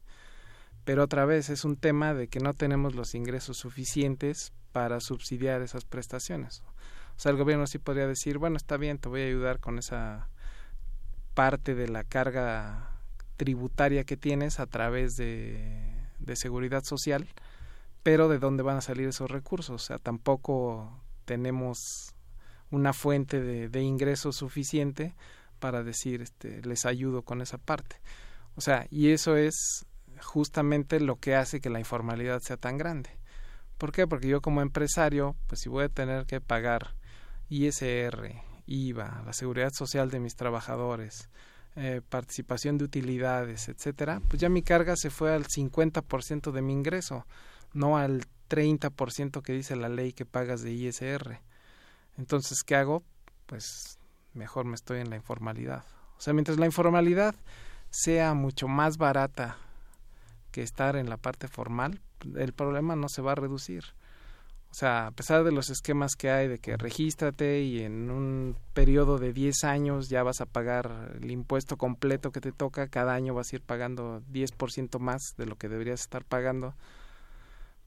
[0.85, 5.63] pero otra vez es un tema de que no tenemos los ingresos suficientes para subsidiar
[5.63, 6.63] esas prestaciones
[7.17, 9.79] o sea el gobierno sí podría decir bueno está bien te voy a ayudar con
[9.79, 10.29] esa
[11.35, 12.91] parte de la carga
[13.37, 17.27] tributaria que tienes a través de, de seguridad social
[18.03, 19.83] pero de dónde van a salir esos recursos.
[19.83, 22.15] O sea, tampoco tenemos
[22.71, 25.15] una fuente de, ingresos suficiente
[25.59, 27.97] para decir, este, les ayudo con esa parte.
[28.57, 29.87] O sea, y eso es
[30.23, 33.11] justamente lo que hace que la informalidad sea tan grande.
[33.79, 34.07] ¿Por qué?
[34.07, 36.95] Porque yo como empresario, pues si voy a tener que pagar
[37.49, 41.29] ISR, IVA, la seguridad social de mis trabajadores,
[41.77, 46.73] eh, participación de utilidades, etcétera, pues ya mi carga se fue al 50% de mi
[46.73, 47.27] ingreso
[47.73, 51.41] no al 30% que dice la ley que pagas de ISR.
[52.19, 53.03] Entonces, ¿qué hago?
[53.47, 53.99] Pues
[54.35, 55.85] mejor me estoy en la informalidad.
[56.19, 57.35] O sea, mientras la informalidad
[57.91, 59.57] sea mucho más barata
[60.51, 62.01] que estar en la parte formal,
[62.37, 63.85] el problema no se va a reducir.
[64.71, 68.57] O sea, a pesar de los esquemas que hay de que regístrate y en un
[68.73, 73.15] periodo de 10 años ya vas a pagar el impuesto completo que te toca, cada
[73.15, 76.75] año vas a ir pagando 10% más de lo que deberías estar pagando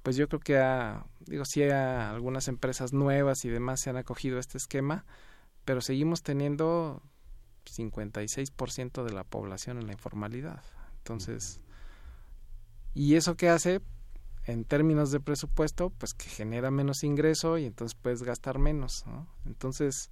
[0.04, 4.42] pues yo creo que digo, sí algunas empresas nuevas y demás se han acogido a
[4.42, 5.06] este esquema,
[5.64, 7.02] pero seguimos teniendo
[7.66, 10.62] 56% de la población en la informalidad.
[10.98, 11.62] Entonces,
[12.94, 13.82] ¿y eso qué hace?
[14.46, 19.06] En términos de presupuesto, pues que genera menos ingreso y entonces puedes gastar menos.
[19.06, 19.28] ¿no?
[19.46, 20.12] Entonces,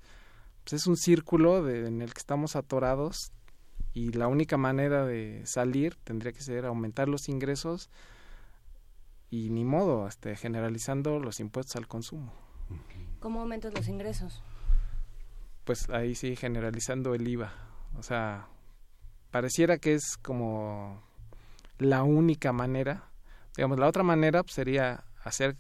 [0.64, 3.32] pues es un círculo de, en el que estamos atorados
[3.94, 7.90] y la única manera de salir tendría que ser aumentar los ingresos
[9.30, 12.34] y ni modo, este, generalizando los impuestos al consumo.
[13.20, 14.42] ¿Cómo aumentas los ingresos?
[15.64, 17.54] Pues ahí sí, generalizando el IVA.
[17.98, 18.48] O sea,
[19.30, 21.02] pareciera que es como
[21.78, 23.11] la única manera.
[23.56, 25.58] Digamos, la otra manera pues, sería hacer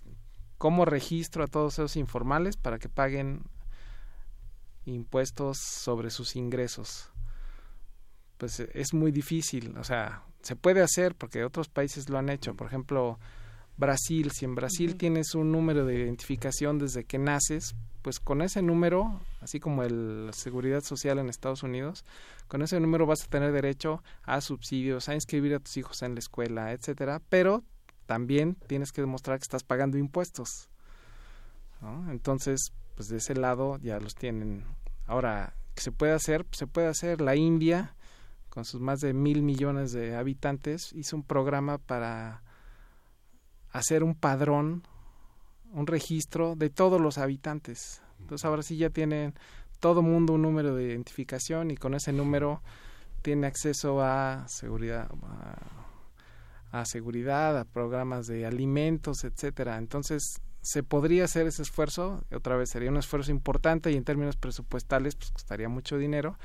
[0.58, 3.44] como registro a todos esos informales para que paguen
[4.86, 7.10] impuestos sobre sus ingresos.
[8.38, 12.56] Pues es muy difícil, o sea, se puede hacer porque otros países lo han hecho.
[12.56, 13.20] Por ejemplo,
[13.78, 18.62] Brasil, si en Brasil tienes un número de identificación desde que naces, pues con ese
[18.62, 22.04] número, así como el, la seguridad social en Estados Unidos,
[22.48, 26.16] con ese número vas a tener derecho a subsidios, a inscribir a tus hijos en
[26.16, 27.64] la escuela, etcétera, pero
[28.12, 30.70] también tienes que demostrar que estás pagando impuestos.
[32.10, 34.66] Entonces, pues de ese lado ya los tienen.
[35.06, 36.46] Ahora, ¿qué se puede hacer?
[36.52, 37.22] se puede hacer.
[37.22, 37.96] La India,
[38.50, 42.44] con sus más de mil millones de habitantes, hizo un programa para
[43.72, 44.84] hacer un padrón,
[45.72, 48.02] un registro de todos los habitantes.
[48.20, 49.36] Entonces ahora sí ya tienen
[49.80, 52.62] todo mundo un número de identificación y con ese número
[53.22, 55.10] tiene acceso a seguridad,
[56.86, 59.78] seguridad, a programas de alimentos, etcétera.
[59.78, 64.38] Entonces se podría hacer ese esfuerzo, otra vez sería un esfuerzo importante y en términos
[64.38, 66.38] presupuestales pues costaría mucho dinero,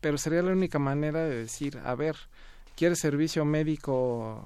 [0.00, 2.16] pero sería la única manera de decir, a ver,
[2.76, 4.44] ¿quieres servicio médico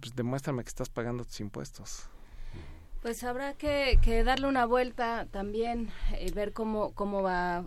[0.00, 2.08] pues demuéstrame que estás pagando tus impuestos.
[3.02, 5.90] Pues habrá que, que darle una vuelta también,
[6.20, 7.64] y eh, ver cómo, cómo va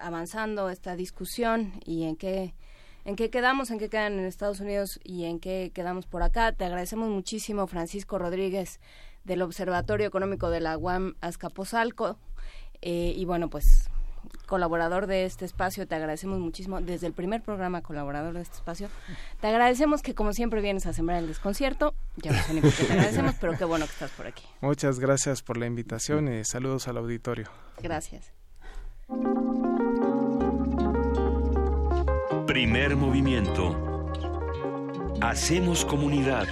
[0.00, 2.54] avanzando esta discusión y en qué,
[3.04, 6.52] en qué quedamos, en qué quedan en Estados Unidos y en qué quedamos por acá.
[6.52, 8.80] Te agradecemos muchísimo, Francisco Rodríguez,
[9.24, 12.16] del Observatorio Económico de la UAM Azcapotzalco.
[12.80, 13.88] Eh, y bueno, pues
[14.46, 18.88] colaborador de este espacio, te agradecemos muchísimo, desde el primer programa colaborador de este espacio,
[19.40, 22.72] te agradecemos que como siempre vienes a sembrar el desconcierto, ya no sé ni por
[22.72, 24.44] qué te agradecemos, pero qué bueno que estás por aquí.
[24.60, 27.48] Muchas gracias por la invitación y saludos al auditorio.
[27.80, 28.32] Gracias.
[32.52, 33.74] Primer movimiento.
[35.22, 36.46] Hacemos comunidad.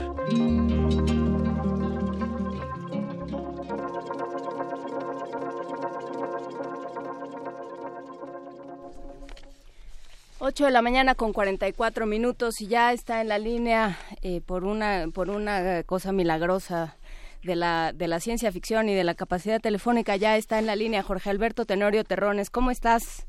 [10.39, 14.65] 8 de la mañana con 44 minutos y ya está en la línea eh, por
[14.65, 16.97] una por una cosa milagrosa
[17.43, 20.77] de la de la ciencia ficción y de la capacidad telefónica ya está en la
[20.77, 23.27] línea Jorge Alberto Tenorio Terrones cómo estás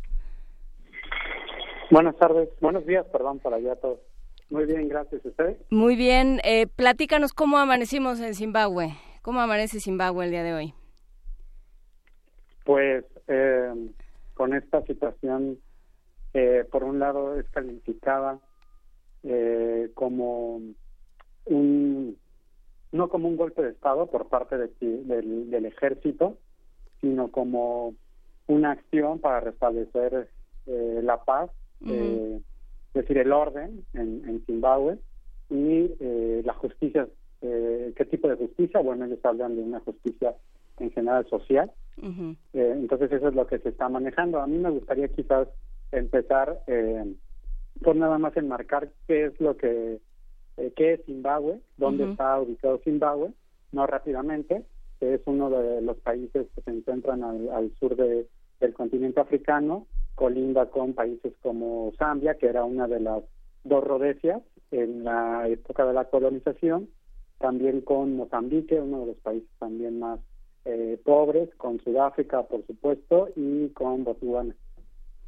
[1.91, 3.99] buenas tardes buenos días perdón para allá todos.
[4.49, 8.93] Muy bien gracias usted muy bien eh, platícanos cómo amanecimos en Zimbabue.
[9.21, 10.73] Cómo amanece Zimbabue el día de hoy
[12.63, 13.91] pues eh,
[14.33, 15.59] con esta situación
[16.33, 18.39] eh, por un lado es calificada
[19.23, 20.61] eh, como
[21.45, 22.17] un
[22.91, 26.37] no como un golpe de estado por parte de, del, del, ejército
[27.01, 27.95] sino como
[28.47, 30.29] una acción para restablecer
[30.67, 31.49] eh, la paz
[31.85, 32.41] es
[32.93, 34.97] decir el orden en, en Zimbabue
[35.49, 35.89] y
[36.43, 37.07] la justicia
[37.41, 40.35] qué tipo de justicia bueno ellos hablan de una justicia
[40.79, 41.71] en general social.
[42.53, 44.39] Entonces eso es lo que se está manejando.
[44.39, 45.47] A mí me gustaría quizás
[45.91, 47.13] empezar eh,
[47.81, 49.99] por nada más enmarcar qué es lo que
[50.57, 53.31] eh, qué es Zimbabue, dónde está ubicado Zimbabue,
[53.71, 54.65] no rápidamente,
[54.99, 58.27] que es uno de los países que se encuentran al, sur de,
[58.61, 63.23] del continente africano, colinda con países como Zambia, que era una de las
[63.65, 66.87] dos Rodesias en la época de la colonización,
[67.39, 70.19] también con Mozambique, uno de los países también más
[70.63, 74.55] eh, pobres, con Sudáfrica, por supuesto, y con Botswana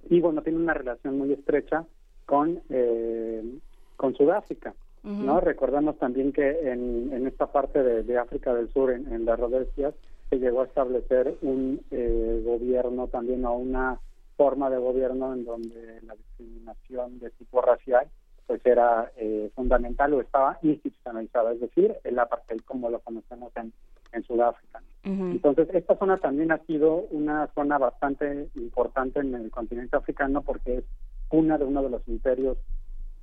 [0.10, 1.86] y bueno, tiene una relación muy estrecha
[2.26, 3.60] con, eh,
[3.96, 4.74] con Sudáfrica.
[5.04, 5.42] ¿no?
[5.42, 9.94] Recordamos también que en, en esta parte de, África del Sur, en, las Rodesias,
[10.34, 14.00] se llegó a establecer un eh, gobierno también o una
[14.36, 18.08] forma de gobierno en donde la discriminación de tipo racial
[18.48, 23.72] pues era eh, fundamental o estaba institucionalizada, es decir, el apartheid como lo conocemos en,
[24.12, 24.82] en Sudáfrica.
[25.04, 30.78] Entonces, esta zona también ha sido una zona bastante importante en el continente africano porque
[30.78, 30.84] es
[31.30, 32.58] una de uno de los imperios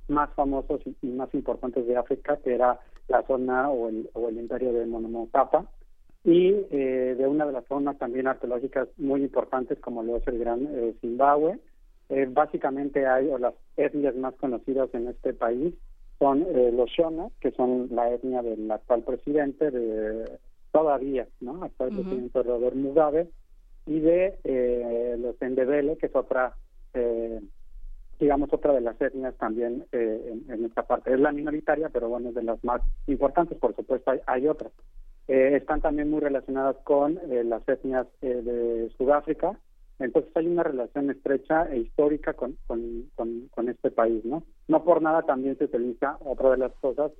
[0.07, 4.37] más famosos y, más importantes de África, que era la zona o el, o el
[4.37, 5.65] imperio de Monomotapa,
[6.23, 10.39] y eh, de una de las zonas también arqueológicas muy importantes como lo es el
[10.39, 11.59] Gran eh, Zimbabue.
[12.09, 15.73] Eh, básicamente hay, o las etnias más conocidas en este país
[16.19, 16.45] son
[16.75, 20.37] los Shona, que son la etnia del actual presidente de
[20.71, 21.63] todavía, ¿no?
[21.63, 23.27] Actual presidente Robert Mugabe,
[23.85, 26.55] y de eh, los Endebele, que es otra,
[26.93, 27.41] eh,
[28.19, 31.13] digamos, otra de las etnias también eh, en, esta parte.
[31.13, 34.71] Es la minoritaria, pero bueno, es de las más importantes, por supuesto, hay, otras.
[35.27, 39.57] Están también muy relacionadas con las etnias de Sudáfrica,
[39.99, 44.43] entonces hay una relación estrecha e histórica con, con, con, este país, ¿no?
[44.67, 47.11] No por nada también se utiliza, otra de las cosas,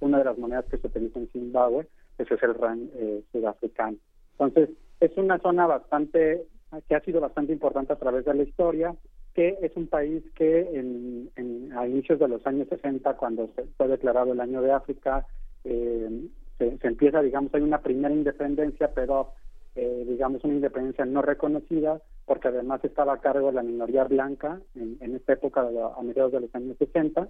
[0.00, 1.86] una de las monedas que se utiliza en Zimbabue
[2.18, 3.96] ese es el RAN eh, sudafricano.
[4.38, 6.44] Entonces, es una zona bastante,
[6.88, 8.94] que ha sido bastante importante a través de la historia,
[9.34, 14.32] que es un país que en, a inicios de los años 60, cuando fue declarado
[14.32, 15.26] el año de África,
[15.64, 16.28] eh,
[16.58, 19.32] se, empieza, digamos, hay una primera independencia, pero
[19.74, 24.60] eh, digamos una independencia no reconocida, porque además estaba a cargo de la minoría blanca
[24.74, 27.28] en, esta época, a mediados de los años 60,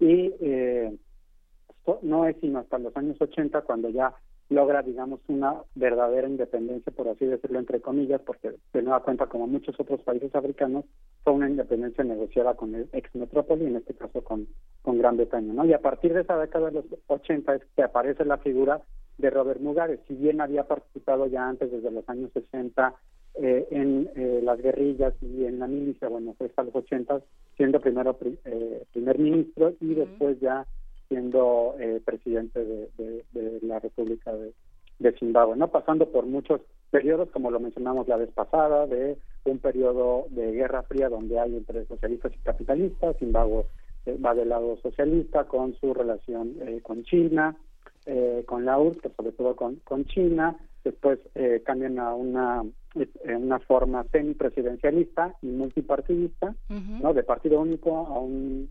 [0.00, 0.96] y eh,
[2.02, 4.12] no es sino hasta los años 80 cuando ya
[4.48, 9.46] logra, digamos, una verdadera independencia, por así decirlo, entre comillas, porque de nueva cuenta, como
[9.46, 10.84] muchos otros países africanos,
[11.24, 14.46] fue una independencia negociada con el ex metrópoli, en este caso con,
[14.82, 15.64] con Gran Bretaña, ¿no?
[15.64, 18.82] Y a partir de esa década de los 80 es que aparece la figura
[19.18, 22.94] de Robert Mugabe, si bien había participado ya antes, desde los años 60,
[23.38, 27.20] eh, en eh, las guerrillas y en la milicia, bueno, fue hasta los 80,
[27.56, 30.66] siendo primero eh, primer ministro y después ya
[31.08, 33.24] siendo eh, presidente de,
[33.62, 34.52] la República de,
[35.18, 35.68] Zimbabue, ¿no?
[35.68, 36.60] Pasando por muchos
[36.90, 41.54] periodos, como lo mencionamos la vez pasada, de un periodo de guerra fría donde hay
[41.54, 43.66] entre socialistas y capitalistas, Zimbabue
[44.06, 47.56] eh, va del lado socialista con su relación eh, con China,
[48.46, 51.18] con la URSS, pero sobre todo con, con China, después
[51.64, 52.62] cambian a una
[53.24, 57.12] una forma semipresidencialista y multipartidista, ¿no?
[57.12, 58.70] De partido único a un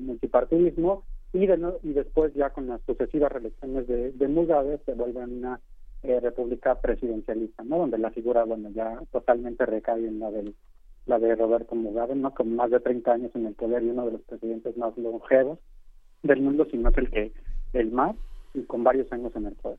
[0.00, 1.02] multipartidismo
[1.34, 1.44] y,
[1.82, 5.60] y después ya con las sucesivas reelecciones de, de Mugabe se vuelve una
[6.04, 7.78] eh, república presidencialista, ¿no?
[7.78, 10.54] Donde la figura, bueno, ya totalmente recae en la del
[11.06, 12.32] la de Roberto Mugabe, ¿no?
[12.32, 15.58] Con más de 30 años en el poder y uno de los presidentes más longevos
[16.22, 17.32] del mundo, si no es el que
[17.74, 18.16] el más,
[18.54, 19.78] y con varios años en el poder.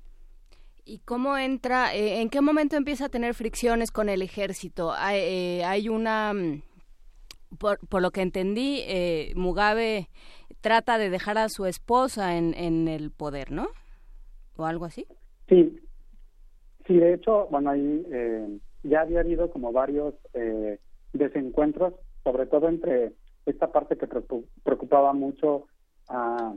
[0.83, 4.93] ¿Y cómo entra, eh, en qué momento empieza a tener fricciones con el ejército?
[4.93, 6.61] Hay, eh, hay una, mm,
[7.57, 10.09] por, por, lo que entendí, eh, Mugabe
[10.65, 13.67] trata de dejar a su esposa en, en el poder, ¿no?
[14.57, 15.05] ¿O algo así?
[15.47, 15.79] Sí,
[16.87, 20.79] sí, de hecho, bueno, ahí eh, ya había habido como varios eh,
[21.13, 21.93] desencuentros,
[22.23, 23.13] sobre todo entre
[23.45, 24.07] esta parte que
[24.63, 25.67] preocupaba mucho
[26.09, 26.55] a,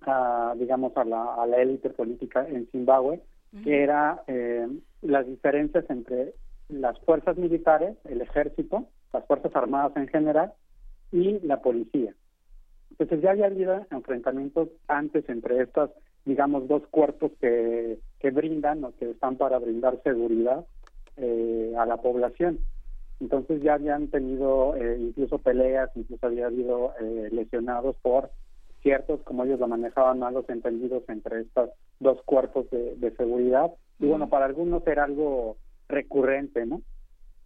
[0.00, 3.22] a digamos, a la, a la élite política en Zimbabue,
[3.62, 4.66] que era eh,
[5.02, 6.34] las diferencias entre
[6.68, 10.54] las fuerzas militares, el ejército, las fuerzas armadas en general
[11.12, 12.12] y la policía.
[12.98, 15.90] Entonces ya había habido enfrentamientos antes entre estas,
[16.24, 20.66] digamos, dos cuerpos que, que brindan o que están para brindar seguridad
[21.16, 22.58] eh, a la población.
[23.20, 28.30] Entonces ya habían tenido eh, incluso peleas, incluso había habido eh, lesionados por
[28.82, 33.72] ciertos, como ellos lo manejaban, malos entendidos entre estos dos cuerpos de, de seguridad.
[33.98, 35.56] Y bueno, para algunos era algo
[35.88, 36.82] recurrente, ¿no?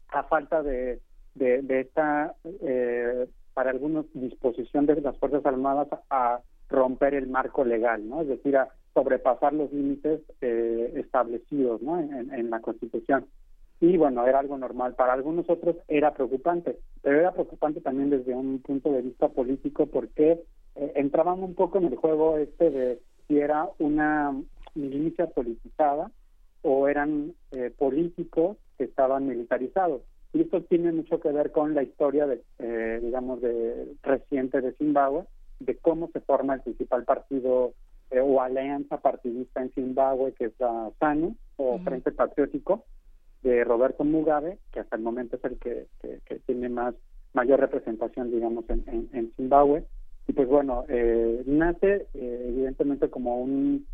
[0.09, 1.01] A falta de,
[1.35, 7.65] de, de esta, eh, para algunos, disposición de las Fuerzas Armadas a romper el marco
[7.65, 8.23] legal, ¿no?
[8.23, 11.99] Es decir, a sobrepasar los límites eh, establecidos, ¿no?
[11.99, 13.27] En, la Constitución.
[13.81, 14.95] Y bueno, era algo normal.
[14.95, 19.87] Para algunos otros era preocupante, pero era preocupante también desde un punto de vista político
[19.87, 20.43] porque
[20.77, 24.35] eh, entraban un poco en el juego este de si era una
[24.75, 26.11] milicia politizada
[26.63, 30.03] o eran eh, políticos que estaban militarizados.
[30.33, 34.73] Y esto tiene mucho que ver con la historia, de, eh, digamos, de reciente de
[34.73, 35.25] Zimbabue,
[35.61, 37.75] de cómo se forma el principal partido
[38.11, 42.85] eh, o alianza partidista en Zimbabue, que es la SANU, o Frente Patriótico,
[43.43, 46.95] de Roberto Mugabe, que hasta el momento es el que, que, que tiene más
[47.35, 49.85] mayor representación, digamos, en, en, en Zimbabue.
[50.29, 53.87] Y pues bueno, eh, nace eh, evidentemente como un,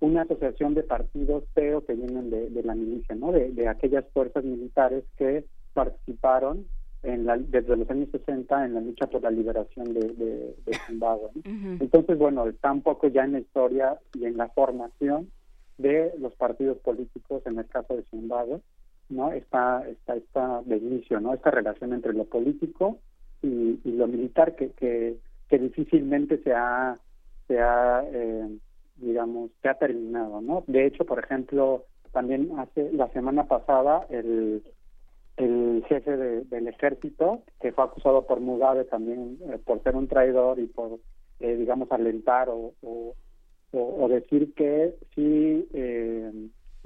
[0.00, 3.32] una asociación de partidos, pero que vienen de, de la milicia, ¿no?
[3.32, 6.66] De, de, aquellas fuerzas militares que participaron
[7.02, 10.72] en la, desde los años 60 en la lucha por la liberación de, de, de
[10.86, 11.30] Zimbabue.
[11.34, 11.40] ¿no?
[11.40, 11.80] Uh -huh.
[11.80, 15.30] Entonces, bueno, está un poco ya en la historia y en la formación
[15.78, 18.60] de los partidos políticos, en el caso de Zimbabue,
[19.08, 19.32] ¿no?
[19.32, 21.34] Está, está, está de inicio, ¿no?
[21.34, 22.98] Esta relación entre lo político
[23.42, 25.16] y, y lo militar que, que
[25.52, 26.98] que difícilmente se ha,
[27.46, 28.48] se ha eh,
[28.96, 30.64] digamos, se ha terminado, ¿no?
[30.66, 34.62] De hecho, por ejemplo, también hace la semana pasada el,
[35.36, 40.08] el jefe de, del ejército, que fue acusado por Mugabe también eh, por ser un
[40.08, 40.98] traidor y por,
[41.40, 43.14] eh, digamos, alentar o, o,
[43.72, 46.30] o, decir que sí eh,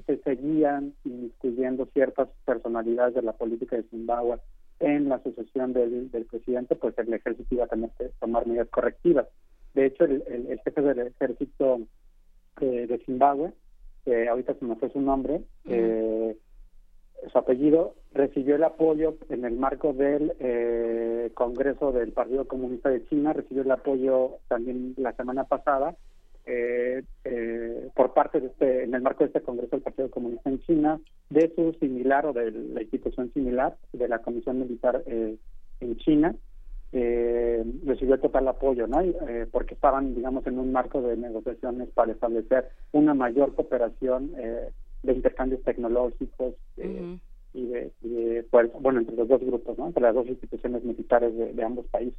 [0.07, 4.39] se seguían incluyendo ciertas personalidades de la política de Zimbabue
[4.79, 8.69] en la sucesión del, del, presidente, pues el ejército iba a tener que tomar medidas
[8.69, 9.27] correctivas.
[9.75, 11.81] De hecho, el, el, el jefe del ejército
[12.61, 13.53] eh, de Zimbabue,
[14.07, 16.37] eh, ahorita se me fue su nombre, eh,
[17.31, 23.05] su apellido, recibió el apoyo en el marco del eh, Congreso del Partido Comunista de
[23.09, 25.97] China, recibió el apoyo también la semana pasada
[26.47, 30.49] eh, eh, por parte de este, en el marco de este Congreso del Partido Comunista
[30.49, 35.37] en China, de su similar o de la institución similar de la Comisión Militar eh,
[35.81, 36.35] en China,
[36.93, 39.01] eh, recibió total apoyo, ¿no?
[39.01, 44.71] Eh, porque estaban, digamos, en un marco de negociaciones para establecer una mayor cooperación eh,
[45.07, 47.21] de intercambios tecnológicos uh -huh.
[47.55, 49.87] y, de, y de, pues, bueno, entre los dos grupos, ¿no?
[49.87, 52.19] Entre las dos instituciones militares de, de ambos países.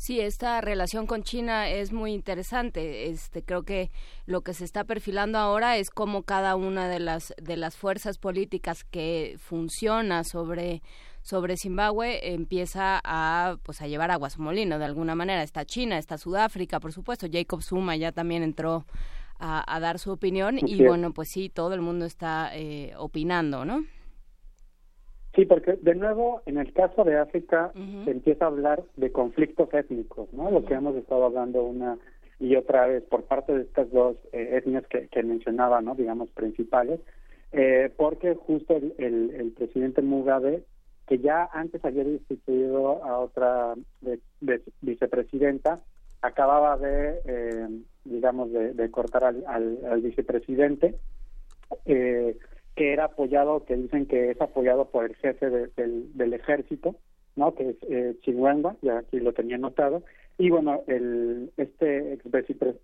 [0.00, 3.08] Sí, esta relación con China es muy interesante.
[3.08, 3.90] Este, creo que
[4.26, 8.16] lo que se está perfilando ahora es cómo cada una de las de las fuerzas
[8.16, 10.82] políticas que funciona sobre
[11.22, 15.42] sobre Zimbabue empieza a pues a llevar agua a su molino de alguna manera.
[15.42, 17.26] Está China, está Sudáfrica, por supuesto.
[17.30, 18.86] Jacob Zuma ya también entró
[19.38, 23.64] a, a dar su opinión y bueno, pues sí, todo el mundo está eh, opinando,
[23.64, 23.84] ¿no?
[25.34, 28.04] Sí, porque de nuevo, en el caso de África, uh -huh.
[28.04, 30.44] se empieza a hablar de conflictos étnicos, ¿no?
[30.44, 30.52] Uh -huh.
[30.52, 31.96] Lo que hemos estado hablando una
[32.40, 35.94] y otra vez por parte de estas dos eh, etnias que, que, mencionaba, ¿no?
[35.94, 37.00] Digamos, principales,
[37.52, 40.64] eh, porque justo el, el, el, presidente Mugabe,
[41.06, 45.78] que ya antes había destituido a otra de, de, vicepresidenta,
[46.20, 47.68] acababa de, eh,
[48.10, 50.94] digamos, de, de, cortar al, al, vicepresidente.
[51.84, 52.36] Eh,
[52.74, 56.94] que era apoyado, que dicen que es apoyado por el jefe de, del, del, ejército,
[57.34, 57.52] ¿no?
[57.54, 60.04] Que es eh, Chihuahua, ya aquí lo tenía notado,
[60.38, 62.24] y bueno, el este ex,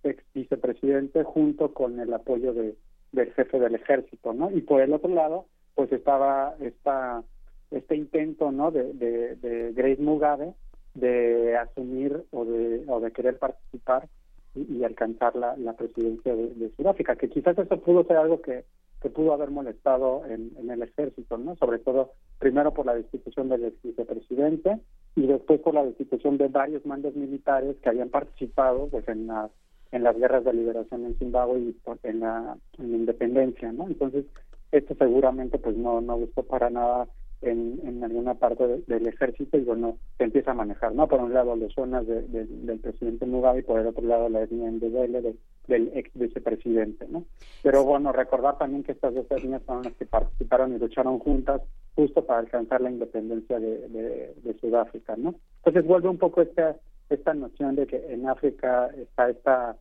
[0.03, 2.75] ex vicepresidente junto con el apoyo de,
[3.13, 4.51] del jefe del ejército, ¿no?
[4.51, 5.47] Y por el otro lado,
[5.77, 7.23] pues estaba esta
[7.71, 10.55] este intento no de, de, Grace Mugabe
[10.95, 14.09] de asumir o de, o de querer participar
[14.55, 18.65] y, alcanzar la, la presidencia de, Sudáfrica, que quizás eso pudo ser algo que,
[19.01, 21.57] que pudo haber molestado en, en, el ejército, ¿no?
[21.57, 24.81] Sobre todo, primero por la destitución del ex vicepresidente
[25.17, 29.51] y después por la destitución de varios mandos militares que habían participado pues en las
[29.95, 33.87] en las guerras de liberación en Zimbabue y en la, en la independencia, ¿no?
[33.87, 34.25] Entonces,
[34.73, 37.07] esto seguramente pues no, no gustó para nada
[37.45, 41.07] en, en alguna parte del ejército y bueno, se empieza a manejar, ¿no?
[41.07, 44.69] Por un lado las zonas del presidente Mugabe y por el otro lado la etnia
[44.69, 45.35] indebele de,
[45.69, 47.25] del ex vicepresidente, ¿no?
[47.63, 51.63] Pero bueno, recordar también que estas dos etnias fueron las que participaron y lucharon juntas
[51.95, 55.35] justo para alcanzar la independencia de, de, Sudáfrica, ¿no?
[55.59, 56.77] Entonces vuelve un poco esta,
[57.11, 59.77] esta noción de que en África está esta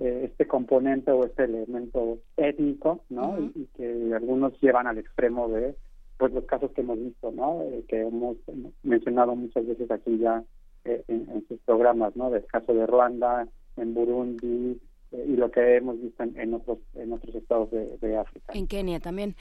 [0.00, 3.38] eh, este componente o este elemento étnico, ¿no?
[3.54, 5.76] y, que algunos llevan al extremo de
[6.18, 7.62] pues los casos que hemos visto, ¿no?
[7.62, 8.36] Eh, que hemos
[8.82, 10.44] mencionado muchas veces aquí ya
[10.84, 12.30] eh, en, sus programas, ¿no?
[12.30, 14.80] Del caso de Ruanda, en Burundi,
[15.12, 18.52] y lo que hemos visto en, otros en otros estados de, África.
[18.52, 19.36] En Kenia también.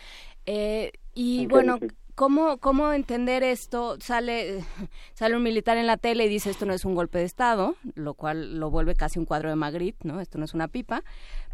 [1.15, 1.79] y bueno,
[2.15, 3.97] ¿Cómo, ¿Cómo entender esto?
[3.99, 4.63] Sale,
[5.13, 7.75] sale un militar en la tele y dice esto no es un golpe de Estado,
[7.95, 10.21] lo cual lo vuelve casi un cuadro de Magritte, ¿no?
[10.21, 11.03] Esto no es una pipa.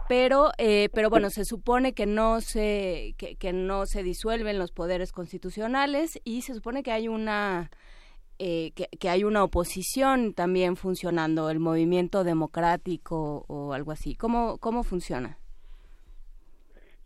[0.10, 4.72] Pero, eh, pero bueno, se supone que no se, que, que, no se disuelven los
[4.72, 7.70] poderes constitucionales y se supone que hay una,
[8.40, 14.16] eh, que, que, hay una oposición también funcionando, el movimiento democrático o algo así.
[14.16, 15.38] ¿Cómo, cómo funciona?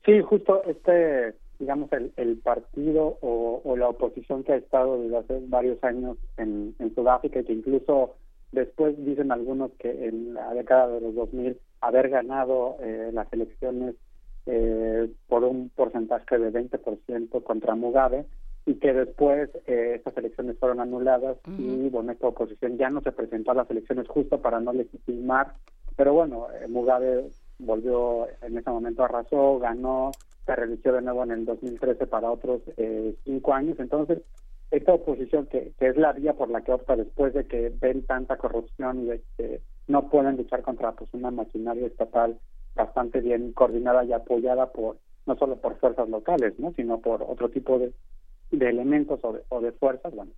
[0.06, 5.40] Sí, justo este digamos, el, el partido o, la oposición que ha estado desde hace
[5.48, 8.16] varios años en, en Sudáfrica y que incluso
[8.54, 13.96] después dicen algunos que en la década de los 2000 haber ganado eh, las elecciones
[14.46, 18.26] eh, por un porcentaje de 20% contra Mugabe
[18.66, 23.12] y que después eh, estas elecciones fueron anuladas y bueno, esta oposición ya no se
[23.12, 25.54] presentó a las elecciones justo para no legitimar,
[25.96, 27.30] pero bueno, eh, Mugabe
[27.60, 30.12] volvió en ese momento arrasó, ganó
[30.46, 33.80] se reeligió de nuevo en el 2013 para otros eh, cinco años.
[33.80, 34.20] Entonces,
[34.72, 38.06] esta oposición, que, que, es la vía por la que opta después de que ven
[38.06, 42.40] tanta corrupción y de que no pueden luchar contra pues, una maquinaria estatal
[42.76, 46.74] bastante bien coordinada y apoyada por no solo por fuerzas locales, ¿no?
[46.74, 47.94] sino por otro tipo de,
[48.52, 50.32] de elementos o de, o de fuerzas, bueno,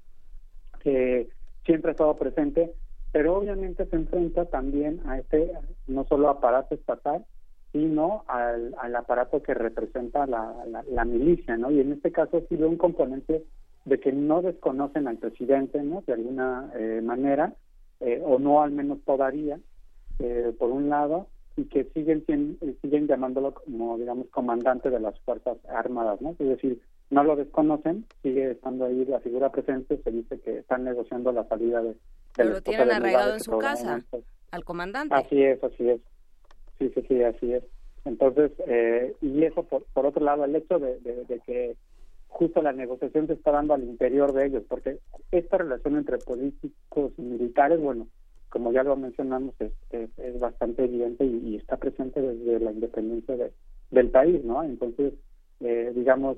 [0.81, 1.29] que
[1.65, 2.73] siempre ha estado presente,
[3.11, 5.51] pero obviamente se enfrenta también a este
[5.87, 7.25] no solo aparato estatal,
[7.71, 10.53] sino al, aparato que representa la,
[10.89, 11.71] la, milicia, ¿no?
[11.71, 13.43] Y en este caso sí veo un componente
[13.83, 16.01] de que no desconocen al presidente, ¿no?
[16.07, 17.53] De alguna eh, manera,
[17.99, 19.59] eh, o no al menos todavía,
[20.19, 21.27] eh, por un lado,
[21.57, 22.25] y que siguen
[22.81, 26.31] siguen llamándolo como, digamos, comandante de las Fuerzas Armadas, ¿no?
[26.31, 30.83] Es decir, no lo desconocen, sigue estando ahí la figura presente, se dice que están
[30.83, 31.95] negociando la salida de...
[32.35, 34.03] Pero lo tienen arraigado en su casa,
[34.51, 35.15] al comandante.
[35.15, 36.01] Así es, así es.
[36.77, 37.63] Sí, sí, sí, así es.
[38.05, 41.75] Entonces, eh, y eso por, por otro lado, el hecho de, de, que
[42.35, 44.99] justo la negociación se está dando al interior de ellos, porque
[45.31, 48.07] esta relación entre políticos y militares, bueno,
[48.49, 53.53] como ya lo mencionamos, es, es, bastante evidente y, está presente desde la independencia de,
[53.91, 54.63] del país, ¿no?
[54.63, 55.13] Entonces,
[55.61, 56.37] eh, digamos,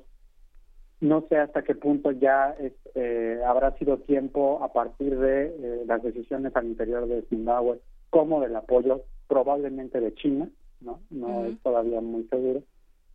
[1.02, 5.84] no sé hasta qué punto ya es, eh, habrá sido tiempo a partir de eh,
[5.88, 7.80] las decisiones al interior de Zimbabue
[8.12, 10.48] como del apoyo probablemente de China,
[10.80, 12.62] no, no es todavía muy seguro,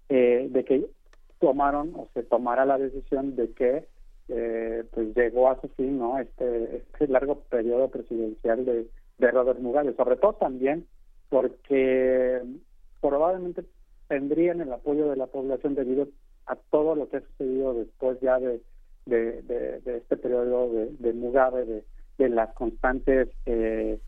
[0.08, 0.86] eh, de que
[1.42, 3.86] tomaron o se tomara la decisión de que
[4.28, 8.86] eh, pues llegó a su fin no este, este largo periodo presidencial de,
[9.18, 10.86] de Robert Mugabe, sobre todo también
[11.28, 12.40] porque
[13.00, 13.64] probablemente
[14.06, 16.06] tendrían el apoyo de la población debido
[16.46, 18.60] a todo lo que ha sucedido después ya de,
[19.06, 21.84] de, este periodo de, de Mugabe, de,
[22.18, 23.98] de las constantes, eh,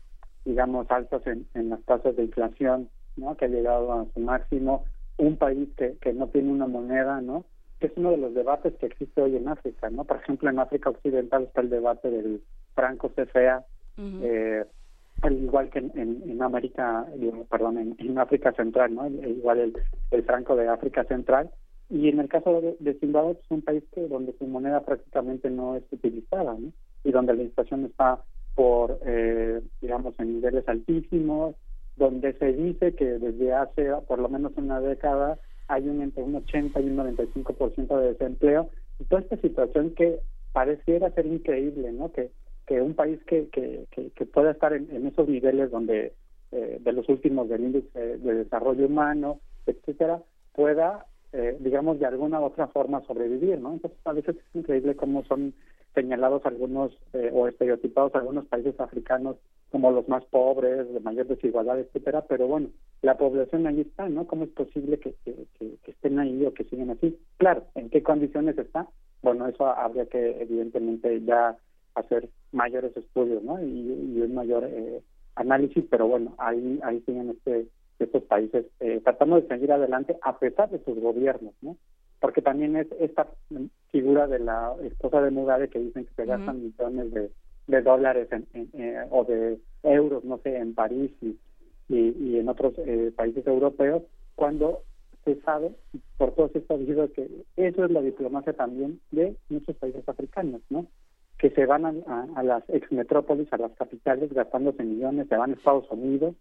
[0.45, 3.35] digamos, altas en, en las tasas de inflación, ¿no?
[3.35, 4.85] que ha llegado a su máximo,
[5.17, 7.45] un país que, que no tiene una moneda, ¿no?
[7.79, 9.89] que es uno de los debates que existe hoy en África.
[9.89, 10.03] ¿no?
[10.05, 12.41] Por ejemplo, en África Occidental está el debate del
[12.73, 13.65] franco CFA,
[13.97, 14.65] eh,
[15.21, 17.05] al igual que en, en, América,
[17.49, 19.07] perdón, en, África Central, ¿no?
[19.07, 19.73] igual el,
[20.11, 21.49] el, franco de África Central.
[21.89, 25.49] Y en el caso de, de Zimbabue es un país que donde su moneda prácticamente
[25.49, 26.71] no es utilizada, ¿no?
[27.03, 28.21] y donde la inflación está
[28.55, 31.55] por, eh, digamos, en niveles altísimos,
[31.95, 36.35] donde se dice que desde hace por lo menos una década hay un entre un
[36.35, 38.69] 80 y un 95% de desempleo
[38.99, 40.19] y toda esta situación que
[40.53, 42.11] pareciera ser increíble, ¿no?
[42.11, 42.31] Que
[42.67, 46.13] que un país que que, que, pueda estar en, esos niveles donde
[46.51, 50.21] eh, de los últimos del índice de desarrollo humano, etcétera,
[50.53, 51.05] pueda
[51.37, 53.73] eh, digamos, de alguna u otra forma sobrevivir, ¿no?
[53.73, 55.53] Entonces, a veces es increíble cómo son
[55.95, 59.37] señalados algunos eh, o estereotipados algunos países africanos
[59.71, 62.69] como los más pobres, de mayor desigualdad, etcétera, pero bueno,
[63.01, 64.25] la población ahí está, ¿no?
[64.27, 67.17] ¿Cómo es posible que, que, estén ahí o que sigan así?
[67.37, 68.87] Claro, ¿en qué condiciones está?
[69.21, 71.57] Bueno, eso habría que evidentemente ya
[71.95, 73.61] hacer mayores estudios, ¿no?
[73.61, 75.01] Y, y un mayor eh,
[75.35, 77.67] análisis, pero bueno, ahí ahí siguen este
[77.99, 81.77] estos países eh, tratando de seguir adelante a pesar de sus gobiernos, ¿no?
[82.19, 83.27] Porque también es esta
[83.95, 87.31] figura de la esposa de Mugabe que dicen que se gastan millones de,
[87.67, 91.37] de dólares en, eh, o de euros, no sé, en París y,
[91.87, 94.03] y, en otros eh, países europeos,
[94.35, 94.81] cuando
[95.23, 95.71] se sabe
[96.17, 100.87] por todos estos videos que eso es la diplomacia también de muchos países africanos, ¿no?
[101.37, 101.93] Que se van a,
[102.35, 106.35] a, las exmetrópolis, a las capitales, gastándose millones, se van a Estados Unidos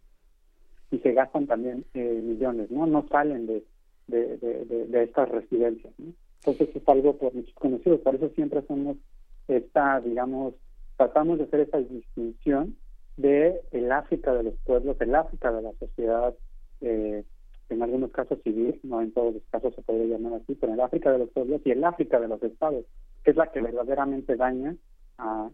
[0.90, 2.84] y se gastan también eh, millones, ¿no?
[2.86, 3.62] No salen de,
[4.08, 6.12] de, de, de, estas residencias, ¿no?
[6.44, 8.98] Entonces es algo por muchos conocidos, por eso siempre hacemos
[9.48, 10.54] esta, digamos,
[10.98, 12.76] tratamos de hacer esa distinción
[13.16, 16.34] de el África de los pueblos, el África de la sociedad,
[16.82, 17.24] eh,
[17.70, 20.80] en algunos casos civil, no en todos los casos se podría llamar así, pero el
[20.80, 22.84] África de los pueblos y el África de los estados,
[23.22, 24.76] que es la que verdaderamente daña
[25.16, 25.48] a,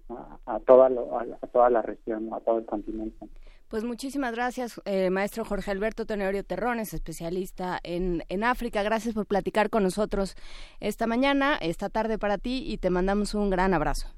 [0.47, 3.29] a, toda, a, toda la región, a todo el continente.
[3.71, 8.83] Pues muchísimas gracias, eh, maestro Jorge Alberto Tenorio Terrones, especialista en, en África.
[8.83, 10.35] Gracias por platicar con nosotros
[10.81, 14.09] esta mañana, esta tarde para ti y te mandamos un gran abrazo.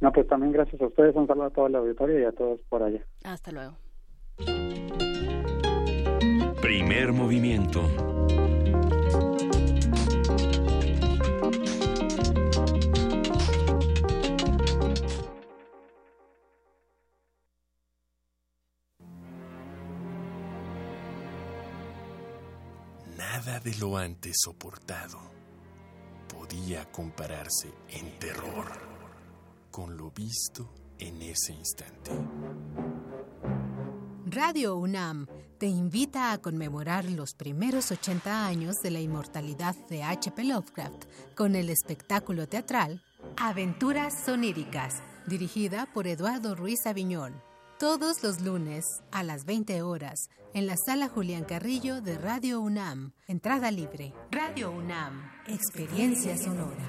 [0.00, 2.58] No, pues también gracias a ustedes, un saludo a toda la auditorio y a todos
[2.68, 3.00] por allá.
[3.22, 3.76] Hasta luego.
[6.60, 7.80] Primer movimiento.
[23.40, 25.18] Nada de lo antes soportado
[26.28, 28.66] podía compararse en terror
[29.70, 32.10] con lo visto en ese instante.
[34.26, 35.26] Radio UNAM
[35.56, 40.44] te invita a conmemorar los primeros 80 años de la inmortalidad de H.P.
[40.44, 43.02] Lovecraft con el espectáculo teatral
[43.38, 44.96] Aventuras Soníricas,
[45.26, 47.40] dirigida por Eduardo Ruiz Aviñón.
[47.80, 53.12] Todos los lunes a las 20 horas en la sala Julián Carrillo de Radio UNAM.
[53.26, 54.12] Entrada libre.
[54.30, 55.32] Radio UNAM.
[55.46, 56.84] Experiencia sonora.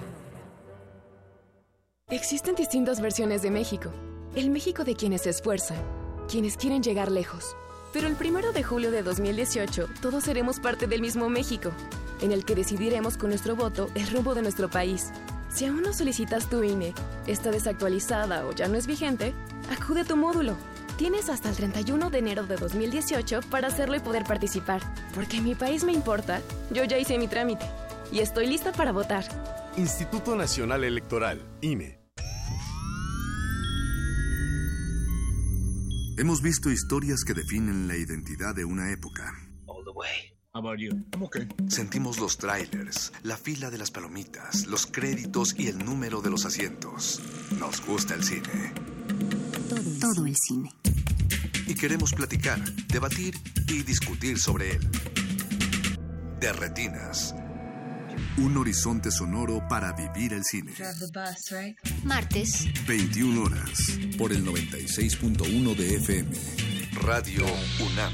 [2.09, 3.89] Existen distintas versiones de México.
[4.35, 5.81] El México de quienes se esfuerzan,
[6.29, 7.55] quienes quieren llegar lejos.
[7.93, 11.71] Pero el primero de julio de 2018, todos seremos parte del mismo México,
[12.19, 15.13] en el que decidiremos con nuestro voto el rumbo de nuestro país.
[15.47, 16.93] Si aún no solicitas tu INE,
[17.27, 19.33] está desactualizada o ya no es vigente,
[19.69, 20.57] acude a tu módulo.
[21.01, 24.83] Tienes hasta el 31 de enero de 2018 para hacerlo y poder participar.
[25.15, 27.65] Porque mi país me importa, yo ya hice mi trámite
[28.11, 29.25] y estoy lista para votar.
[29.77, 31.99] Instituto Nacional Electoral, INE.
[36.19, 39.33] Hemos visto historias que definen la identidad de una época.
[41.67, 46.45] Sentimos los trailers, la fila de las palomitas, los créditos y el número de los
[46.45, 47.19] asientos.
[47.59, 49.00] Nos gusta el cine.
[49.99, 50.71] Todo el cine.
[51.65, 53.35] Y queremos platicar, debatir
[53.67, 54.91] y discutir sobre él.
[56.39, 57.33] De retinas.
[58.37, 60.73] Un horizonte sonoro para vivir el cine.
[62.03, 62.67] Martes.
[62.87, 63.97] 21 horas.
[64.17, 66.31] Por el 96.1 de FM.
[67.01, 67.45] Radio
[67.79, 68.13] UNAM.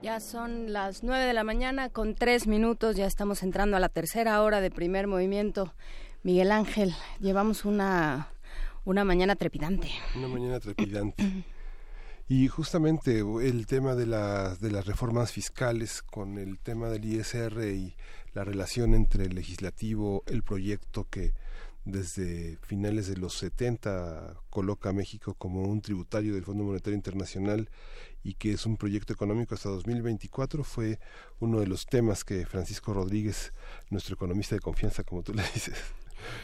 [0.00, 3.90] Ya son las nueve de la mañana con tres minutos, ya estamos entrando a la
[3.90, 5.74] tercera hora de primer movimiento.
[6.22, 8.28] Miguel Ángel, llevamos una,
[8.86, 9.90] una mañana trepidante.
[10.16, 11.44] Una mañana trepidante.
[12.30, 17.64] Y justamente el tema de, las de las reformas fiscales con el tema del ISR
[17.74, 17.96] y
[18.34, 21.32] la relación entre el legislativo, el proyecto que
[21.86, 27.70] desde finales de los 70 coloca a México como un tributario del Fondo Monetario Internacional
[28.22, 30.98] y que es un proyecto económico hasta 2024 fue
[31.40, 33.54] uno de los temas que Francisco Rodríguez,
[33.88, 35.78] nuestro economista de confianza, como tú le dices,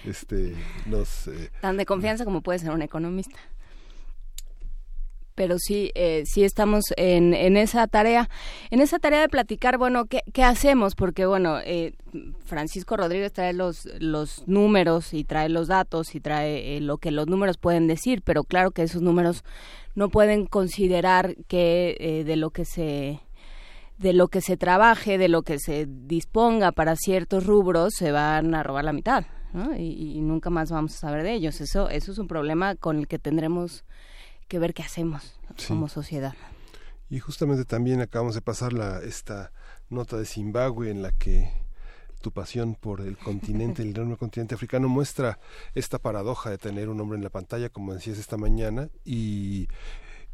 [0.06, 0.54] este,
[0.86, 1.28] nos...
[1.28, 3.38] Eh, Tan de confianza como puede ser un economista
[5.34, 8.28] pero sí, eh, sí estamos en, en esa tarea,
[8.70, 10.94] en esa tarea de platicar, bueno, ¿qué, qué hacemos?
[10.94, 11.94] Porque, bueno, eh,
[12.44, 17.10] Francisco Rodríguez trae los, los números y trae los datos y trae eh, lo que
[17.10, 19.44] los números pueden decir, pero claro que esos números
[19.94, 23.20] no pueden considerar que eh, de lo que se
[23.98, 28.52] de lo que se trabaje, de lo que se disponga para ciertos rubros, se van
[28.52, 29.76] a robar la mitad, ¿no?
[29.76, 31.60] y, y nunca más vamos a saber de ellos.
[31.60, 33.84] Eso, eso es un problema con el que tendremos
[34.48, 35.38] que ver qué hacemos
[35.68, 36.34] como sociedad.
[37.10, 39.52] Y justamente también acabamos de pasar la, esta
[39.88, 41.52] nota de Zimbabue en la que
[42.20, 45.38] tu pasión por el continente, el enorme continente africano, muestra
[45.74, 49.68] esta paradoja de tener un hombre en la pantalla, como decías esta mañana, y,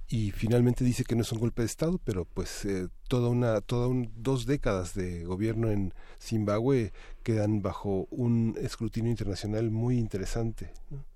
[0.08, 3.60] y finalmente dice que no es un golpe de Estado, pero pues eh, toda una,
[3.60, 6.92] toda un, dos décadas de gobierno en Zimbabue
[7.24, 10.72] quedan bajo un escrutinio internacional muy interesante.
[10.90, 11.09] ¿no?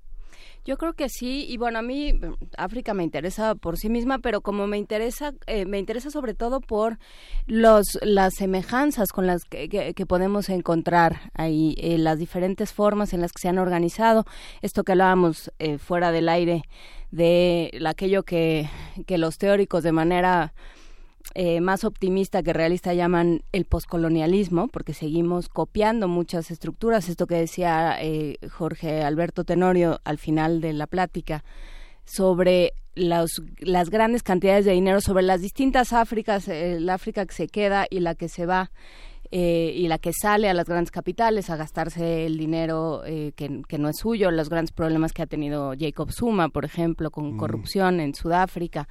[0.65, 2.19] Yo creo que sí, y bueno, a mí
[2.57, 6.61] África me interesa por sí misma, pero como me interesa, eh, me interesa sobre todo
[6.61, 6.99] por
[7.47, 13.21] los, las semejanzas con las que, que, podemos encontrar ahí, eh, las diferentes formas en
[13.21, 14.25] las que se han organizado,
[14.63, 16.63] esto que hablábamos eh, fuera del aire,
[17.11, 18.69] de aquello que,
[19.07, 20.55] que los teóricos de manera
[21.35, 27.09] eh, más optimista que realista llaman el poscolonialismo, porque seguimos copiando muchas estructuras.
[27.09, 31.45] Esto que decía eh, Jorge Alberto Tenorio al final de la plática
[32.05, 37.49] sobre las grandes cantidades de dinero, sobre las distintas Áfricas, eh, la África que se
[37.49, 38.71] queda y la que se va.
[39.37, 43.63] Eh, y la que sale a las grandes capitales a gastarse el dinero eh, que,
[43.67, 47.35] que, no es suyo, los grandes problemas que ha tenido Jacob Zuma, por ejemplo, con
[47.35, 47.37] mm.
[47.37, 48.87] corrupción en Sudáfrica,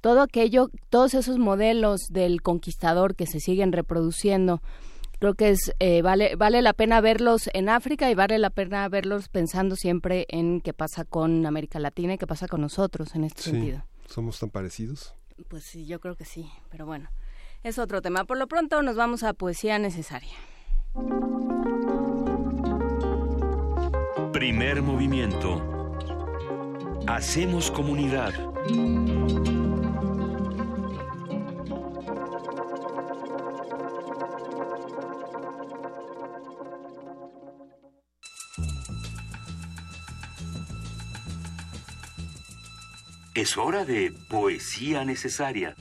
[0.00, 4.62] todo aquello, todos esos modelos del conquistador que se siguen reproduciendo,
[5.20, 8.88] creo que es eh, vale vale la pena verlos en África y vale la pena
[8.88, 13.22] verlos pensando siempre en qué pasa con América Latina y qué pasa con nosotros en
[13.22, 13.50] este sí.
[13.52, 13.84] sentido.
[14.08, 15.14] ¿Somos tan parecidos?
[15.46, 17.10] Pues sí, yo creo que sí, pero bueno
[17.64, 18.24] es otro tema.
[18.24, 20.36] Por lo pronto nos vamos a poesía necesaria.
[24.32, 25.62] Primer movimiento.
[27.06, 28.32] Hacemos comunidad.
[43.34, 45.74] Es hora de poesía necesaria.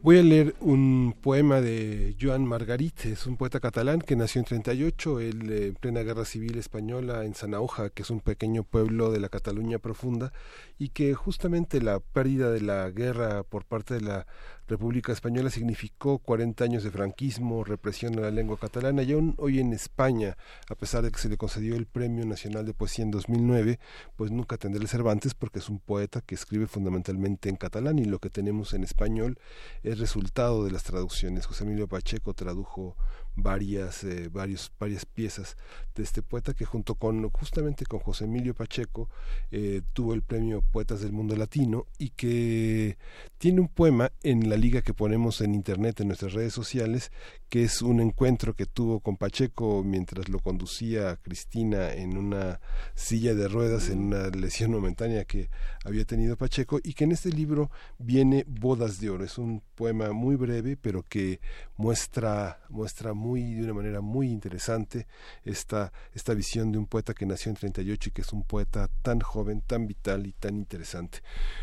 [0.00, 4.44] Voy a leer un poema de Joan Margarit, es un poeta catalán que nació en
[4.44, 9.10] 38, él eh, en plena guerra civil española en Sanauja, que es un pequeño pueblo
[9.10, 10.32] de la Cataluña profunda,
[10.78, 14.26] y que justamente la pérdida de la guerra por parte de la
[14.68, 19.60] República Española significó 40 años de franquismo, represión a la lengua catalana y aún hoy
[19.60, 20.36] en España,
[20.68, 23.78] a pesar de que se le concedió el Premio Nacional de Poesía en 2009,
[24.14, 28.04] pues nunca tendrá el Cervantes porque es un poeta que escribe fundamentalmente en catalán y
[28.04, 29.38] lo que tenemos en español
[29.82, 31.46] es resultado de las traducciones.
[31.46, 32.94] José Emilio Pacheco tradujo
[33.36, 35.56] varias, eh, varios, varias piezas
[35.94, 39.08] de este poeta que junto con justamente con José Emilio Pacheco
[39.50, 42.98] eh, tuvo el premio Poetas del Mundo Latino y que
[43.38, 47.10] tiene un poema en la liga que ponemos en internet en nuestras redes sociales
[47.48, 52.60] que es un encuentro que tuvo con Pacheco mientras lo conducía Cristina en una
[52.94, 55.48] silla de ruedas en una lesión momentánea que
[55.84, 59.24] había tenido Pacheco y que en este libro viene Bodas de Oro.
[59.24, 61.40] Es un poema muy breve pero que
[61.78, 65.06] muestra, muestra muy, de una manera muy interesante
[65.44, 68.88] esta, esta visión de un poeta que nació en 38 y que es un poeta
[69.02, 71.20] tan joven, tan vital y tan interesante.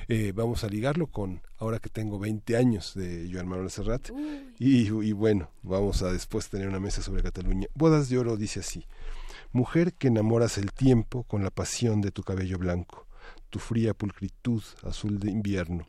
[0.07, 4.09] Eh, vamos a ligarlo con ahora que tengo 20 años de Joan Manuel Serrat
[4.57, 7.67] y, y bueno, vamos a después tener una mesa sobre Cataluña.
[7.75, 8.87] Bodas de Oro dice así,
[9.51, 13.05] mujer que enamoras el tiempo con la pasión de tu cabello blanco,
[13.49, 15.85] tu fría pulcritud azul de invierno.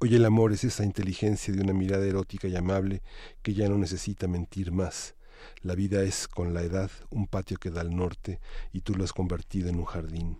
[0.00, 3.02] Hoy el amor es esa inteligencia de una mirada erótica y amable
[3.42, 5.14] que ya no necesita mentir más.
[5.62, 8.40] La vida es, con la edad, un patio que da al norte
[8.72, 10.38] y tú lo has convertido en un jardín.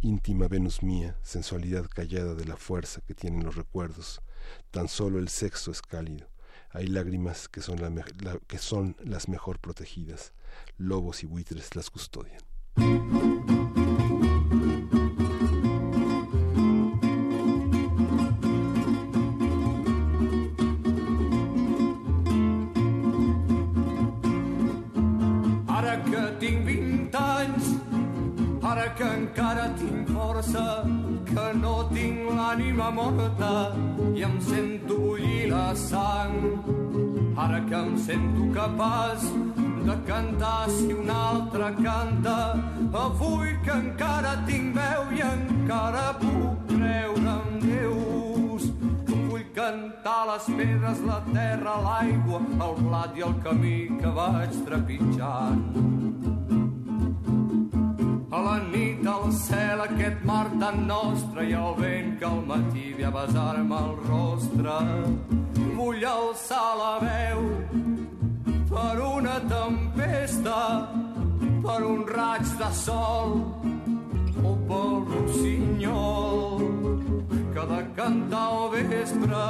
[0.00, 4.22] Íntima Venus mía, sensualidad callada de la fuerza que tienen los recuerdos.
[4.70, 6.30] Tan solo el sexo es cálido
[6.72, 10.32] hay lágrimas que son, la, que son las mejor protegidas.
[10.78, 12.40] Lobos y buitres las custodian.
[31.90, 33.54] Tinc l'ànima morta
[34.14, 36.34] i em sento bullir la sang.
[37.36, 39.22] Ara que em sento capaç
[39.86, 42.38] de cantar si un altre canta,
[42.92, 48.68] avui que encara tinc veu i encara puc creure en Déus.
[49.08, 56.39] Vull cantar les pedres, la terra, l'aigua, el blat i el camí que vaig trepitjant.
[58.32, 62.92] A la nit al cel aquest mar tan nostre i el vent que al matí
[62.98, 64.76] ve a besar-me el rostre.
[65.78, 67.40] Vull alçar la veu
[68.70, 70.60] per una tempesta,
[71.66, 73.34] per un raig de sol
[74.44, 76.64] o pel rossinyol
[77.56, 79.44] que de cantar al vespre.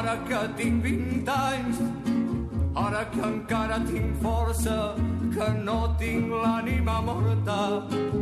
[0.00, 1.82] Ara que tinc 20 anys,
[2.74, 4.94] ara que encara tinc força,
[5.34, 7.58] que no tinc l'ànima morta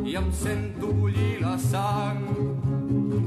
[0.04, 2.24] i em sento bullir la sang.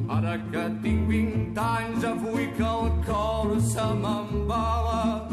[0.09, 5.27] Ara que tinc 20 anys, avui que el cor se m'embala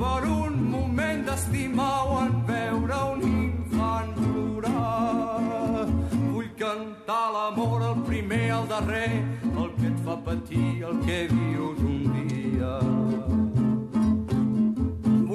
[0.00, 5.86] per un moment d'estimar o en veure un infant plorar.
[6.30, 9.12] Vull cantar l'amor, el primer, el darrer,
[9.56, 13.39] el que et fa patir, el que vius un dia.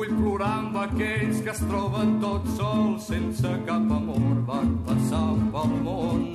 [0.06, 5.72] Vull plorar amb aquells que es troben tots sols sense cap amor van passar pel
[5.86, 6.26] món.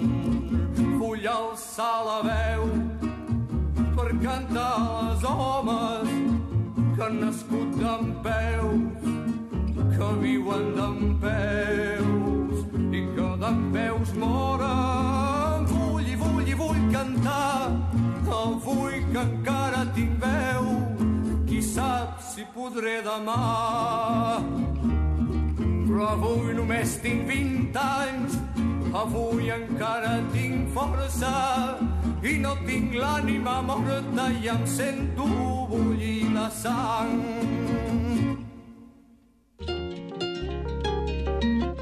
[0.98, 2.64] Vull alçar la veu
[3.94, 4.72] per cantar
[5.02, 6.10] als homes
[6.96, 9.06] que han nascut d'en peus,
[9.94, 15.70] que viuen d'en peus i que d'en peus moren.
[15.76, 17.70] Vull i vull i vull cantar,
[18.42, 20.69] avui que encara tinc veu,
[22.40, 24.40] si podré demà.
[25.60, 28.36] Però avui només tinc 20 anys,
[28.96, 31.32] avui encara tinc força
[32.24, 35.26] i no tinc l'ànima morta i em sento
[35.72, 37.20] bullir la sang.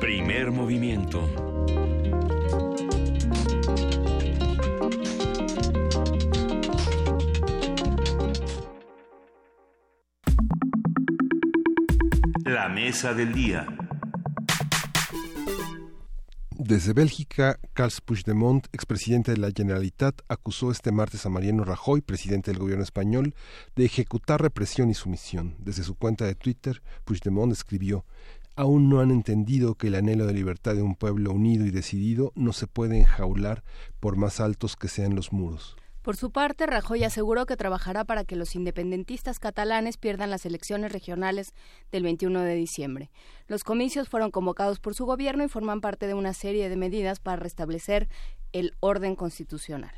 [0.00, 1.47] Primer movimiento.
[12.58, 13.68] La mesa del día.
[16.56, 22.50] Desde Bélgica, Carles Puigdemont, expresidente de la Generalitat, acusó este martes a Mariano Rajoy, presidente
[22.50, 23.36] del gobierno español,
[23.76, 25.54] de ejecutar represión y sumisión.
[25.60, 28.04] Desde su cuenta de Twitter, Puigdemont escribió
[28.56, 32.32] Aún no han entendido que el anhelo de libertad de un pueblo unido y decidido
[32.34, 33.62] no se puede enjaular
[34.00, 35.76] por más altos que sean los muros.
[36.08, 40.90] Por su parte, Rajoy aseguró que trabajará para que los independentistas catalanes pierdan las elecciones
[40.90, 41.52] regionales
[41.92, 43.10] del 21 de diciembre.
[43.46, 47.20] Los comicios fueron convocados por su gobierno y forman parte de una serie de medidas
[47.20, 48.08] para restablecer
[48.52, 49.92] el orden constitucional.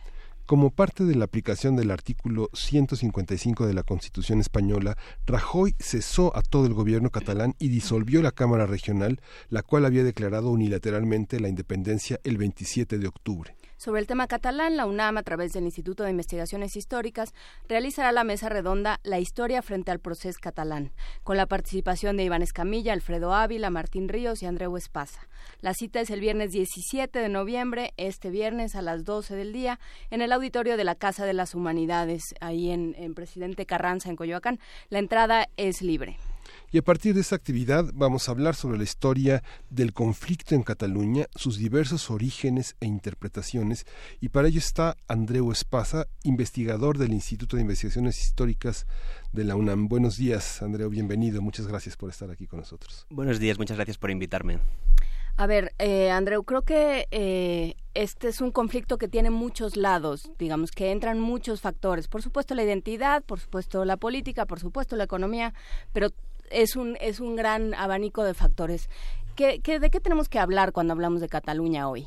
[0.47, 6.43] Como parte de la aplicación del artículo 155 de la Constitución española, Rajoy cesó a
[6.43, 11.49] todo el gobierno catalán y disolvió la Cámara Regional, la cual había declarado unilateralmente la
[11.49, 13.60] independencia el 27 de octubre.
[13.81, 17.33] Sobre el tema catalán, la UNAM, a través del Instituto de Investigaciones Históricas,
[17.67, 20.93] realizará la mesa redonda La historia frente al proceso catalán,
[21.23, 25.27] con la participación de Iván Escamilla, Alfredo Ávila, Martín Ríos y Andreu Espasa.
[25.63, 29.81] La cita es el viernes 17 de noviembre, este viernes a las 12 del día,
[30.11, 34.17] en el auditorio de la Casa de las Humanidades, ahí en, en Presidente Carranza, en
[34.17, 34.61] Coyoacán.
[34.91, 36.19] La entrada es libre.
[36.73, 40.63] Y a partir de esta actividad vamos a hablar sobre la historia del conflicto en
[40.63, 43.87] Cataluña, sus diversos orígenes e interpretaciones.
[44.21, 48.87] Y para ello está Andreu Espasa, investigador del Instituto de Investigaciones Históricas
[49.33, 49.89] de la UNAM.
[49.89, 51.43] Buenos días, Andreu, bienvenido.
[51.43, 53.05] Muchas gracias por estar aquí con nosotros.
[53.11, 54.61] Buenos días, muchas gracias por invitarme.
[55.37, 60.31] A ver, eh, Andreu, creo que eh, este es un conflicto que tiene muchos lados,
[60.39, 62.07] digamos que entran muchos factores.
[62.07, 65.53] Por supuesto la identidad, por supuesto la política, por supuesto la economía,
[65.93, 66.11] pero
[66.51, 68.89] es un, es un gran abanico de factores.
[69.37, 72.07] ¿Qué, qué, de qué tenemos que hablar cuando hablamos de Cataluña hoy?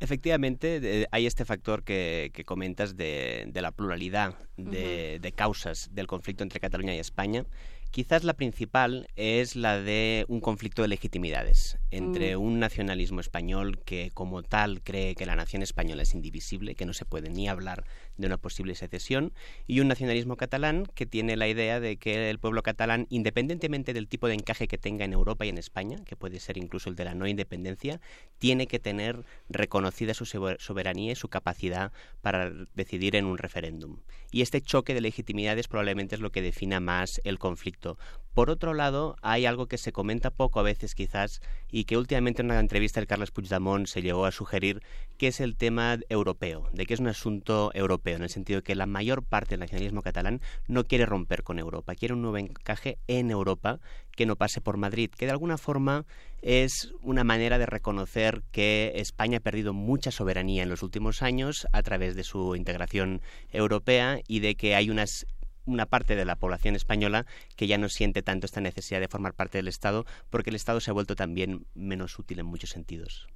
[0.00, 5.20] Efectivamente, hay este factor que, que comentas de, de, la pluralidad de, uh -huh.
[5.20, 7.44] de causas del conflicto entre Cataluña y España.
[7.90, 12.40] Quizás la principal es la de un conflicto de legitimidades entre mm.
[12.40, 16.92] un nacionalismo español que como tal cree que la nación española es indivisible, que no
[16.92, 17.84] se puede ni hablar
[18.18, 19.32] de una posible secesión,
[19.66, 24.08] y un nacionalismo catalán que tiene la idea de que el pueblo catalán, independientemente del
[24.08, 26.96] tipo de encaje que tenga en Europa y en España, que puede ser incluso el
[26.96, 28.00] de la no independencia,
[28.38, 34.00] tiene que tener reconocida su soberanía y su capacidad para decidir en un referéndum.
[34.30, 37.98] Y este choque de legitimidades probablemente es lo que defina más el conflicto.
[38.38, 41.40] Por otro lado, hay algo que se comenta poco a veces quizás
[41.72, 44.80] y que últimamente en una entrevista el Carles Puigdemont se llegó a sugerir,
[45.16, 48.62] que es el tema europeo, de que es un asunto europeo, en el sentido de
[48.62, 52.38] que la mayor parte del nacionalismo catalán no quiere romper con Europa, quiere un nuevo
[52.38, 53.80] encaje en Europa
[54.12, 56.06] que no pase por Madrid, que de alguna forma
[56.40, 61.66] es una manera de reconocer que España ha perdido mucha soberanía en los últimos años
[61.72, 63.20] a través de su integración
[63.50, 65.26] europea y de que hay unas
[65.68, 67.26] una parte de la población española
[67.56, 70.80] que ya no siente tanto esta necesidad de formar parte del Estado porque el Estado
[70.80, 73.28] se ha vuelto también menos útil en muchos sentidos.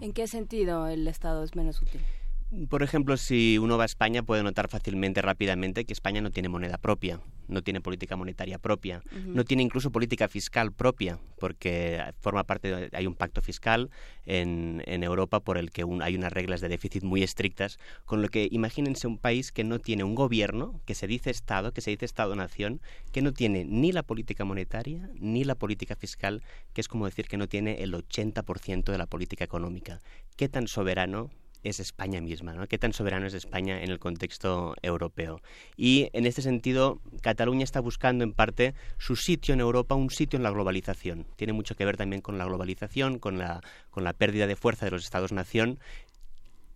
[0.00, 2.00] ¿En qué sentido el Estado es menos útil?
[2.70, 6.48] Por ejemplo, si uno va a España puede notar fácilmente, rápidamente, que España no tiene
[6.48, 12.44] moneda propia, no tiene política monetaria propia, no tiene incluso política fiscal propia, porque forma
[12.44, 13.90] parte, de, hay un pacto fiscal
[14.24, 18.48] en, Europa por el que hay unas reglas de déficit muy estrictas, con lo que
[18.50, 22.06] imagínense un país que no tiene un gobierno, que se dice Estado, que se dice
[22.06, 22.80] Estado-nación,
[23.12, 26.42] que no tiene ni la política monetaria ni la política fiscal,
[26.72, 30.00] que es como decir que no tiene el 80% de la política económica.
[30.36, 31.30] ¿Qué tan soberano
[31.62, 32.66] es España misma, ¿no?
[32.66, 35.40] ¿Qué tan soberano es España en el contexto europeo?
[35.76, 40.36] Y en este sentido, Cataluña está buscando en parte su sitio en Europa, un sitio
[40.36, 41.26] en la globalización.
[41.36, 43.60] Tiene mucho que ver también con la globalización, con la,
[43.90, 45.78] con la pérdida de fuerza de los Estados-nación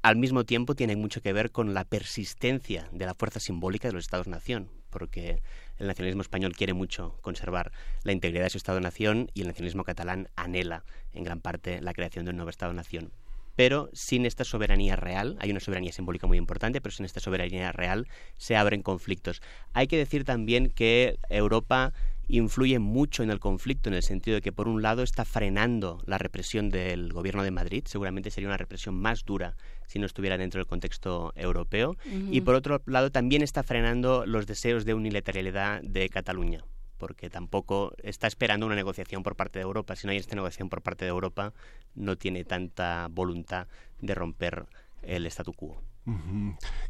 [0.02, 3.94] al mismo tiempo tiene mucho que ver con la persistencia de la fuerza simbólica de
[3.94, 5.42] los Estados-nación, porque
[5.78, 7.70] el nacionalismo español quiere mucho conservar
[8.02, 12.24] la integridad de su Estado-nación y el nacionalismo catalán anhela en gran parte la creación
[12.24, 13.12] de un nuevo Estado-nación
[13.56, 17.72] pero sin esta soberanía real, hay una soberanía simbólica muy importante, pero sin esta soberanía
[17.72, 19.42] real se abren conflictos.
[19.72, 21.92] Hay que decir también que Europa
[22.28, 26.00] influye mucho en el conflicto en el sentido de que por un lado está frenando
[26.06, 29.56] la represión del gobierno de Madrid, seguramente sería una represión más dura
[29.86, 31.96] si no estuviera dentro del contexto europeo,
[32.30, 36.64] y por otro lado también está frenando los deseos de unilateralidad de Cataluña
[37.02, 39.96] porque tampoco está esperando una negociación por parte de Europa.
[39.96, 41.52] Si no hay esta negociación por parte de Europa,
[41.96, 43.66] no tiene tanta voluntad
[44.00, 44.66] de romper
[45.02, 45.82] el statu quo.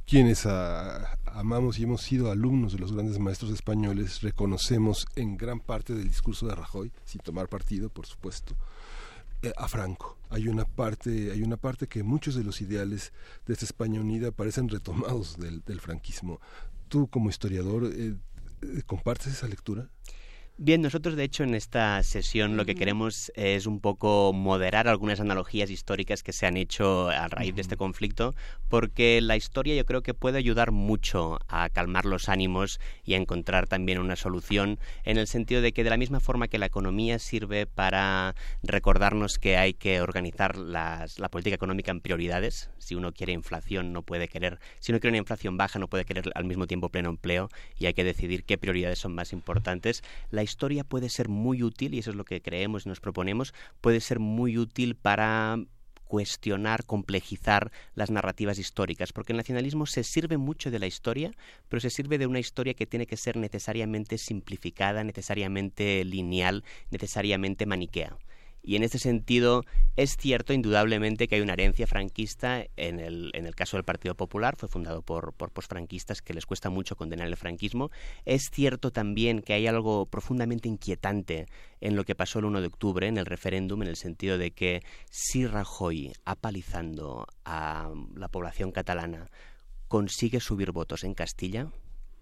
[0.04, 5.94] Quienes amamos y hemos sido alumnos de los grandes maestros españoles reconocemos en gran parte
[5.94, 8.54] del discurso de Rajoy, sin tomar partido, por supuesto,
[9.40, 10.18] eh, a Franco.
[10.28, 13.14] Hay una parte, hay una parte que muchos de los ideales
[13.46, 16.38] de esta España unida parecen retomados del, franquismo.
[16.88, 18.14] Tú como historiador eh,
[18.86, 19.88] ¿Compartes esa lectura?
[20.64, 25.18] Bien, nosotros de hecho en esta sesión lo que queremos es un poco moderar algunas
[25.18, 28.36] analogías históricas que se han hecho a raíz de este conflicto,
[28.68, 33.16] porque la historia yo creo que puede ayudar mucho a calmar los ánimos y a
[33.16, 36.66] encontrar también una solución, en el sentido de que de la misma forma que la
[36.66, 43.12] economía sirve para recordarnos que hay que organizar la política económica en prioridades, si uno
[43.12, 46.44] quiere inflación no puede querer, si uno quiere una inflación baja no puede querer al
[46.44, 50.84] mismo tiempo pleno empleo y hay que decidir qué prioridades son más importantes, la historia
[50.84, 54.18] puede ser muy útil, y eso es lo que creemos y nos proponemos, puede ser
[54.18, 55.56] muy útil para
[56.04, 61.30] cuestionar, complejizar las narrativas históricas, porque el nacionalismo se sirve mucho de la historia,
[61.70, 67.64] pero se sirve de una historia que tiene que ser necesariamente simplificada, necesariamente lineal, necesariamente
[67.64, 68.18] maniquea.
[68.62, 69.64] Y en ese sentido
[69.96, 74.14] es cierto indudablemente que hay una herencia franquista en el, en el caso del Partido
[74.14, 77.90] Popular, fue fundado por, por posfranquistas que les cuesta mucho condenar el franquismo.
[78.24, 81.46] Es cierto también que hay algo profundamente inquietante
[81.80, 84.52] en lo que pasó el 1 de octubre, en el referéndum, en el sentido de
[84.52, 89.28] que si Rajoy, apalizando a la población catalana,
[89.88, 91.68] consigue subir votos en Castilla,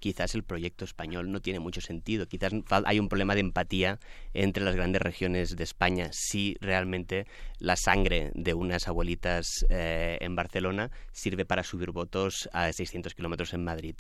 [0.01, 2.27] quizás el proyecto español no tiene mucho sentido.
[2.27, 2.53] Quizás
[2.85, 4.01] hay un problema de empatía
[4.35, 6.09] entre las grandes regiones de España.
[6.13, 7.27] Si realmente
[7.59, 13.55] la sangre de unas abuelitas eh, en Barcelona sirve para subir votos a 600 kilómetros
[13.55, 13.95] en Madrid.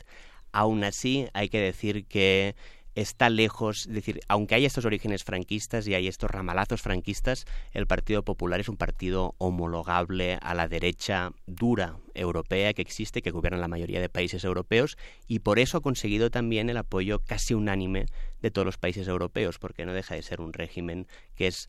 [0.52, 2.56] Aún así, hay que decir que
[2.95, 7.87] está lejos, es decir, aunque hay estos orígenes franquistas y hay estos ramalazos franquistas, el
[7.87, 13.59] Partido Popular es un partido homologable a la derecha dura europea que existe, que gobierna
[13.59, 14.97] la mayoría de países europeos,
[15.27, 18.07] y por eso ha conseguido también el apoyo casi unánime
[18.43, 21.69] de todos los países europeos, porque no deja de ser un régimen que es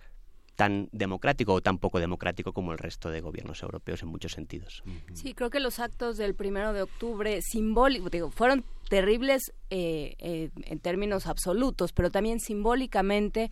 [0.61, 4.83] tan democrático o tan poco democrático como el resto de gobiernos europeos en muchos sentidos.
[5.15, 10.51] Sí, creo que los actos del primero de octubre simbólicos, digo, fueron terribles eh, eh,
[10.65, 13.49] en términos absolutos, pero también simbólicamente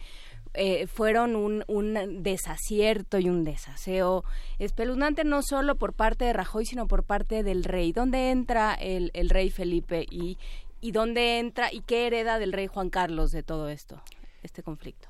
[0.53, 4.23] eh, fueron un, un, desacierto y un desaseo
[4.59, 7.91] espeluznante no solo por parte de Rajoy, sino por parte del rey.
[7.91, 10.37] ¿Dónde entra el, el rey Felipe y,
[10.79, 13.99] y dónde entra y qué hereda del rey Juan Carlos de todo esto,
[14.43, 15.09] este conflicto?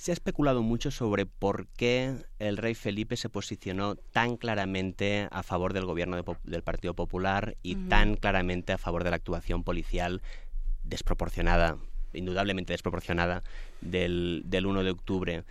[0.00, 5.42] Se ha especulado mucho sobre por qué el rey Felipe se posicionó tan claramente a
[5.42, 10.22] favor del gobierno del Partido Popular y tan claramente a favor de la actuación policial
[10.84, 11.76] desproporcionada
[12.14, 13.42] indudablemente desproporcionada
[13.82, 15.44] del, del 1 de octubre.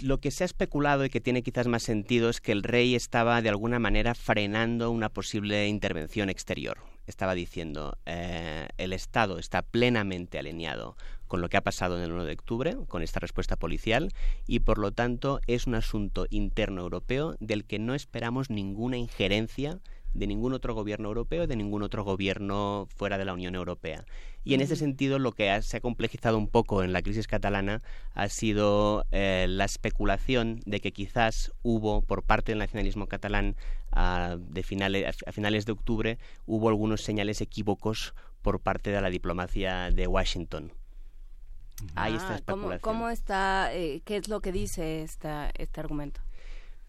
[0.00, 2.94] Lo que se ha especulado y que tiene quizás más sentido es que el rey
[2.94, 6.78] estaba de alguna manera frenando una posible intervención exterior.
[7.06, 10.96] Estaba diciendo, eh, el Estado está plenamente alineado
[11.28, 14.10] con lo que ha pasado en el 1 de octubre, con esta respuesta policial,
[14.46, 19.78] y por lo tanto es un asunto interno europeo del que no esperamos ninguna injerencia
[20.14, 24.04] de ningún otro gobierno europeo, de ningún otro gobierno fuera de la Unión Europea.
[24.44, 27.82] Y en ese sentido, lo que se ha complejizado un poco en la crisis catalana
[28.14, 33.56] ha sido eh, la especulación de que quizás hubo, por parte del nacionalismo catalán,
[33.92, 39.10] a, de finales, a finales de octubre, hubo algunos señales equívocos por parte de la
[39.10, 40.72] diplomacia de Washington.
[41.94, 42.80] Ahí está Ah, especulación.
[42.80, 46.20] ¿cómo, cómo está, eh, qué es lo que dice esta, este argumento?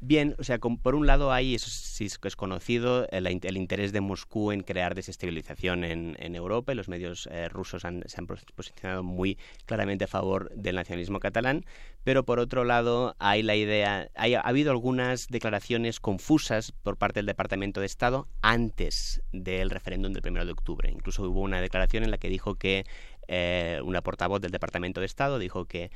[0.01, 3.91] Bien, o sea, com- por un lado hay, eso sí es conocido, el, el interés
[3.91, 8.15] de Moscú en crear desestabilización en, en Europa y los medios eh, rusos han- se
[8.21, 11.65] han pos- posicionado muy claramente a favor del nacionalismo catalán,
[12.05, 17.19] pero por otro lado hay la idea, hay, ha habido algunas declaraciones confusas por parte
[17.19, 20.89] del Departamento de Estado antes del referéndum del 1 de octubre.
[20.89, 22.85] Incluso hubo una declaración en la que dijo que
[23.31, 25.91] eh, una portavoz del Departamento de Estado dijo que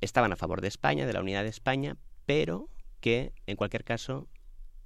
[0.00, 2.68] estaban a favor de España, de la unidad de España, pero
[3.00, 4.28] que, en cualquier caso,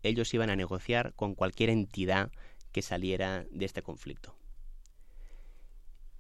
[0.03, 2.31] ellos iban a negociar con cualquier entidad
[2.73, 4.37] que saliera de este conflicto.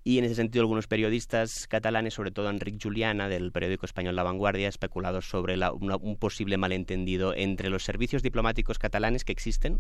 [0.02, 4.22] Y en ese sentido, algunos periodistas catalanes, sobre todo Enric Juliana, del periódico español La
[4.22, 9.32] Vanguardia, ha especulado sobre la- una- un posible malentendido entre los servicios diplomáticos catalanes que
[9.32, 9.78] existen,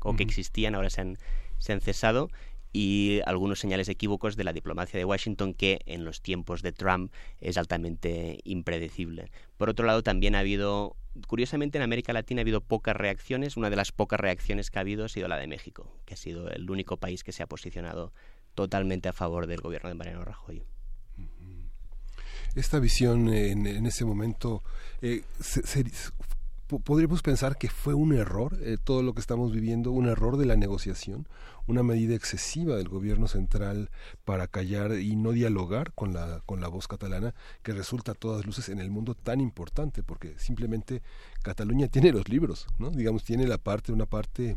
[0.00, 1.18] o que existían, ahora se han,
[1.58, 2.30] se han cesado,
[2.78, 7.10] y algunos señales equívocos de la diplomacia de Washington que en los tiempos de Trump
[7.40, 9.30] es altamente impredecible.
[9.56, 10.94] Por otro lado, también ha habido,
[11.26, 13.56] curiosamente en América Latina ha habido pocas reacciones.
[13.56, 16.16] Una de las pocas reacciones que ha habido ha sido la de México, que ha
[16.18, 18.12] sido el único país que se ha posicionado
[18.54, 20.62] totalmente a favor del gobierno de Mariano Rajoy.
[22.56, 24.62] esta visión en, ese momento
[25.00, 25.22] eh,
[26.66, 30.46] podríamos pensar que fue un error eh, todo lo que estamos viviendo un error de
[30.46, 31.28] la negociación
[31.66, 33.90] una medida excesiva del gobierno central
[34.24, 38.46] para callar y no dialogar con la con la voz catalana que resulta a todas
[38.46, 41.02] luces en el mundo tan importante porque simplemente
[41.42, 44.56] Cataluña tiene los libros no digamos tiene la parte una parte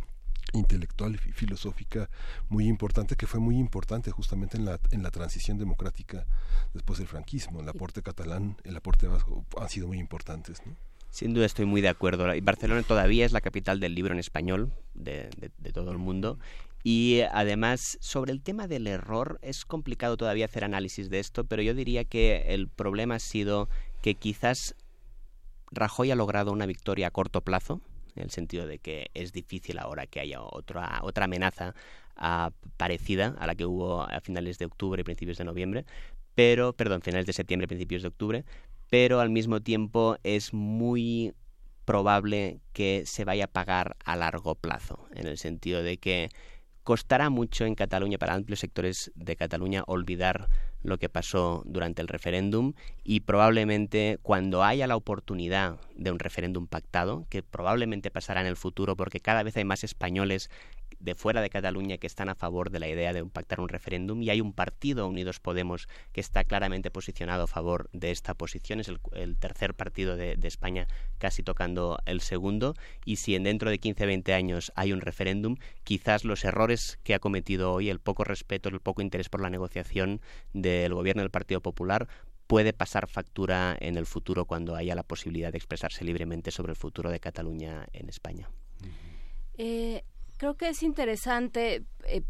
[0.54, 2.10] intelectual y filosófica
[2.50, 6.26] muy importante que fue muy importante justamente en la en la transición democrática
[6.74, 7.60] después del franquismo.
[7.60, 10.76] El aporte catalán el aporte vasco han sido muy importantes ¿no?
[11.10, 12.34] Sin duda estoy muy de acuerdo.
[12.36, 16.40] Y Barcelona todavía es la capital del libro en español de, de- todo el mundo.
[16.84, 21.62] Y además, sobre el tema del error, es complicado todavía hacer análisis de esto, pero
[21.62, 23.70] yo diría que el problema ha sido
[24.02, 24.76] que quizás
[25.72, 27.82] Rajoy ha logrado una victoria a corto plazo,
[28.16, 31.76] en el sentido de que es difícil ahora que haya otra, otra amenaza
[32.16, 35.86] ah, parecida a la que hubo a finales de octubre y principios de noviembre,
[36.34, 38.46] pero, perdón, finales de septiembre, principios de octubre,
[38.90, 41.34] pero al mismo tiempo es muy
[41.86, 46.30] probable que se vaya a pagar a largo plazo, en el sentido de que
[46.84, 50.50] costará mucho en Cataluña, para amplios sectores de Cataluña, olvidar
[50.82, 56.68] lo que pasó durante el referéndum y probablemente cuando haya la oportunidad de un referéndum
[56.68, 60.50] pactado, que probablemente pasará en el futuro porque cada vez hay más españoles
[61.00, 64.22] de fuera de Cataluña que están a favor de la idea de pactar un referéndum
[64.22, 68.80] y hay un partido, Unidos Podemos, que está claramente posicionado a favor de esta posición.
[68.80, 70.88] Es el, tercer partido de, de España
[71.18, 76.26] casi tocando el segundo y si en dentro de 15-20 años hay un referéndum, quizás
[76.26, 80.22] los errores que ha cometido hoy, el poco respeto, el poco interés por la negociación
[80.54, 82.08] del gobierno del Partido Popular
[82.50, 86.76] puede pasar factura en el futuro cuando haya la posibilidad de expresarse libremente sobre el
[86.76, 88.50] futuro de Cataluña en España.
[89.56, 90.04] Eh,
[90.40, 92.24] creo que es interesante eh,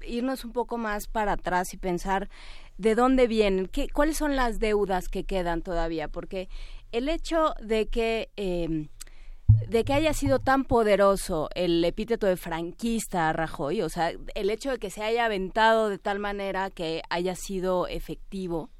[0.00, 2.30] irnos un poco más para atrás y pensar
[2.78, 6.48] de dónde vienen, qué, cuáles son las deudas que quedan todavía, porque
[6.92, 8.88] el hecho de que eh,
[9.68, 14.50] de que haya sido tan poderoso el epíteto de franquista a Rajoy, o sea, el
[14.50, 18.70] hecho de que se haya aventado de tal manera que haya sido efectivo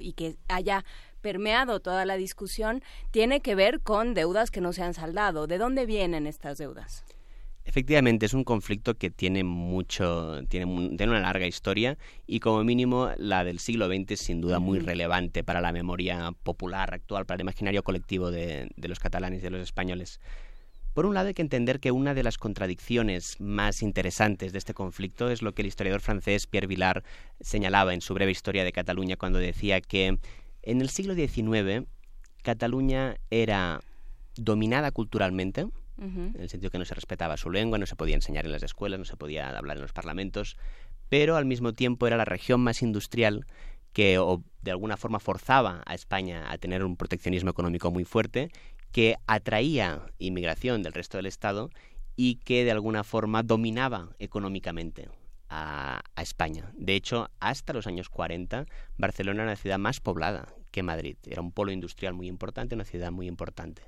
[0.00, 0.84] y que haya
[1.20, 5.46] permeado toda la discusión, tiene que ver con deudas que no se han saldado.
[5.46, 7.04] ¿De dónde vienen estas deudas?
[7.66, 13.10] Efectivamente, es un conflicto que tiene mucho, tiene, tiene una larga historia y como mínimo
[13.16, 17.36] la del siglo XX es sin duda muy relevante para la memoria popular actual, para
[17.36, 20.20] el imaginario colectivo de, de los catalanes y de los españoles.
[20.92, 24.74] Por un lado hay que entender que una de las contradicciones más interesantes de este
[24.74, 27.02] conflicto es lo que el historiador francés Pierre Vilar
[27.40, 30.18] señalaba en su breve historia de Cataluña cuando decía que
[30.62, 31.88] en el siglo XIX
[32.42, 33.80] Cataluña era
[34.36, 35.66] dominada culturalmente,
[35.96, 38.62] en el sentido que no se respetaba su lengua, no se podía enseñar en las
[38.62, 40.56] escuelas, no se podía hablar en los parlamentos,
[41.08, 43.46] pero al mismo tiempo era la región más industrial
[43.92, 44.18] que
[44.62, 48.50] de alguna forma forzaba a España a tener un proteccionismo económico muy fuerte,
[48.90, 51.70] que atraía inmigración del resto del Estado
[52.16, 55.08] y que de alguna forma dominaba económicamente
[55.48, 56.72] a, España.
[56.74, 58.66] De hecho, hasta los años 40,
[58.96, 61.16] Barcelona era la ciudad más poblada que Madrid.
[61.24, 63.82] Era un polo industrial muy importante, una ciudad muy importante.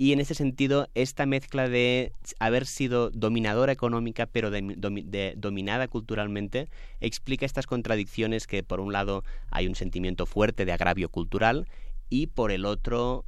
[0.00, 6.70] Y en ese sentido, esta mezcla de haber sido dominadora económica pero dominada culturalmente
[7.00, 11.68] explica estas contradicciones que por un lado hay un sentimiento fuerte de agravio cultural
[12.08, 13.26] y por el otro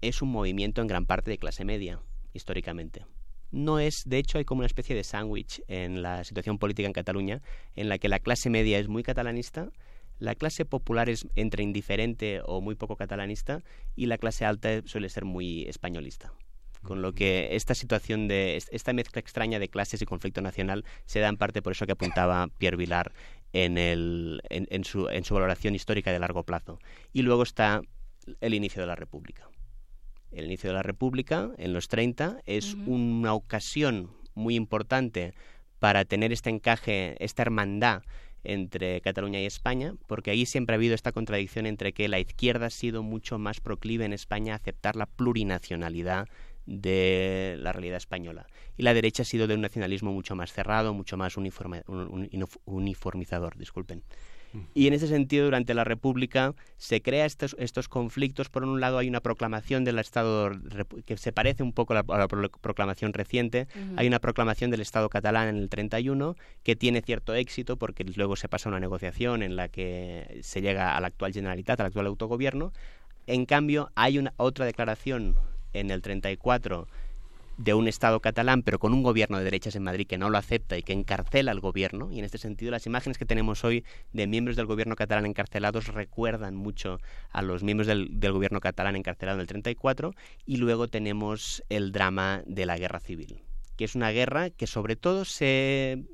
[0.00, 2.00] es un movimiento en gran parte de clase media,
[2.32, 3.04] históricamente.
[3.50, 6.94] No es, de hecho, hay como una especie de sándwich en la situación política en
[6.94, 7.42] Cataluña,
[7.76, 9.70] en la que la clase media es muy catalanista,
[10.18, 13.62] la clase popular es entre indiferente o muy poco catalanista
[13.94, 16.32] y la clase alta suele ser muy españolista.
[16.82, 21.18] Con lo que esta situación de esta mezcla extraña de clases y conflicto nacional se
[21.20, 23.12] da en parte por eso que apuntaba Pierre Vilar
[23.52, 26.78] en, el, en, su, en su valoración histórica de largo plazo.
[27.12, 27.82] Y luego está
[28.40, 29.48] el inicio de la República.
[30.30, 35.34] El inicio de la República, en los 30, es una ocasión muy importante
[35.78, 38.02] para tener este encaje, esta hermandad
[38.48, 42.64] entre Cataluña y España, porque ahí siempre ha habido esta contradicción entre que la izquierda
[42.66, 46.26] ha sido mucho más proclive en España a aceptar la plurinacionalidad
[46.64, 48.46] de la realidad española.
[48.76, 53.58] Y la derecha ha sido de un nacionalismo mucho más cerrado, mucho más uniformizador.
[53.58, 54.02] Disculpen.
[54.74, 58.48] Y en ese sentido, durante la República se crea estos, estos conflictos.
[58.48, 60.50] Por un lado, hay una proclamación del Estado
[61.04, 63.68] que se parece un poco a la, proclamación reciente.
[63.96, 68.36] Hay una proclamación del Estado catalán en el 31 que tiene cierto éxito porque luego
[68.36, 71.86] se pasa a una negociación en la que se llega a la actual Generalitat, al
[71.86, 72.72] actual autogobierno.
[73.26, 75.36] En cambio, hay una otra declaración
[75.74, 76.88] en el 34
[77.58, 80.38] de un Estado catalán, pero con un gobierno de derechas en Madrid que no lo
[80.38, 82.10] acepta y que encarcela al gobierno.
[82.10, 85.88] Y en este sentido, las imágenes que tenemos hoy de miembros del gobierno catalán encarcelados
[85.88, 90.14] recuerdan mucho a los miembros del, gobierno catalán encarcelado en el 34.
[90.46, 93.42] Y luego tenemos el drama de la guerra civil,
[93.76, 96.04] que es una guerra que sobre todo se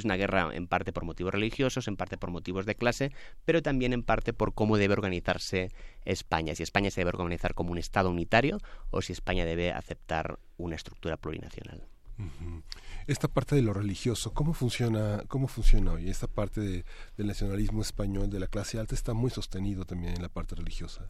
[0.00, 3.12] es una guerra en parte por motivos religiosos, en parte por motivos de clase,
[3.44, 5.70] pero también en parte por cómo debe organizarse
[6.04, 6.54] España.
[6.54, 8.58] Si España se debe organizar como un Estado unitario
[8.90, 11.86] o si España debe aceptar una estructura plurinacional.
[13.06, 16.10] Esta parte de lo religioso, ¿cómo funciona, cómo funciona hoy?
[16.10, 16.84] Esta parte
[17.16, 21.06] del nacionalismo español de la clase alta está muy sostenido también en la parte religiosa.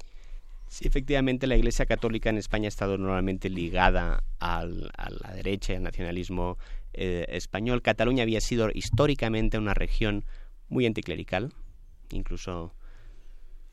[0.69, 5.73] Sí, efectivamente, la Iglesia Católica en España ha estado normalmente ligada al, a la derecha,
[5.75, 6.59] al nacionalismo
[6.93, 7.83] eh, español.
[7.83, 10.25] Cataluña había sido históricamente una región
[10.69, 11.53] muy anticlerical,
[12.11, 12.75] incluso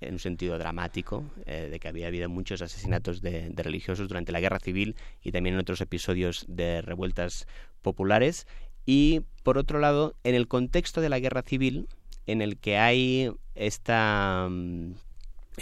[0.02, 4.40] en un sentido dramático, eh, de que había habido muchos asesinatos de, religiosos durante la
[4.40, 7.48] guerra civil y también en otros episodios de revueltas
[7.82, 8.48] populares.
[8.86, 11.88] Y por otro lado, en el contexto de la guerra civil,
[12.26, 14.94] en el que hay esta mm,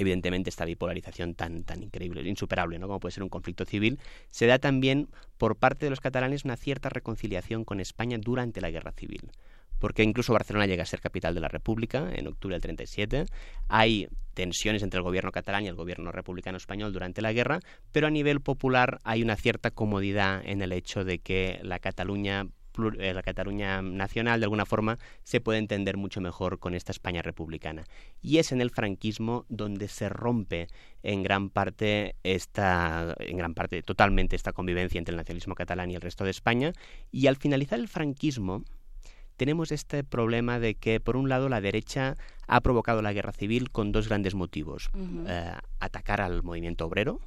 [0.02, 2.88] evidentemente esta bipolarización tan, tan increíble, insuperable, ¿no?
[2.88, 4.00] como puede ser un conflicto civil,
[4.30, 8.72] se da también por parte de los catalanes una cierta reconciliación con España durante la
[8.72, 9.32] guerra civil.
[9.80, 13.26] Porque incluso Barcelona llega a ser capital de la República en octubre del 37.
[13.68, 17.60] Hay tensiones entre el gobierno catalán y el gobierno republicano español durante la guerra,
[17.92, 22.48] pero a nivel popular hay una cierta comodidad en el hecho de que la Cataluña
[22.78, 27.84] la Cataluña nacional, de alguna forma, se puede entender mucho mejor con esta España republicana.
[28.22, 30.68] Y es en el franquismo donde se rompe
[31.04, 35.96] en gran parte esta, en gran parte totalmente esta convivencia entre el nacionalismo catalán y
[35.96, 36.74] el resto de España.
[37.12, 38.64] Y al finalizar el franquismo,
[39.38, 42.16] tenemos este problema de que, por un lado, la derecha
[42.48, 44.90] ha provocado la guerra civil con dos grandes motivos.
[45.28, 47.20] Eh, atacar al movimiento obrero,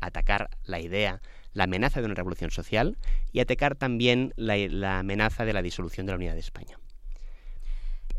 [0.00, 1.20] atacar la idea
[1.56, 2.98] la amenaza de una revolución social
[3.32, 6.78] y atacar también la, amenaza de la disolución de la unidad de España.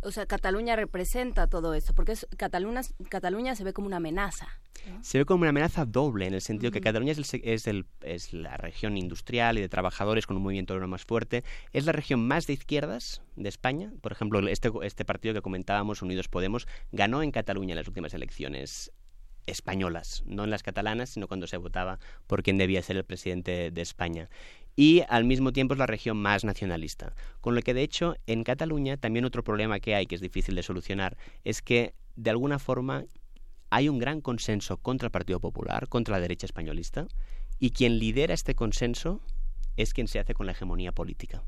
[0.01, 4.47] O sea, Cataluña representa todo eso, porque Cataluña, Cataluña se ve como una amenaza.
[5.01, 8.33] Se ve como una amenaza doble, en el sentido que Cataluña es, es, el, es,
[8.33, 11.43] la región industrial y de trabajadores con un movimiento obrero más fuerte.
[11.73, 13.91] Es la región más de izquierdas de España.
[14.01, 18.13] Por ejemplo, este, este partido que comentábamos, Unidos Podemos, ganó en Cataluña en las últimas
[18.13, 18.91] elecciones
[19.47, 23.71] españolas, no en las catalanas, sino cuando se votaba por quién debía ser el presidente
[23.71, 24.29] de España.
[24.75, 27.15] Y al mismo tiempo es la región más nacionalista.
[27.41, 30.53] Con lo que, de hecho, en Cataluña también otro problema que hay, que es difícil
[30.53, 33.05] de solucionar, es que, de alguna forma,
[33.71, 37.07] hay un gran consenso contra el Partido Popular, contra la derecha españolista,
[37.59, 39.21] y quien lidera este consenso
[39.77, 41.43] es quien se hace con la hegemonía política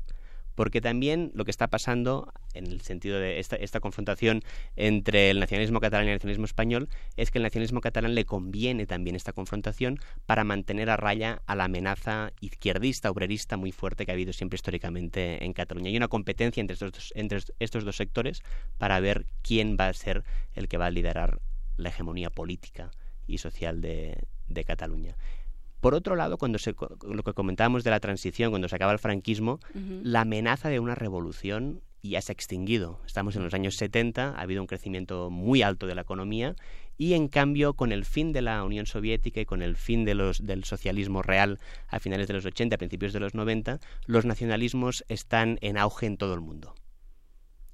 [0.60, 4.42] porque también lo que está pasando en el sentido de esta, confrontación
[4.76, 8.84] entre el nacionalismo catalán y el nacionalismo español es que el nacionalismo catalán le conviene
[8.84, 14.12] también esta confrontación para mantener a raya a la amenaza izquierdista, obrerista muy fuerte que
[14.12, 15.88] ha habido siempre históricamente en Cataluña.
[15.88, 18.42] Hay una competencia entre estos dos, entre estos dos sectores
[18.76, 20.24] para ver quién va a ser
[20.54, 21.40] el que va a liderar
[21.78, 22.90] la hegemonía política
[23.26, 25.16] y social de Cataluña.
[25.80, 26.74] Por otro lado, cuando se,
[27.06, 30.94] lo que comentábamos de la transición, cuando se acaba el franquismo, la amenaza de una
[30.94, 33.00] revolución ya se ha extinguido.
[33.06, 36.56] Estamos en los años 70, ha habido un crecimiento muy alto de la economía
[36.96, 40.14] y en cambio con el fin de la Unión Soviética y con el fin de
[40.14, 44.24] los, del socialismo real a finales de los 80, a principios de los 90, los
[44.24, 46.74] nacionalismos están en auge en todo el mundo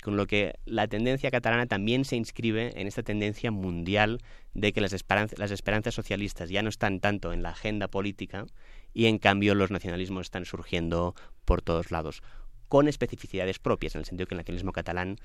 [0.06, 4.22] con lo que la tendencia catalana también se inscribe en esta tendencia mundial
[4.54, 8.46] de que las, esperanzas socialistas ya no están tanto en la agenda política
[8.94, 12.22] y en cambio los nacionalismos están surgiendo por todos lados,
[12.68, 15.18] con especificidades propias, en el sentido que el nacionalismo catalán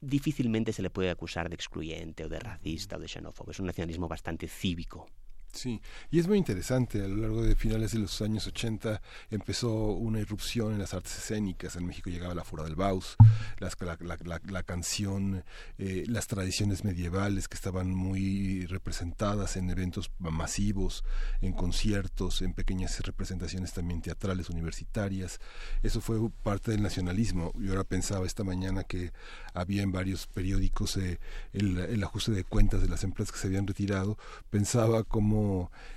[0.00, 3.66] difícilmente se le puede acusar de excluyente o de racista o de xenófobo, es un
[3.66, 5.10] nacionalismo bastante cívico.
[5.58, 7.02] Sí, y es muy interesante.
[7.02, 11.18] A lo largo de finales de los años 80 empezó una irrupción en las artes
[11.18, 11.74] escénicas.
[11.74, 13.16] En México llegaba la Fura del Baus,
[13.58, 15.42] las, la, canción,
[15.78, 21.02] eh, las tradiciones medievales que estaban muy representadas en eventos masivos,
[21.40, 25.40] en conciertos, en pequeñas representaciones también teatrales universitarias.
[25.82, 27.52] Eso fue parte del nacionalismo.
[27.58, 29.10] Yo ahora pensaba esta mañana que
[29.54, 31.18] había en varios periódicos eh,
[31.52, 34.16] el, el ajuste de cuentas de las empresas que se habían retirado.
[34.50, 35.47] Pensaba como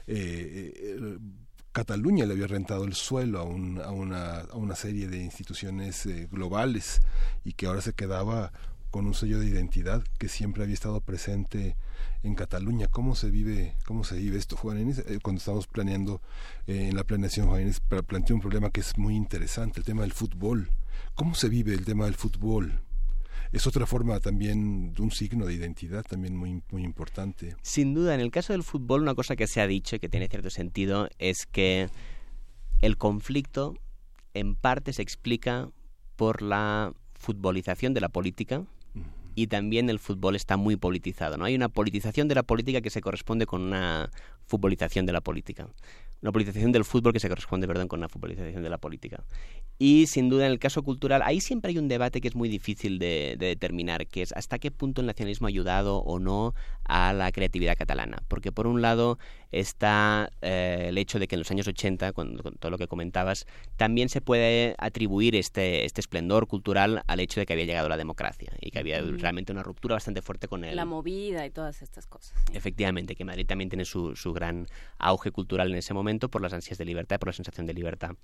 [0.07, 1.17] eh, eh,
[1.71, 7.01] Cataluña le había rentado el suelo a, una, serie de instituciones eh, globales
[7.45, 8.51] y que ahora se quedaba
[8.89, 11.77] con un sello de identidad que siempre había estado presente
[12.23, 12.88] en Cataluña.
[12.88, 16.21] ¿Cómo se vive, cómo se vive esto, Juan Cuando estamos planeando
[16.67, 20.11] en la planeación, Juan Inés planteó un problema que es muy interesante, el tema del
[20.11, 20.69] fútbol.
[21.15, 22.81] ¿Cómo se vive el tema del fútbol?
[23.51, 27.55] Es otra forma también de un signo de identidad también muy, muy importante.
[27.61, 30.09] Sin duda, en el caso del fútbol, una cosa que se ha dicho y que
[30.09, 31.89] tiene cierto sentido es que
[32.81, 33.75] el conflicto
[34.33, 35.69] en parte se explica
[36.15, 38.63] por la futbolización de la política
[39.35, 41.38] y también el fútbol está muy politizado.
[41.38, 41.45] ¿no?
[41.45, 44.09] Hay una politización de la política que se corresponde con una
[44.45, 45.67] futbolización de la política
[46.22, 49.24] una politización del fútbol que se corresponde, perdón, con una futbolización de la política.
[49.80, 52.48] Y sin duda en el caso cultural, ahí siempre hay un debate que es muy
[52.48, 56.53] difícil de, determinar, que es hasta qué punto el nacionalismo ha ayudado o no
[56.85, 58.24] a la creatividad catalana.
[58.27, 59.18] Porque por un lado
[59.51, 63.45] está eh, el hecho de que en los años 80, con, todo lo que comentabas,
[63.77, 67.98] también se puede atribuir este, este esplendor cultural al hecho de que había llegado la
[67.98, 70.76] democracia y que había realmente una ruptura bastante fuerte con él.
[70.76, 72.34] La movida y todas estas cosas.
[72.53, 76.53] Efectivamente, que Madrid también tiene su, su gran auge cultural en ese momento por las
[76.53, 78.16] ansias de libertad, por la sensación de libertad.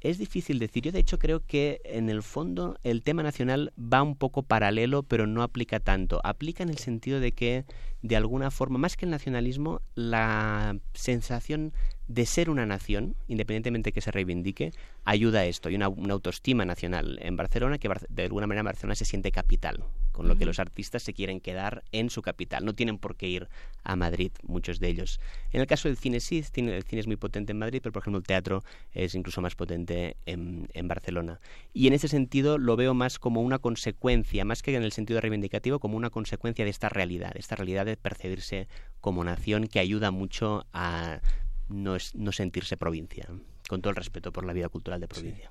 [0.00, 0.84] Es difícil decir.
[0.84, 5.02] Yo de hecho creo que en el fondo el tema nacional va un poco paralelo,
[5.02, 6.20] pero no aplica tanto.
[6.24, 7.64] Aplica en el sentido de que,
[8.02, 11.72] de alguna forma, más que el nacionalismo, la sensación
[12.08, 14.72] de ser una nación, independientemente que se reivindique,
[15.04, 15.68] ayuda a esto.
[15.68, 20.28] Hay una, autoestima nacional en Barcelona que de alguna manera Barcelona se siente capital, con
[20.28, 22.64] lo que los artistas se quieren quedar en su capital.
[22.64, 23.48] No tienen por qué ir
[23.82, 25.20] a Madrid, muchos de ellos.
[25.52, 28.02] En el caso del cine sí, el cine es muy potente en Madrid, pero por
[28.02, 28.62] ejemplo el teatro
[28.92, 31.40] es incluso más potente en, en Barcelona.
[31.72, 35.20] Y en ese sentido lo veo más como una consecuencia, más que en el sentido
[35.20, 38.68] reivindicativo, como una consecuencia de esta realidad, de esta realidad de percibirse
[39.00, 41.20] como nación que ayuda mucho a
[41.68, 43.28] no, es, no sentirse provincia,
[43.68, 45.50] con todo el respeto por la vida cultural de provincia.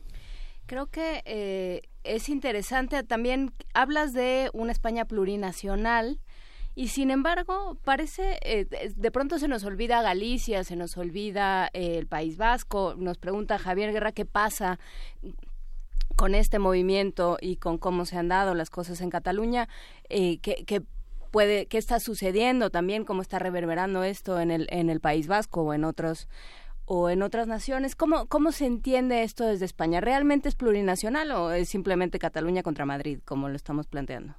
[0.66, 6.20] Creo que eh, es interesante también, hablas de una España plurinacional,
[6.74, 11.98] y sin embargo, parece, eh, de pronto se nos olvida Galicia, se nos olvida eh,
[11.98, 14.80] el País Vasco, nos pregunta Javier Guerra qué pasa
[16.18, 19.70] con este movimiento y con cómo se han dado las cosas en Cataluña,
[20.10, 20.84] que,
[21.36, 25.64] puede, qué está sucediendo también, cómo está reverberando esto en el, en el País Vasco
[25.64, 26.30] o en otros
[26.86, 27.94] o en otras naciones.
[27.94, 30.00] ¿Cómo, ¿Cómo se entiende esto desde España?
[30.00, 34.34] ¿Realmente es plurinacional o es simplemente Cataluña contra Madrid, como lo estamos planteando?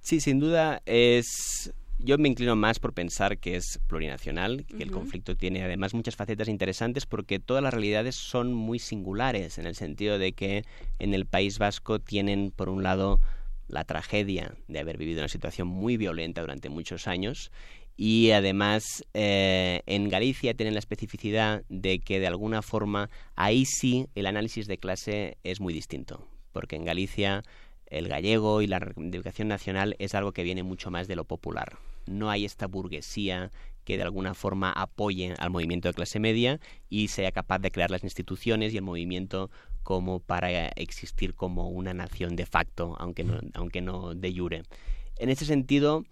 [0.00, 1.72] Sí, sin duda es...
[2.00, 6.16] Yo me inclino más por pensar que es plurinacional, que el conflicto tiene además muchas
[6.16, 10.64] facetas interesantes porque todas las realidades son muy singulares, en el sentido de que
[10.98, 13.20] en el País Vasco tienen, por un lado,
[13.68, 17.50] la tragedia de haber vivido una situación muy violenta durante muchos años
[17.96, 24.06] y además eh, en Galicia tienen la especificidad de que de alguna forma ahí sí
[24.14, 27.42] el análisis de clase es muy distinto, porque en Galicia
[27.86, 31.78] el gallego y la reivindicación nacional es algo que viene mucho más de lo popular.
[32.06, 33.50] No hay esta burguesía
[33.84, 37.90] que de alguna forma apoye al movimiento de clase media y sea capaz de crear
[37.90, 39.50] las instituciones y el movimiento
[39.88, 44.64] como para existir como una nación de facto, aunque no, aunque no de jure.
[45.16, 46.04] En ese sentido,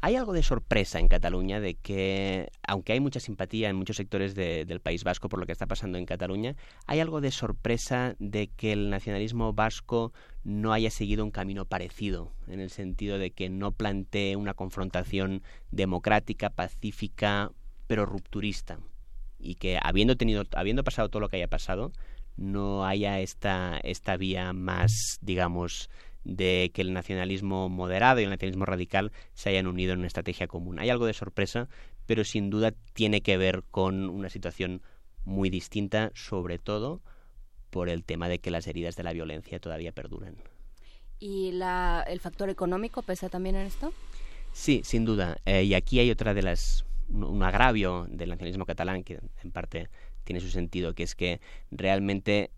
[0.00, 4.36] hay algo de sorpresa en Cataluña de que, aunque hay mucha simpatía en muchos sectores
[4.36, 6.54] del País Vasco por lo que está pasando en Cataluña,
[6.86, 10.12] hay algo de sorpresa de que el nacionalismo vasco
[10.44, 15.42] no haya seguido un camino parecido, en el sentido de que no plantee una confrontación
[15.72, 17.50] democrática, pacífica,
[17.88, 18.78] pero rupturista.
[19.40, 21.90] Y que habiendo tenido, habiendo pasado todo lo que haya pasado,
[22.36, 25.90] no haya esta, esta vía más, digamos,
[26.24, 30.46] de que el nacionalismo moderado y el nacionalismo radical se hayan unido en una estrategia
[30.46, 30.78] común.
[30.78, 31.68] Hay algo de sorpresa,
[32.06, 34.82] pero sin duda tiene que ver con una situación
[35.24, 37.00] muy distinta, sobre todo
[37.70, 40.36] por el tema de que las heridas de la violencia todavía perduran.
[41.18, 43.92] ¿Y la, el factor económico pesa también en esto?
[44.52, 45.38] Sí, sin duda.
[45.46, 49.88] Eh, y aquí hay otra de las un agravio del nacionalismo catalán que en parte
[50.24, 52.50] tiene su sentido, que es que realmente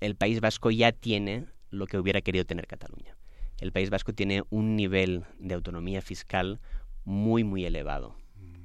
[0.00, 3.16] el País Vasco ya tiene lo que hubiera querido tener Cataluña.
[3.58, 6.60] El País Vasco tiene un nivel de autonomía fiscal
[7.04, 8.16] muy, muy elevado.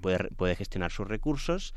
[0.01, 1.73] Puede, puede gestionar sus recursos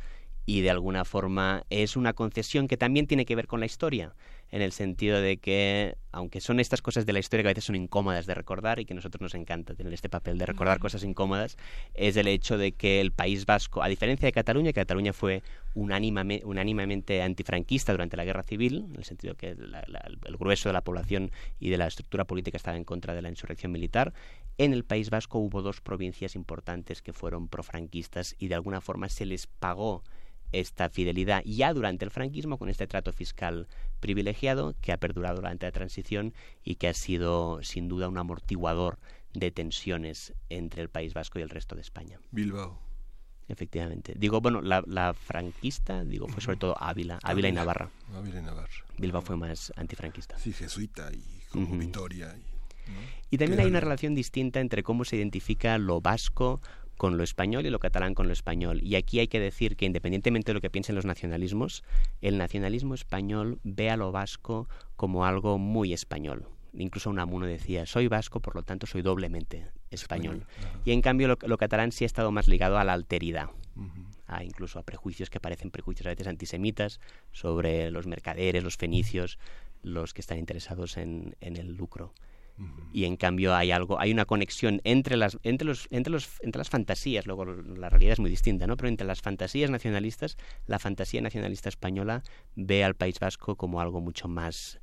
[0.46, 4.14] y de alguna forma es una concesión que también tiene que ver con la historia
[4.52, 7.64] en el sentido de que, aunque son estas cosas de la historia que a veces
[7.64, 10.78] son incómodas de recordar y que a nosotros nos encanta tener este papel de recordar
[10.78, 11.56] cosas incómodas,
[11.94, 15.42] es el hecho de que el País Vasco, a diferencia de Cataluña, que Cataluña fue
[15.74, 21.30] unánimemente antifranquista durante la Guerra Civil, en el sentido que el grueso de la población
[21.58, 24.12] y de la estructura política estaba en contra de la insurrección militar,
[24.58, 29.08] en el País Vasco hubo dos provincias importantes que fueron profranquistas y de alguna forma
[29.08, 30.02] se les pagó
[30.52, 33.66] esta fidelidad ya durante el franquismo con este trato fiscal
[34.00, 38.98] privilegiado que ha perdurado durante la transición y que ha sido sin duda un amortiguador
[39.34, 42.18] de tensiones entre el País Vasco y el resto de España.
[42.30, 42.78] Bilbao.
[43.48, 44.14] Efectivamente.
[44.16, 47.90] Digo, bueno, la, franquista, digo, fue sobre todo Ávila, Ávila, y Navarra.
[48.14, 48.72] Ávila y Navarra.
[48.98, 50.38] Bilbao fue más antifranquista.
[50.38, 52.34] Sí, jesuita y como Vitoria.
[53.30, 56.60] Y, y también hay una relación distinta entre cómo se identifica lo vasco
[57.02, 58.80] con lo español y lo catalán con lo español.
[58.80, 61.82] Y aquí hay que decir que independientemente de lo que piensen los nacionalismos,
[62.20, 66.46] el nacionalismo español ve a lo vasco como algo muy español.
[66.72, 70.46] Incluso Unamuno decía, soy vasco, por lo tanto soy doblemente español.
[70.84, 73.50] y en cambio lo, catalán sí ha estado más ligado a la alteridad.
[74.28, 77.00] a incluso a prejuicios que parecen prejuicios a veces antisemitas
[77.32, 79.40] sobre los mercaderes, los fenicios,
[79.82, 82.14] los que están interesados en el lucro
[82.92, 86.58] y en cambio hay algo hay una conexión entre las entre los entre los entre
[86.58, 90.78] las fantasías luego la realidad es muy distinta no pero entre las fantasías nacionalistas la
[90.78, 92.22] fantasía nacionalista española
[92.54, 94.80] ve al País Vasco como algo mucho más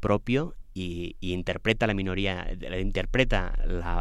[0.00, 2.46] propio y, interpreta la minoría
[2.80, 3.54] interpreta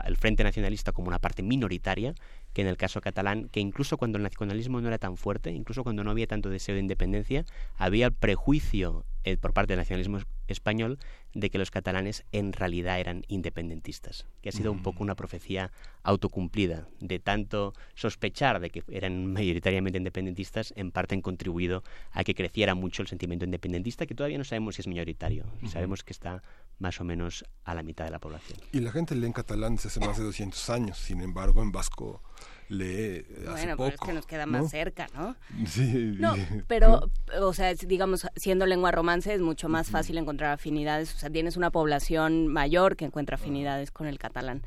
[0.05, 2.13] el Frente Nacionalista como una parte minoritaria
[2.53, 5.83] que en el caso catalán, que incluso cuando el nacionalismo no era tan fuerte, incluso
[5.83, 7.45] cuando no había tanto deseo de independencia,
[7.77, 10.97] había el prejuicio eh, por parte del nacionalismo español
[11.33, 15.71] de que los catalanes en realidad eran independentistas, que ha sido un poco una profecía
[16.03, 22.33] autocumplida, de tanto sospechar de que eran mayoritariamente independentistas, en parte han contribuido a que
[22.33, 26.41] creciera mucho el sentimiento independentista, que todavía no sabemos si es mayoritario, sabemos que está
[26.79, 28.59] más o menos a la mitad de la población.
[28.71, 31.71] Y la gente lee en catalán desde hace más de 200 años, sin embargo en
[31.71, 32.23] vasco
[32.69, 33.89] lee hace bueno, poco.
[33.89, 35.35] pero es que nos queda más cerca, ¿no?
[35.67, 36.15] Sí.
[36.17, 36.35] No,
[36.67, 37.09] pero,
[37.41, 41.57] o sea, digamos, siendo lengua romance es mucho más fácil encontrar afinidades, o sea, tienes
[41.57, 44.63] una población mayor que encuentra afinidades con el catalán.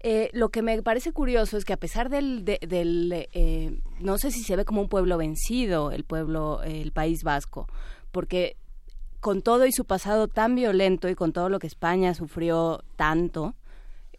[0.00, 4.30] Eh, lo que me parece curioso es que a pesar del, del eh, no sé
[4.30, 7.66] si se ve como un pueblo vencido el pueblo, el País Vasco,
[8.12, 8.56] porque
[9.20, 13.56] con todo y su pasado tan violento y con todo lo que España sufrió tanto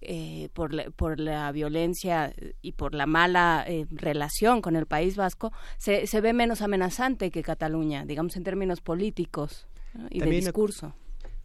[0.02, 5.16] eh, por, la, por la violencia y por la mala eh, relación con el País
[5.16, 9.68] Vasco, se, se ve menos amenazante que Cataluña, digamos en términos políticos
[10.10, 10.94] y de discurso.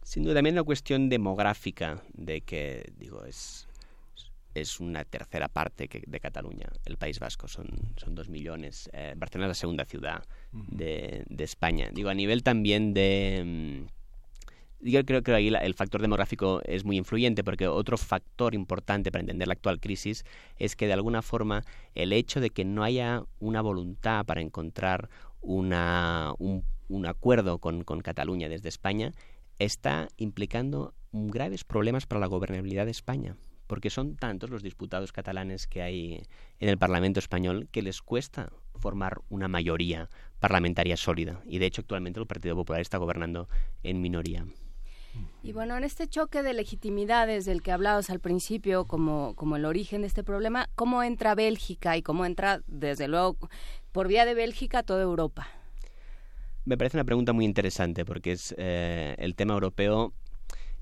[0.03, 3.67] sin duda, también una cuestión demográfica de que, digo, es
[4.55, 7.67] es una tercera parte de Cataluña, el País Vasco, son,
[7.97, 8.89] son dos millones.
[8.93, 11.89] Eh, Barcelona es la segunda ciudad de, España.
[11.93, 13.85] Digo, a nivel también de...
[14.87, 19.21] Yo creo que ahí el factor demográfico es muy influyente porque otro factor importante para
[19.21, 20.23] entender la actual crisis
[20.57, 21.63] es que de alguna forma
[21.95, 25.09] el hecho de que no haya una voluntad para encontrar
[25.41, 29.11] una, un, un acuerdo con, con Cataluña desde España
[29.57, 35.65] está implicando graves problemas para la gobernabilidad de España porque son tantos los diputados catalanes
[35.65, 36.21] que hay
[36.59, 41.41] en el Parlamento español que les cuesta formar una mayoría parlamentaria sólida.
[41.47, 43.49] Y de hecho actualmente el Partido Popular está gobernando
[43.81, 44.45] en minoría.
[45.43, 49.65] Y bueno, en este choque de legitimidades del que hablabas al principio, como, como el
[49.65, 53.37] origen de este problema, ¿cómo entra Bélgica y cómo entra, desde luego,
[53.91, 55.47] por vía de Bélgica toda Europa?
[56.65, 60.13] Me parece una pregunta muy interesante porque es eh, el tema europeo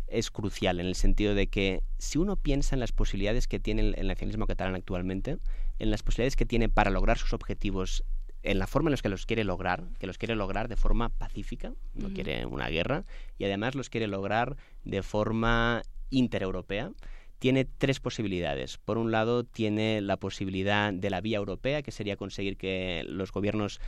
[0.08, 3.94] es crucial en el sentido de que si uno piensa en las posibilidades que tiene
[3.98, 5.40] el, nacionalismo catalán actualmente,
[5.80, 8.06] en las posibilidades que tiene para lograr sus objetivos
[8.44, 11.10] en la forma en la que los quiere lograr, que los quiere lograr de forma
[11.10, 13.06] pacífica, no quiere una guerra,
[13.38, 16.92] y además los quiere lograr de forma intereuropea,
[17.40, 18.78] tiene tres posibilidades.
[18.78, 23.32] Por un lado, tiene la posibilidad de la vía europea, que sería conseguir que los
[23.32, 23.82] gobiernos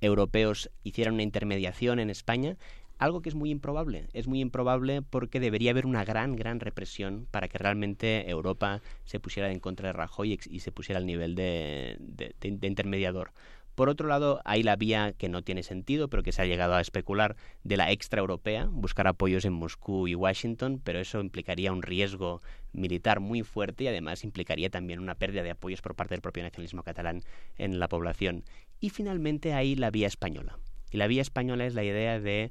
[0.00, 2.56] europeos hicieran una intermediación en España
[2.98, 4.08] algo que es muy improbable.
[4.12, 9.20] Es muy improbable porque debería haber una gran, gran represión para que realmente Europa se
[9.20, 11.96] pusiera en contra de Rajoy y, se pusiera al nivel de,
[12.42, 13.32] intermediador.
[13.78, 16.74] Por otro lado, hay la vía que no tiene sentido, pero que se ha llegado
[16.74, 21.82] a especular, de la extraeuropea, buscar apoyos en Moscú y Washington, pero eso implicaría un
[21.82, 22.42] riesgo
[22.72, 26.42] militar muy fuerte y además implicaría también una pérdida de apoyos por parte del propio
[26.42, 27.22] nacionalismo catalán
[27.56, 28.42] en la población.
[28.80, 30.58] Y finalmente hay la vía española.
[30.90, 32.50] Y la vía española es la idea de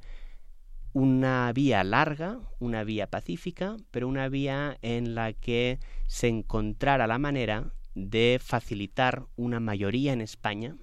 [0.94, 7.20] una vía larga, una vía pacífica, pero una vía en la que se encontrara la
[7.20, 10.78] manera de facilitar una mayoría en España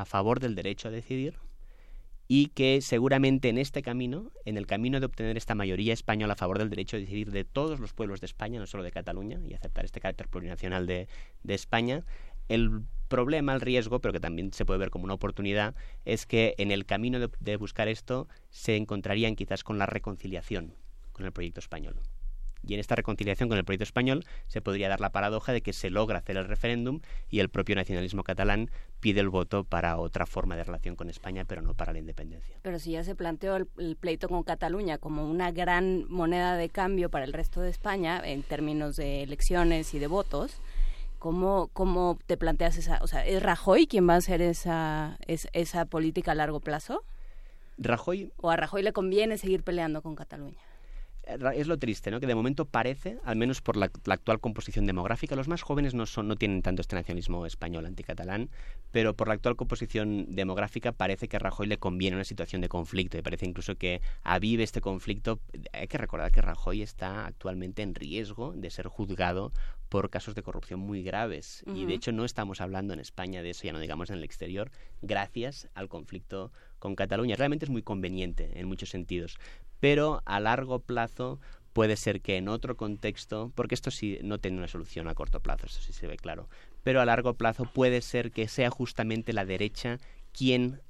[0.00, 1.38] a favor del derecho a decidir
[2.28, 6.36] y que seguramente en este camino, en el camino de obtener esta mayoría española a
[6.36, 9.40] favor del derecho a decidir de todos los pueblos de España, no solo de Cataluña,
[9.46, 11.08] y aceptar este carácter plurinacional de,
[11.42, 12.04] de España,
[12.48, 16.54] el problema, el riesgo, pero que también se puede ver como una oportunidad, es que
[16.58, 20.74] en el camino de, buscar esto se encontrarían quizás con la reconciliación
[21.12, 21.96] con el proyecto español.
[22.66, 25.72] Y en esta reconciliación con el proyecto español se podría dar la paradoja de que
[25.72, 28.70] se logra hacer el referéndum y el propio nacionalismo catalán
[29.00, 32.56] pide el voto para otra forma de relación con España, pero no para la independencia.
[32.62, 36.68] Pero si ya se planteó el, el, pleito con Cataluña como una gran moneda de
[36.68, 40.60] cambio para el resto de España en términos de elecciones y de votos,
[41.18, 45.84] ¿Cómo, ¿Cómo te planteas esa, o sea, es Rajoy quien va a hacer esa, esa
[45.84, 47.02] política a largo plazo?
[47.76, 48.32] Rajoy...
[48.36, 50.67] ¿O a Rajoy le conviene seguir peleando con Cataluña?
[51.54, 52.20] Es lo triste, ¿no?
[52.20, 56.06] Que de momento parece, al menos por la, actual composición demográfica, los más jóvenes no
[56.06, 58.50] son, no tienen tanto este nacionalismo español anticatalán,
[58.90, 62.68] pero por la actual composición demográfica parece que a Rajoy le conviene una situación de
[62.68, 65.40] conflicto y parece incluso que avive este conflicto.
[65.72, 69.52] Hay que recordar que Rajoy está actualmente en riesgo de ser juzgado
[69.88, 71.64] por casos de corrupción muy graves.
[71.66, 74.24] Y de hecho no estamos hablando en España de eso, ya no digamos en el
[74.24, 74.70] exterior,
[75.02, 77.36] gracias al conflicto con Cataluña.
[77.36, 79.38] Realmente es muy conveniente en muchos sentidos
[79.80, 81.40] pero a largo plazo
[81.72, 85.40] puede ser que en otro contexto, porque esto sí no tiene una solución a corto
[85.40, 86.48] plazo, eso sí se ve claro,
[86.82, 89.98] pero a largo plazo puede ser que sea justamente la derecha
[90.32, 90.80] quien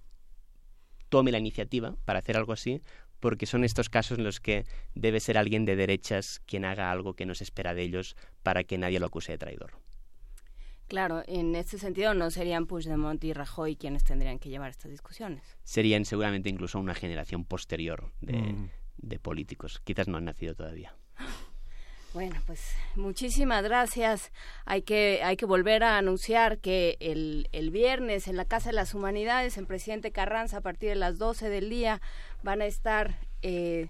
[1.09, 2.83] tome la iniciativa para hacer algo así,
[3.21, 7.15] porque son estos casos en los que debe ser alguien de derechas quien haga algo
[7.15, 9.73] que no se espera de ellos para que nadie lo acuse de traidor.
[10.87, 15.43] Claro, en este sentido no serían Puigdemont y Rajoy quienes tendrían que llevar estas discusiones.
[15.63, 18.71] Serían seguramente incluso una generación posterior de, mm.
[18.99, 19.81] De políticos.
[19.85, 20.95] Quizás no han nacido todavía.
[22.15, 24.33] Bueno, pues muchísimas gracias.
[24.65, 28.75] Hay que, hay que volver a anunciar que el, el viernes en la Casa de
[28.75, 32.01] las Humanidades, en Presidente Carranza, a partir de las 12 del día,
[32.43, 33.89] van a estar eh,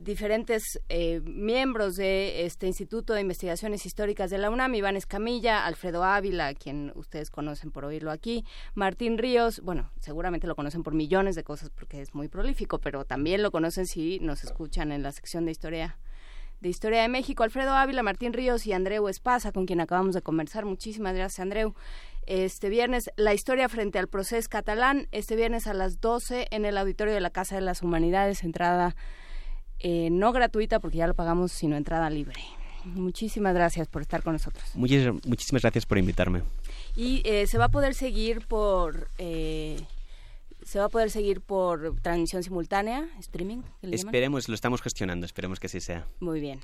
[0.00, 6.04] diferentes eh, miembros de este Instituto de Investigaciones Históricas de la UNAM, Iván Escamilla, Alfredo
[6.04, 8.44] Ávila, quien ustedes conocen por oírlo aquí,
[8.74, 13.04] Martín Ríos, bueno, seguramente lo conocen por millones de cosas porque es muy prolífico, pero
[13.04, 15.98] también lo conocen si nos escuchan en la sección de historia
[16.60, 20.22] de Historia de México, Alfredo Ávila, Martín Ríos y Andreu Espasa, con quien acabamos de
[20.22, 20.64] conversar.
[20.64, 21.74] Muchísimas gracias, Andreu.
[22.26, 26.78] Este viernes, la historia frente al proceso catalán, este viernes a las 12 en el
[26.78, 28.96] auditorio de la Casa de las Humanidades, entrada
[29.80, 32.42] eh, no gratuita porque ya lo pagamos, sino entrada libre.
[32.84, 34.64] Muchísimas gracias por estar con nosotros.
[34.74, 36.42] muchísimas gracias por invitarme.
[36.94, 39.08] Y eh, se va a poder seguir por...
[39.18, 39.80] Eh,
[40.62, 43.62] ¿Se va a poder seguir por transmisión simultánea, streaming?
[43.82, 46.06] Esperemos, lo estamos gestionando, esperemos que así sea.
[46.18, 46.60] Muy bien.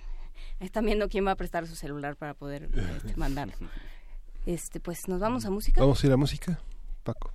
[0.59, 3.51] Están viendo quién va a prestar su celular para poder este, mandar.
[4.45, 5.81] Este, pues nos vamos a música.
[5.81, 6.59] Vamos a ir a música,
[7.05, 7.33] Paco.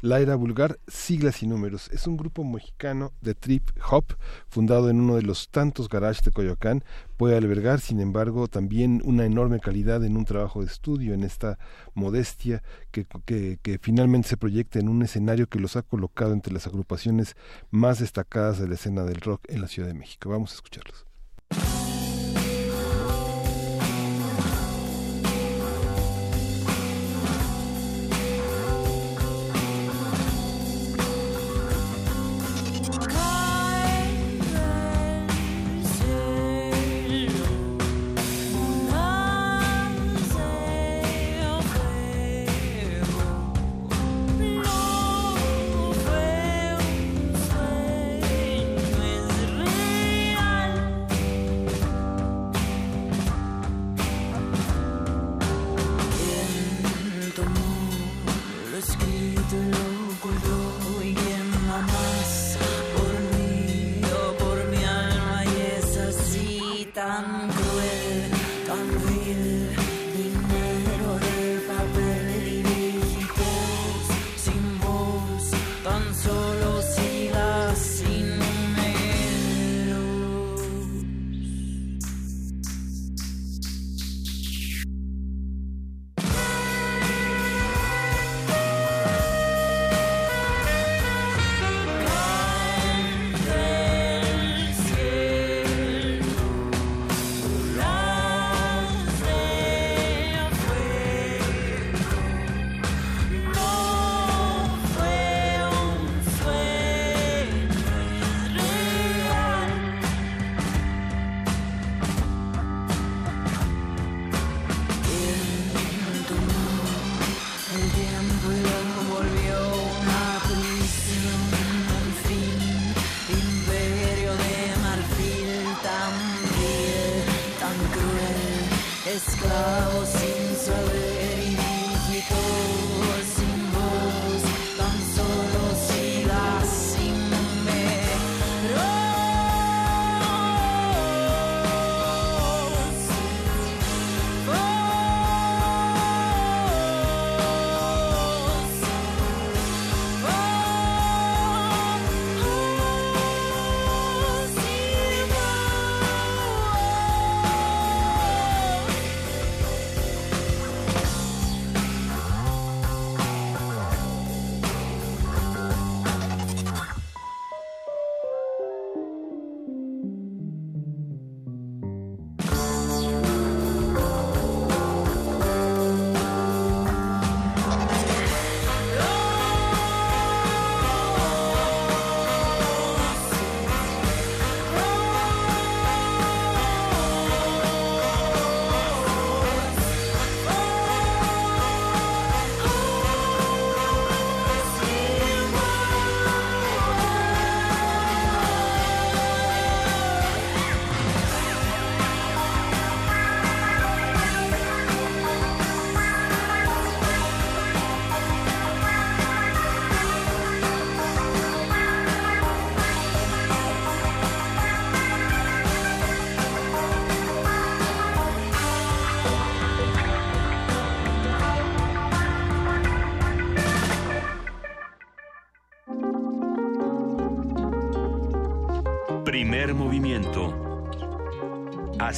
[0.00, 1.88] La Era Vulgar, Siglas y Números.
[1.92, 4.04] Es un grupo mexicano de trip hop
[4.48, 6.84] fundado en uno de los tantos garages de Coyoacán.
[7.16, 11.58] Puede albergar, sin embargo, también una enorme calidad en un trabajo de estudio, en esta
[11.94, 16.52] modestia que, que, que finalmente se proyecta en un escenario que los ha colocado entre
[16.52, 17.36] las agrupaciones
[17.70, 20.30] más destacadas de la escena del rock en la Ciudad de México.
[20.30, 21.06] Vamos a escucharlos.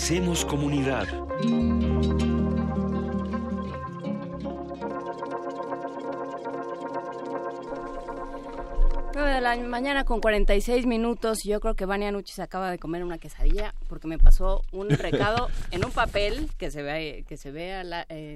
[0.09, 1.07] Hacemos comunidad.
[9.15, 11.43] 9 de la mañana con 46 minutos.
[11.45, 14.91] Yo creo que Vania Nucci se acaba de comer una quesadilla porque me pasó un
[14.91, 18.28] recado en un papel que se ve, que se ve a la- en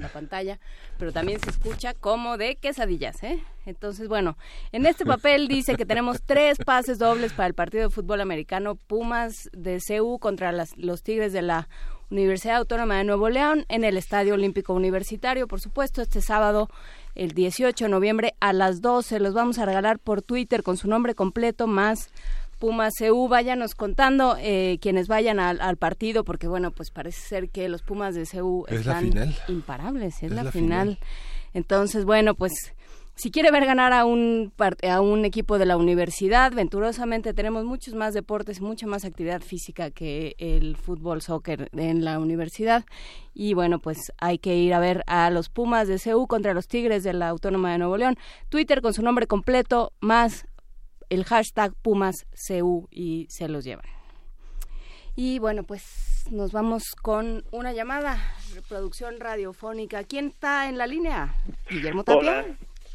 [0.00, 0.58] la pantalla,
[0.98, 3.22] pero también se escucha como de quesadillas.
[3.22, 3.42] ¿eh?
[3.64, 4.36] Entonces, bueno,
[4.72, 8.74] en este papel dice que tenemos tres pases dobles para el partido de fútbol americano
[8.76, 11.68] Pumas de CU contra las- los Tigres de la
[12.08, 16.68] Universidad Autónoma de Nuevo León en el Estadio Olímpico Universitario, por supuesto, este sábado,
[17.16, 19.18] el 18 de noviembre a las 12.
[19.18, 22.10] Los vamos a regalar por Twitter con su nombre completo más
[22.58, 23.28] Pumas CU.
[23.28, 27.82] Váyanos contando eh, quienes vayan al, al partido, porque bueno, pues parece ser que los
[27.82, 29.12] Pumas de CU Es están
[29.48, 30.96] imparables, es, Es la, la final.
[30.96, 30.98] final.
[31.54, 32.52] Entonces, bueno, pues
[33.18, 34.52] si quiere ver ganar a un,
[34.86, 39.90] a un equipo de la universidad, venturosamente tenemos muchos más deportes, mucha más actividad física
[39.90, 42.84] que el fútbol, soccer en la universidad.
[43.32, 46.68] Y bueno, pues hay que ir a ver a los Pumas de CU contra los
[46.68, 48.18] Tigres de la Autónoma de Nuevo León.
[48.50, 50.46] Twitter con su nombre completo, más
[51.10, 53.86] el hashtag Pumas CU y se los llevan.
[55.14, 58.18] Y bueno, pues nos vamos con una llamada,
[58.54, 60.04] reproducción radiofónica.
[60.04, 61.34] ¿Quién está en la línea?
[61.70, 62.18] Guillermo Tapia.
[62.18, 62.44] Hola,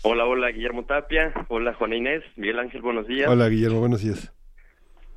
[0.04, 1.34] hola, hola, Guillermo Tapia.
[1.48, 2.24] Hola, Juana Inés.
[2.36, 3.28] Miguel Ángel, buenos días.
[3.28, 4.32] Hola Guillermo, buenos días.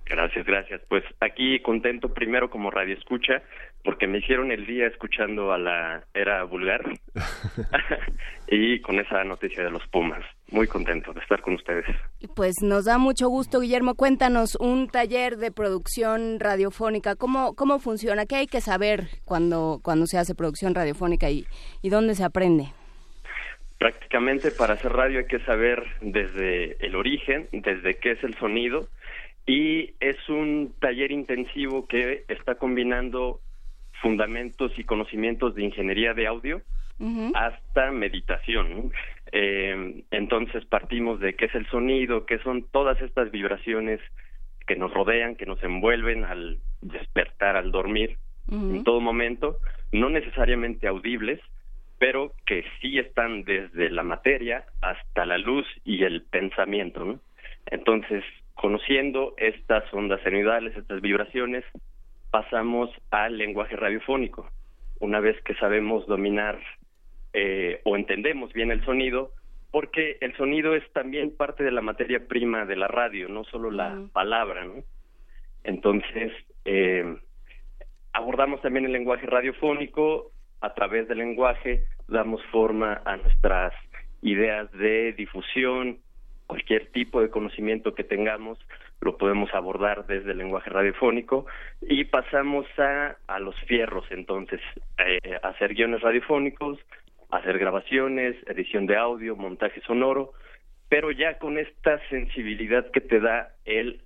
[0.06, 0.80] Gracias, gracias.
[0.88, 3.42] Pues aquí contento primero como radio escucha,
[3.82, 6.82] porque me hicieron el día escuchando a la era vulgar
[8.48, 10.24] y con esa noticia de los Pumas.
[10.50, 11.84] Muy contento de estar con ustedes.
[12.36, 13.94] Pues nos da mucho gusto, Guillermo.
[13.94, 17.16] Cuéntanos un taller de producción radiofónica.
[17.16, 18.26] ¿Cómo, cómo funciona?
[18.26, 21.46] ¿Qué hay que saber cuando, cuando se hace producción radiofónica y,
[21.82, 22.66] y dónde se aprende?
[23.78, 28.88] Prácticamente para hacer radio hay que saber desde el origen, desde qué es el sonido
[29.46, 33.40] y es un taller intensivo que está combinando
[34.00, 36.62] fundamentos y conocimientos de ingeniería de audio
[37.34, 38.92] hasta meditación.
[39.32, 44.00] Eh, entonces partimos de qué es el sonido, qué son todas estas vibraciones
[44.66, 48.16] que nos rodean, que nos envuelven al despertar, al dormir,
[48.50, 49.56] en todo momento,
[49.92, 51.40] no necesariamente audibles,
[51.98, 57.04] pero que sí están desde la materia hasta la luz y el pensamiento.
[57.04, 57.20] ¿no?
[57.66, 58.22] Entonces,
[58.54, 61.64] conociendo estas ondas senoidales, estas vibraciones,
[62.30, 64.48] pasamos al lenguaje radiofónico.
[65.00, 66.60] Una vez que sabemos dominar
[67.34, 69.32] eh, o entendemos bien el sonido,
[69.70, 73.70] porque el sonido es también parte de la materia prima de la radio, no solo
[73.70, 74.84] la palabra, ¿no?
[75.64, 76.32] Entonces,
[76.64, 77.16] eh,
[78.12, 80.30] abordamos también el lenguaje radiofónico,
[80.60, 83.74] a través del lenguaje damos forma a nuestras
[84.22, 85.98] ideas de difusión,
[86.46, 88.58] cualquier tipo de conocimiento que tengamos
[89.00, 91.46] lo podemos abordar desde el lenguaje radiofónico
[91.82, 94.60] y pasamos a, a los fierros entonces,
[94.98, 96.78] eh, a hacer guiones radiofónicos,
[97.36, 100.32] hacer grabaciones, edición de audio, montaje sonoro,
[100.88, 104.02] pero ya con esta sensibilidad que te da el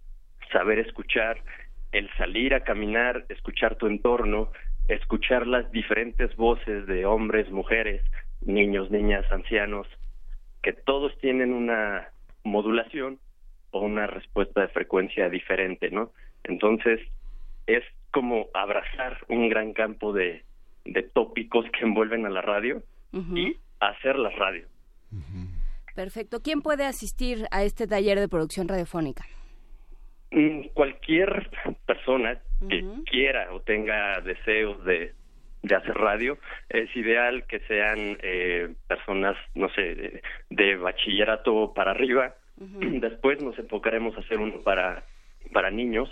[0.52, 1.39] saber escuchar,
[1.92, 4.50] el salir a caminar, escuchar tu entorno,
[4.89, 8.02] escuchar las diferentes voces de hombres, mujeres,
[8.40, 9.86] niños, niñas, ancianos,
[10.62, 12.08] que todos tienen una
[12.44, 13.18] modulación
[13.70, 16.12] o una respuesta de frecuencia diferente, ¿no?
[16.44, 17.00] Entonces,
[17.66, 20.44] es como abrazar un gran campo de,
[20.86, 22.82] de tópicos que envuelven a la radio
[23.12, 24.67] y hacer la radio.
[25.95, 26.41] Perfecto.
[26.43, 29.25] ¿Quién puede asistir a este taller de producción radiofónica?
[30.31, 31.51] Mm, Cualquier
[31.87, 32.39] persona
[32.69, 35.12] que quiera o tenga deseos de,
[35.62, 36.39] de hacer radio,
[36.69, 42.35] es ideal que sean eh, personas, no sé, de, de bachillerato para arriba.
[42.57, 45.05] Después nos enfocaremos a hacer uno para,
[45.53, 46.09] para niños.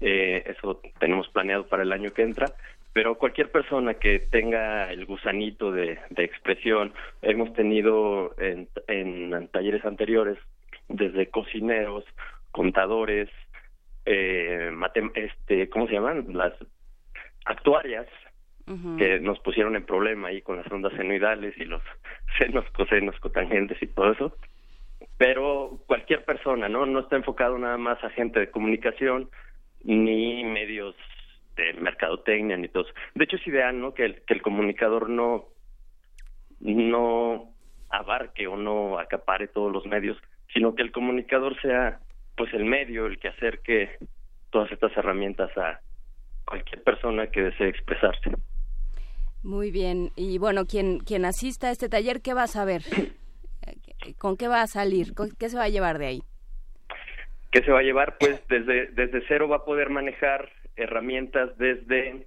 [0.00, 2.46] Eh, eso tenemos planeado para el año que entra.
[2.92, 9.84] Pero cualquier persona que tenga el gusanito de, de expresión, hemos tenido en, en talleres
[9.84, 10.38] anteriores
[10.88, 12.04] desde cocineros,
[12.50, 13.28] contadores,
[14.06, 16.26] eh, matem- este, ¿cómo se llaman?
[16.32, 16.52] Las
[17.44, 18.06] actuarias
[18.98, 21.82] que nos pusieron en problema ahí con las ondas senoidales y los
[22.38, 24.36] senos, cosenos, cotangentes y todo eso.
[25.16, 26.86] Pero cualquier persona, ¿no?
[26.86, 29.28] No está enfocado nada más a gente de comunicación
[29.82, 30.94] ni medios
[31.60, 32.86] de mercadotecnia ni todo.
[33.14, 33.92] De hecho es ideal, ¿no?
[33.94, 35.46] Que el, que el comunicador no
[36.60, 37.54] no
[37.88, 40.16] abarque o no acapare todos los medios,
[40.52, 42.00] sino que el comunicador sea
[42.36, 43.90] pues el medio el que acerque
[44.50, 45.80] todas estas herramientas a
[46.44, 48.30] cualquier persona que desee expresarse.
[49.42, 50.10] Muy bien.
[50.16, 52.82] Y bueno, quien, quien asista a este taller, ¿qué va a saber?
[54.18, 55.14] ¿Con qué va a salir?
[55.14, 56.22] ¿Con- ¿Qué se va a llevar de ahí?
[57.50, 58.16] ¿Qué se va a llevar?
[58.18, 60.50] Pues desde, desde cero va a poder manejar
[60.80, 62.26] herramientas desde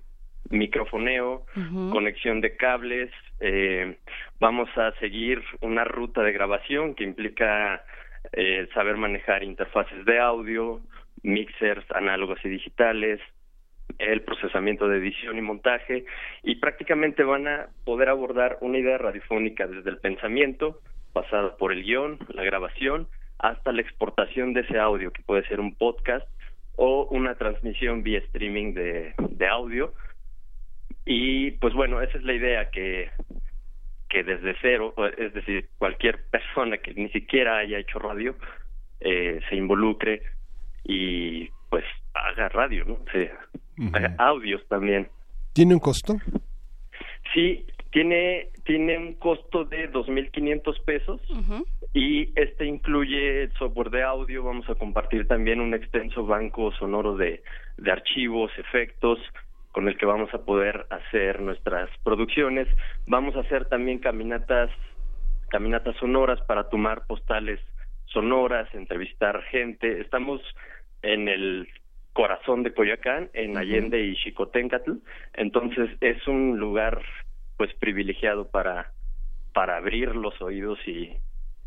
[0.49, 1.45] microfoneo,
[1.91, 3.09] conexión de cables,
[3.39, 3.97] eh,
[4.39, 7.83] vamos a seguir una ruta de grabación que implica
[8.31, 10.81] eh, saber manejar interfaces de audio,
[11.23, 13.19] mixers análogos y digitales,
[13.99, 16.05] el procesamiento de edición y montaje,
[16.43, 20.79] y prácticamente van a poder abordar una idea radiofónica desde el pensamiento,
[21.13, 23.07] pasada por el guion, la grabación,
[23.39, 26.27] hasta la exportación de ese audio, que puede ser un podcast
[26.75, 29.93] o una transmisión vía streaming de, de audio.
[31.05, 33.09] Y pues bueno, esa es la idea que,
[34.09, 38.35] que desde cero, es decir, cualquier persona que ni siquiera haya hecho radio,
[38.99, 40.21] eh, se involucre
[40.83, 42.99] y pues haga radio, ¿no?
[43.93, 45.09] Haga audios también.
[45.53, 46.15] ¿Tiene un costo?
[47.33, 51.21] Sí, tiene, tiene un costo de 2.500 pesos
[51.93, 54.43] y este incluye el software de audio.
[54.43, 57.43] Vamos a compartir también un extenso banco sonoro de,
[57.77, 59.19] de archivos, efectos,
[59.71, 62.67] con el que vamos a poder hacer nuestras producciones.
[63.05, 64.71] Vamos a hacer también caminatas,
[65.49, 67.59] caminatas sonoras para tomar postales
[68.07, 70.01] sonoras, entrevistar gente.
[70.01, 70.41] Estamos
[71.03, 71.67] en el
[72.13, 74.93] corazón de Coyoacán, en Allende y Xicoténcatl.
[75.35, 77.03] Entonces es un lugar
[77.57, 78.91] pues privilegiado para
[79.53, 81.15] para abrir los oídos y,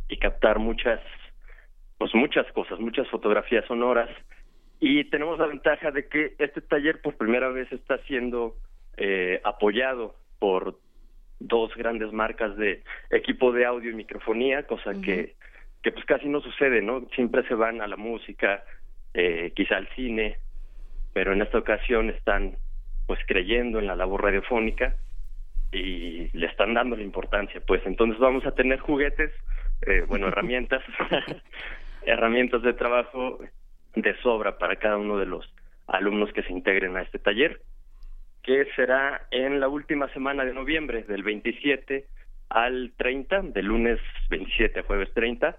[0.09, 1.01] y captar muchas
[1.99, 4.11] pues muchas cosas, muchas fotografías sonoras.
[4.81, 8.57] Y tenemos la ventaja de que este taller por primera vez está siendo
[8.99, 10.79] eh, apoyado por
[11.39, 15.35] dos grandes marcas de equipo de audio y microfonía, cosa que
[15.83, 17.07] que pues casi no sucede, ¿no?
[17.15, 18.65] Siempre se van a la música,
[19.15, 20.39] eh, quizá al cine,
[21.13, 22.57] pero en esta ocasión están
[23.07, 24.97] pues creyendo en la labor radiofónica
[25.77, 29.33] y le están dando la importancia, pues entonces vamos a tener juguetes,
[29.87, 30.83] eh, bueno, herramientas,
[32.07, 33.39] herramientas de trabajo
[33.95, 35.53] de sobra para cada uno de los
[35.87, 37.61] alumnos que se integren a este taller,
[38.43, 42.07] que será en la última semana de noviembre, del 27
[42.49, 43.99] al 30, de lunes
[44.31, 45.57] 27 a jueves 30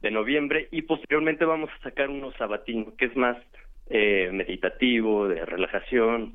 [0.00, 3.38] de noviembre, y posteriormente vamos a sacar unos sabatinos, que es más
[3.88, 6.34] eh, meditativo, de relajación,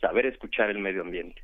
[0.00, 1.42] saber escuchar el medio ambiente.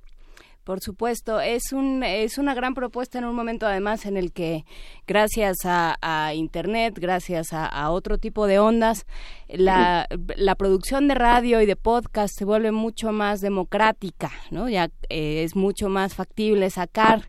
[0.71, 4.63] Por supuesto, es un es una gran propuesta en un momento además en el que
[5.05, 9.05] gracias a, internet, gracias a, otro tipo de ondas,
[9.49, 14.69] la, la, producción de radio y de podcast se vuelve mucho más democrática, ¿no?
[14.69, 17.23] Ya eh, es mucho más factible sacar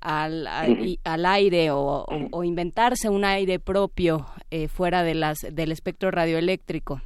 [0.00, 7.00] al, al, aire o, inventarse un aire propio eh, fuera de las del espectro radioeléctrico.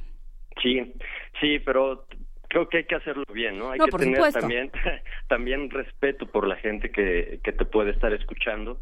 [0.63, 0.81] Sí,
[1.39, 2.07] sí, pero
[2.47, 3.71] creo que hay que hacerlo bien, ¿no?
[3.71, 4.71] Hay que tener también
[5.27, 8.79] también respeto por la gente que, que te puede estar escuchando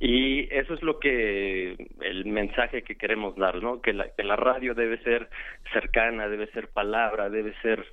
[0.00, 3.80] y eso es lo que el mensaje que queremos dar, ¿no?
[3.80, 5.28] Que la, que la radio debe ser
[5.72, 7.84] cercana, debe ser palabra, debe ser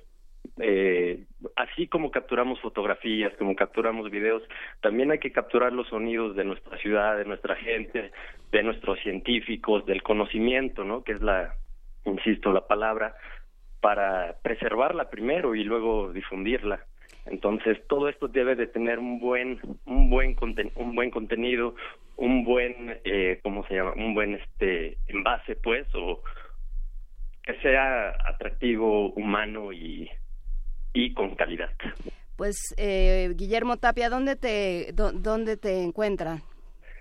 [0.60, 1.24] eh,
[1.56, 4.42] así como capturamos fotografías, como capturamos videos,
[4.80, 8.12] también hay que capturar los sonidos de nuestra ciudad, de nuestra gente,
[8.52, 11.02] de nuestros científicos, del conocimiento, ¿no?
[11.02, 11.54] Que es la,
[12.04, 13.16] insisto, la palabra
[13.80, 16.80] para preservarla primero y luego difundirla.
[17.26, 20.36] Entonces todo esto debe de tener un buen un buen
[20.76, 21.74] un buen contenido,
[22.16, 23.92] un buen eh, ¿cómo se llama?
[23.96, 26.22] un buen este envase pues o
[27.42, 30.08] que sea atractivo, humano y
[30.92, 31.70] y con calidad.
[32.36, 36.42] Pues eh, Guillermo Tapia, ¿dónde te dónde te encuentra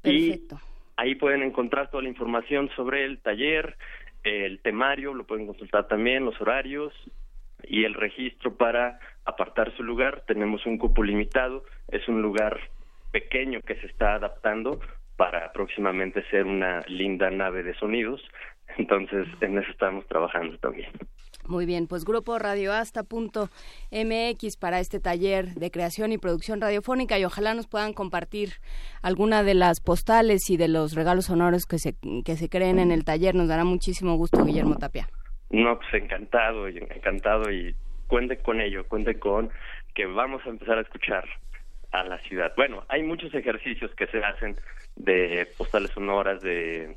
[0.11, 0.49] y
[0.97, 3.77] ahí pueden encontrar toda la información sobre el taller,
[4.23, 6.95] el temario, lo pueden consultar también, los horarios
[7.65, 10.25] y el registro para apartar su lugar.
[10.27, 12.59] Tenemos un cupo limitado, es un lugar
[13.13, 14.81] pequeño que se está adaptando
[15.17, 18.21] para próximamente ser una linda nave de sonidos.
[18.79, 20.91] Entonces, en eso estamos trabajando también.
[21.47, 27.53] Muy bien, pues grupo radioasta.mx para este taller de creación y producción radiofónica y ojalá
[27.55, 28.55] nos puedan compartir
[29.03, 32.91] alguna de las postales y de los regalos sonores que se, que se creen en
[32.91, 33.35] el taller.
[33.35, 35.07] Nos dará muchísimo gusto, Guillermo Tapia.
[35.51, 37.75] No, pues encantado, encantado y
[38.07, 39.51] cuente con ello, cuente con
[39.95, 41.25] que vamos a empezar a escuchar
[41.95, 42.53] a la ciudad.
[42.57, 44.57] Bueno, hay muchos ejercicios que se hacen
[44.97, 46.97] de postales sonoras, de,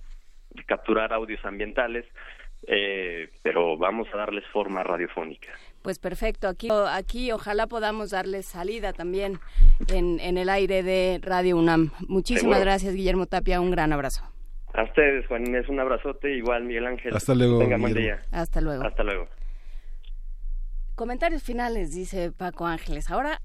[0.65, 2.05] capturar audios ambientales,
[2.65, 5.49] eh, pero vamos a darles forma radiofónica.
[5.83, 9.39] Pues perfecto, aquí, aquí ojalá podamos darles salida también
[9.93, 11.91] en, en el aire de Radio UNAM.
[12.07, 14.23] Muchísimas gracias, Guillermo Tapia, un gran abrazo.
[14.73, 17.15] A ustedes, Juan Inés, un abrazote, igual Miguel Ángel.
[17.15, 17.61] Hasta luego.
[18.31, 18.83] Hasta luego.
[18.83, 19.27] Hasta luego.
[20.97, 23.11] Comentarios finales, dice Paco Ángeles.
[23.11, 23.39] Ahora,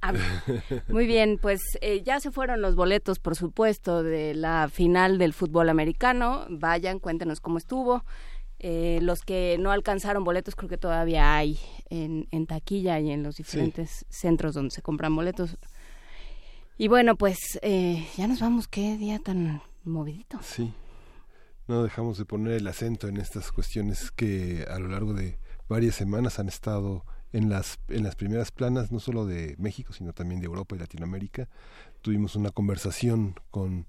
[0.89, 5.35] muy bien, pues eh, ya se fueron los boletos, por supuesto, de la final del
[5.35, 6.47] fútbol americano.
[6.49, 8.07] Vayan, cuéntenos cómo estuvo.
[8.59, 13.23] Eh, los que no alcanzaron boletos, creo que todavía hay en, en taquilla y en
[13.23, 15.59] los diferentes centros donde se compran boletos.
[16.79, 18.67] Y bueno, pues eh, ya nos vamos.
[18.67, 20.39] Qué día tan movidito.
[20.41, 20.73] Sí.
[21.69, 25.97] No dejamos de poner el acento en estas cuestiones que a lo largo de varias
[25.97, 30.41] semanas han estado en las, en las primeras planas, no solo de México, sino también
[30.41, 31.49] de Europa y Latinoamérica.
[32.02, 33.86] Tuvimos una conversación con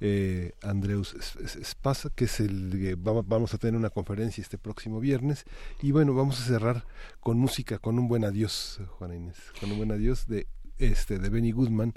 [0.00, 1.16] eh, Andreus
[1.64, 5.44] Spasa, que es el vamos a tener una conferencia este próximo viernes.
[5.82, 6.86] Y bueno, vamos a cerrar
[7.20, 10.46] con música, con un buen adiós, Juana Inés, con un buen adiós de
[10.78, 11.94] este de Benny Goodman,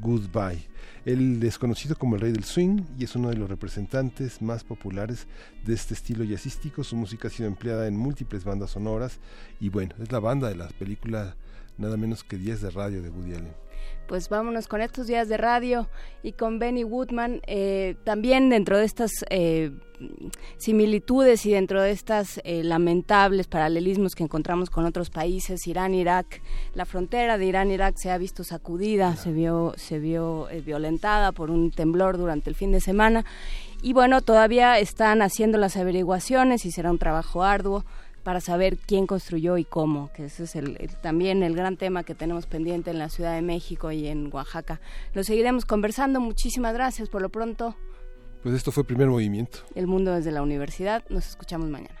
[0.00, 0.68] Goodbye.
[1.04, 4.64] Él es conocido como el rey del swing y es uno de los representantes más
[4.64, 5.26] populares
[5.64, 6.84] de este estilo jazzístico.
[6.84, 9.18] Su música ha sido empleada en múltiples bandas sonoras
[9.60, 11.36] y bueno, es la banda de la película
[11.78, 13.69] nada menos que 10 de radio de Woody Allen
[14.10, 15.88] pues vámonos con estos días de radio
[16.24, 19.70] y con Benny Woodman, eh, también dentro de estas eh,
[20.56, 26.42] similitudes y dentro de estas eh, lamentables paralelismos que encontramos con otros países, Irán, Irak,
[26.74, 31.52] la frontera de Irán, Irak se ha visto sacudida, se vio, se vio violentada por
[31.52, 33.24] un temblor durante el fin de semana.
[33.80, 37.84] Y bueno, todavía están haciendo las averiguaciones y será un trabajo arduo
[38.22, 42.14] para saber quién construyó y cómo, que ese es el, también el gran tema que
[42.14, 44.80] tenemos pendiente en la Ciudad de México y en Oaxaca.
[45.14, 46.20] Lo seguiremos conversando.
[46.20, 47.76] Muchísimas gracias por lo pronto.
[48.42, 49.58] Pues esto fue el primer movimiento.
[49.74, 51.04] El mundo desde la universidad.
[51.08, 52.00] Nos escuchamos mañana.